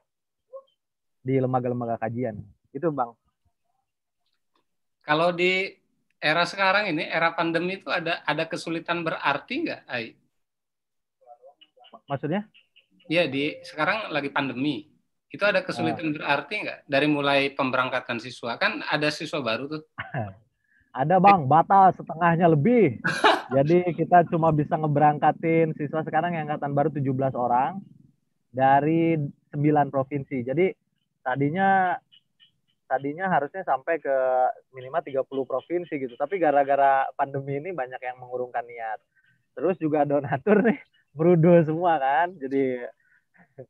[1.18, 2.38] di lembaga-lembaga kajian.
[2.70, 3.18] Itu Bang.
[5.02, 5.70] Kalau di
[6.20, 10.16] era sekarang ini, era pandemi itu ada ada kesulitan berarti nggak, Ai?
[12.06, 12.46] Maksudnya?
[13.06, 14.90] Iya, di sekarang lagi pandemi.
[15.26, 16.12] Itu ada kesulitan oh.
[16.18, 18.56] berarti nggak dari mulai pemberangkatan siswa?
[18.58, 19.82] Kan ada siswa baru tuh.
[21.02, 22.98] ada bang, batas setengahnya lebih.
[23.56, 27.78] Jadi kita cuma bisa ngeberangkatin siswa sekarang yang angkatan baru 17 orang
[28.50, 29.14] dari
[29.54, 30.42] 9 provinsi.
[30.42, 30.66] Jadi
[31.22, 31.94] tadinya
[32.86, 34.16] tadinya harusnya sampai ke
[34.72, 36.14] minimal 30 provinsi gitu.
[36.14, 39.02] Tapi gara-gara pandemi ini banyak yang mengurungkan niat.
[39.58, 40.78] Terus juga donatur nih
[41.12, 42.32] berudo semua kan.
[42.38, 42.86] Jadi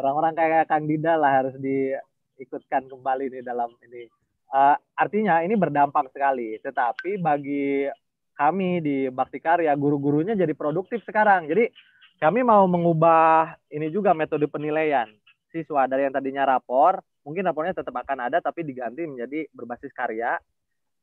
[0.00, 4.06] orang-orang kayak Kang Dida lah harus diikutkan kembali nih dalam ini.
[4.46, 6.60] Uh, artinya ini berdampak sekali.
[6.62, 7.88] Tetapi bagi
[8.36, 11.48] kami di Bakti Karya, guru-gurunya jadi produktif sekarang.
[11.48, 11.72] Jadi
[12.20, 15.08] kami mau mengubah ini juga metode penilaian
[15.56, 20.36] siswa dari yang tadinya rapor, mungkin rapornya tetap akan ada tapi diganti menjadi berbasis karya.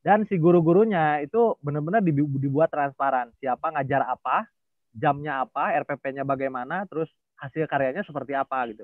[0.03, 3.31] Dan si guru-gurunya itu benar-benar dibuat transparan.
[3.39, 4.45] Siapa ngajar apa,
[4.93, 7.07] jamnya apa, RPP-nya bagaimana, terus
[7.39, 8.83] hasil karyanya seperti apa gitu.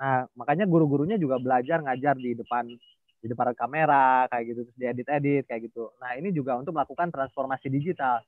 [0.00, 2.66] Nah, makanya guru-gurunya juga belajar ngajar di depan
[3.24, 5.88] di depan kamera kayak gitu terus diedit-edit kayak gitu.
[5.96, 8.20] Nah, ini juga untuk melakukan transformasi digital.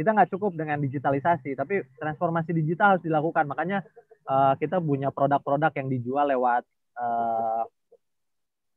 [0.00, 3.44] Kita nggak cukup dengan digitalisasi, tapi transformasi digital harus dilakukan.
[3.44, 3.84] Makanya
[4.24, 6.64] uh, kita punya produk-produk yang dijual lewat
[6.96, 7.68] uh,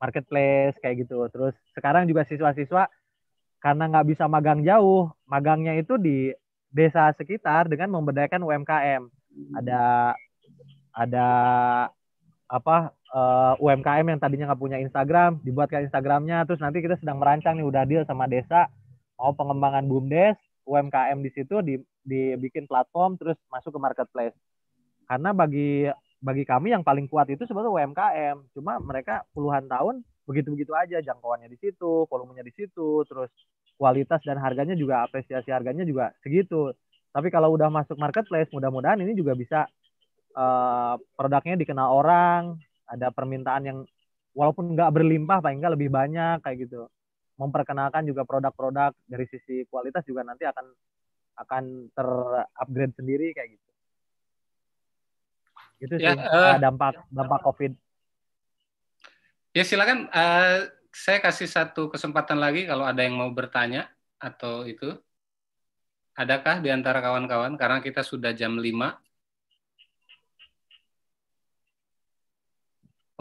[0.04, 1.24] marketplace kayak gitu.
[1.32, 2.92] Terus sekarang juga siswa-siswa
[3.64, 6.36] karena nggak bisa magang jauh, magangnya itu di
[6.68, 9.08] desa sekitar dengan memberdayakan UMKM.
[9.64, 10.12] Ada
[10.92, 11.28] ada
[12.54, 17.18] apa uh, eh, UMKM yang tadinya nggak punya Instagram dibuatkan Instagramnya terus nanti kita sedang
[17.18, 18.70] merancang nih udah deal sama desa
[19.18, 24.36] mau pengembangan bumdes UMKM di situ di dibikin platform terus masuk ke marketplace.
[25.08, 25.88] Karena bagi
[26.24, 31.52] bagi kami yang paling kuat itu sebetulnya UMKM cuma mereka puluhan tahun begitu-begitu aja jangkauannya
[31.52, 33.28] di situ volumenya di situ terus
[33.76, 36.72] kualitas dan harganya juga apresiasi harganya juga segitu.
[37.14, 39.68] Tapi kalau udah masuk marketplace mudah-mudahan ini juga bisa
[40.34, 42.58] uh, produknya dikenal orang,
[42.90, 43.80] ada permintaan yang
[44.34, 46.90] walaupun nggak berlimpah paling nggak lebih banyak kayak gitu.
[47.38, 50.66] Memperkenalkan juga produk-produk dari sisi kualitas juga nanti akan
[51.34, 51.64] akan
[51.98, 53.70] terupgrade sendiri kayak gitu.
[55.82, 57.74] Itu ya, sih uh, dampak dampak COVID.
[59.54, 63.90] Ya silakan uh, saya kasih satu kesempatan lagi kalau ada yang mau bertanya
[64.22, 64.94] atau itu.
[66.14, 69.02] Adakah di antara kawan-kawan karena kita sudah jam 5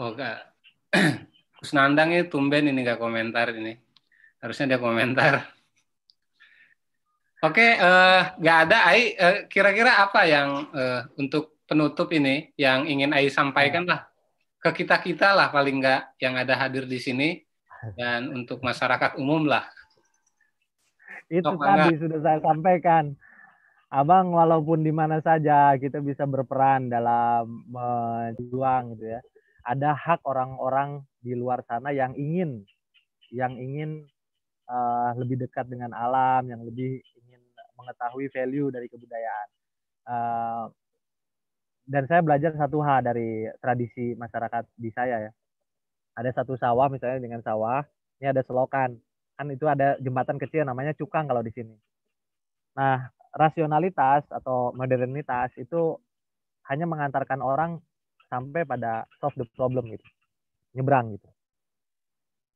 [0.03, 0.51] Oh enggak.
[1.61, 3.77] Gus Nandang itu tumben ini nggak komentar ini.
[4.43, 5.47] Harusnya dia komentar.
[7.39, 8.77] Oke, uh, nggak ada.
[8.91, 14.03] Ai, uh, kira-kira apa yang uh, untuk penutup ini yang ingin Ai sampaikan lah
[14.59, 17.39] ke kita kita lah paling nggak yang ada hadir di sini
[17.95, 19.67] dan untuk masyarakat umum lah.
[21.31, 23.15] Itu Tok tadi sudah saya sampaikan.
[23.91, 29.21] Abang walaupun di mana saja kita bisa berperan dalam menjuang gitu ya
[29.63, 32.67] ada hak orang-orang di luar sana yang ingin
[33.31, 34.05] yang ingin
[34.69, 37.41] uh, lebih dekat dengan alam, yang lebih ingin
[37.79, 39.47] mengetahui value dari kebudayaan.
[40.03, 40.65] Uh,
[41.83, 45.31] dan saya belajar satu hal dari tradisi masyarakat di saya ya.
[46.13, 47.83] Ada satu sawah misalnya dengan sawah,
[48.21, 48.95] ini ada selokan.
[49.33, 51.73] Kan itu ada jembatan kecil namanya cukang kalau di sini.
[52.77, 55.97] Nah, rasionalitas atau modernitas itu
[56.69, 57.81] hanya mengantarkan orang
[58.29, 60.05] sampai pada solve the problem gitu
[60.73, 61.29] nyebrang gitu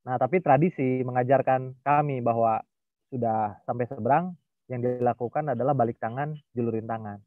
[0.07, 2.63] nah tapi tradisi mengajarkan kami bahwa
[3.11, 4.35] sudah sampai seberang
[4.67, 7.23] yang dilakukan adalah balik tangan julurin tangan.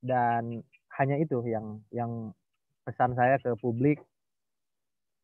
[0.00, 0.64] Dan
[0.96, 2.32] hanya itu yang yang
[2.88, 4.00] pesan saya ke publik.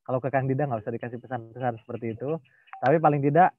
[0.05, 2.37] Kalau ke Kang Dida nggak usah dikasih pesan-pesan seperti itu.
[2.79, 3.57] Tapi paling tidak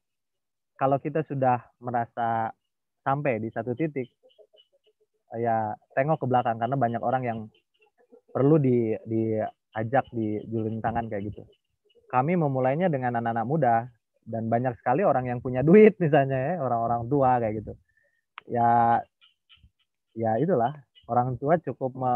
[0.77, 2.53] kalau kita sudah merasa
[3.01, 4.07] sampai di satu titik
[5.35, 7.39] ya tengok ke belakang karena banyak orang yang
[8.31, 9.41] perlu di di
[9.75, 11.43] ajak di julin tangan kayak gitu.
[12.07, 13.75] Kami memulainya dengan anak-anak muda
[14.23, 17.73] dan banyak sekali orang yang punya duit misalnya ya, orang-orang tua kayak gitu.
[18.47, 19.01] Ya
[20.17, 20.73] ya itulah,
[21.11, 22.13] orang tua cukup me,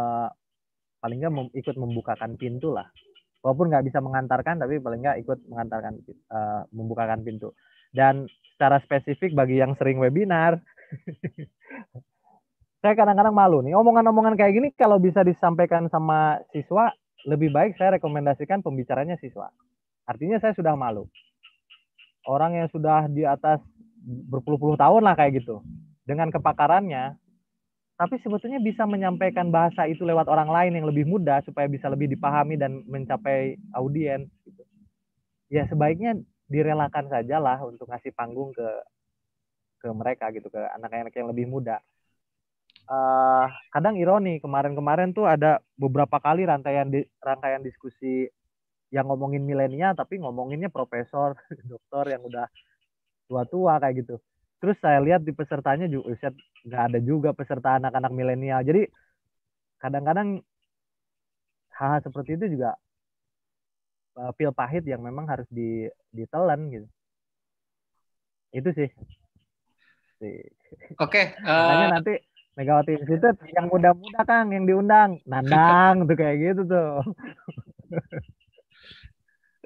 [1.03, 2.87] paling nggak mem, ikut membukakan pintu lah.
[3.41, 5.97] Walaupun nggak bisa mengantarkan, tapi paling nggak ikut mengantarkan,
[6.29, 7.57] uh, membukakan pintu.
[7.89, 10.61] Dan secara spesifik bagi yang sering webinar,
[12.81, 16.89] saya kadang-kadang malu nih omongan-omongan kayak gini kalau bisa disampaikan sama siswa
[17.29, 19.53] lebih baik saya rekomendasikan pembicaranya siswa
[20.07, 21.07] artinya saya sudah malu.
[22.25, 23.61] Orang yang sudah di atas
[24.05, 25.65] berpuluh-puluh tahun lah kayak gitu.
[26.05, 27.17] Dengan kepakarannya
[28.01, 32.09] tapi sebetulnya bisa menyampaikan bahasa itu lewat orang lain yang lebih mudah supaya bisa lebih
[32.09, 34.65] dipahami dan mencapai audiens gitu.
[35.53, 36.17] ya sebaiknya
[36.49, 38.65] direlakan sajalah untuk ngasih panggung ke
[39.85, 41.77] ke mereka gitu ke anak-anak yang lebih muda.
[42.89, 48.25] Uh, kadang ironi kemarin-kemarin tuh ada beberapa kali rangkaian di, rangkaian diskusi
[48.91, 51.33] yang ngomongin milenial tapi ngomonginnya profesor,
[51.71, 52.45] dokter yang udah
[53.31, 54.15] tua-tua kayak gitu.
[54.61, 56.13] Terus saya lihat di pesertanya juga
[56.67, 58.61] nggak ada juga peserta anak-anak milenial.
[58.61, 58.85] Jadi
[59.81, 60.43] kadang-kadang
[61.73, 62.77] hal, hal seperti itu juga
[64.19, 66.87] uh, pil pahit yang memang harus di, ditelan gitu.
[68.53, 68.89] Itu sih.
[70.19, 70.29] Oke.
[70.95, 72.13] Okay, uh, eh, nanti
[72.55, 75.19] Megawati Institute yang muda-muda Kang yang diundang.
[75.27, 77.03] Nandang tuh kayak gitu tuh.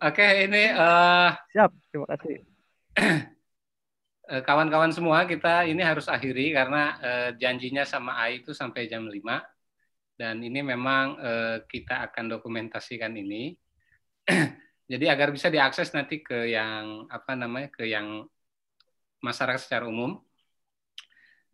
[0.03, 1.71] Oke, ini uh, siap.
[1.91, 2.35] Terima kasih.
[4.25, 9.05] Eh, kawan-kawan semua, kita ini harus akhiri karena uh, janjinya sama AI itu sampai jam
[9.05, 9.21] 5.
[10.17, 13.53] Dan ini memang uh, kita akan dokumentasikan ini.
[14.91, 18.25] Jadi agar bisa diakses nanti ke yang apa namanya ke yang
[19.21, 20.17] masyarakat secara umum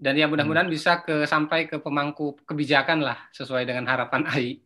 [0.01, 0.75] dan yang mudah-mudahan hmm.
[0.75, 4.57] bisa ke sampai ke pemangku kebijakan lah sesuai dengan harapan AI.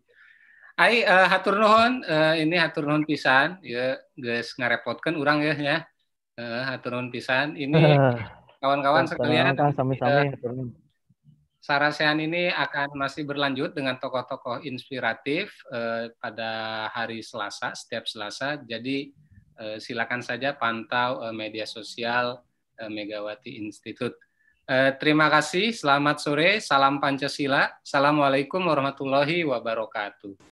[0.76, 5.78] AI uh, hatur nuhun uh, ini hatur nuhun pisan ya guys ngarepotkan orang ya ya.
[6.36, 7.96] Uh, hatur nuhun pisan ini
[8.62, 10.68] kawan-kawan sekalian sami-sami uh,
[11.64, 18.62] Sarasean ini akan masih berlanjut dengan tokoh-tokoh inspiratif uh, pada hari Selasa, setiap Selasa.
[18.62, 19.10] Jadi
[19.58, 22.38] uh, silakan saja pantau uh, media sosial
[22.78, 24.14] uh, Megawati Institute.
[24.66, 27.70] Eh, terima kasih, selamat sore, salam Pancasila.
[27.86, 30.42] Assalamualaikum warahmatullahi wabarakatuh.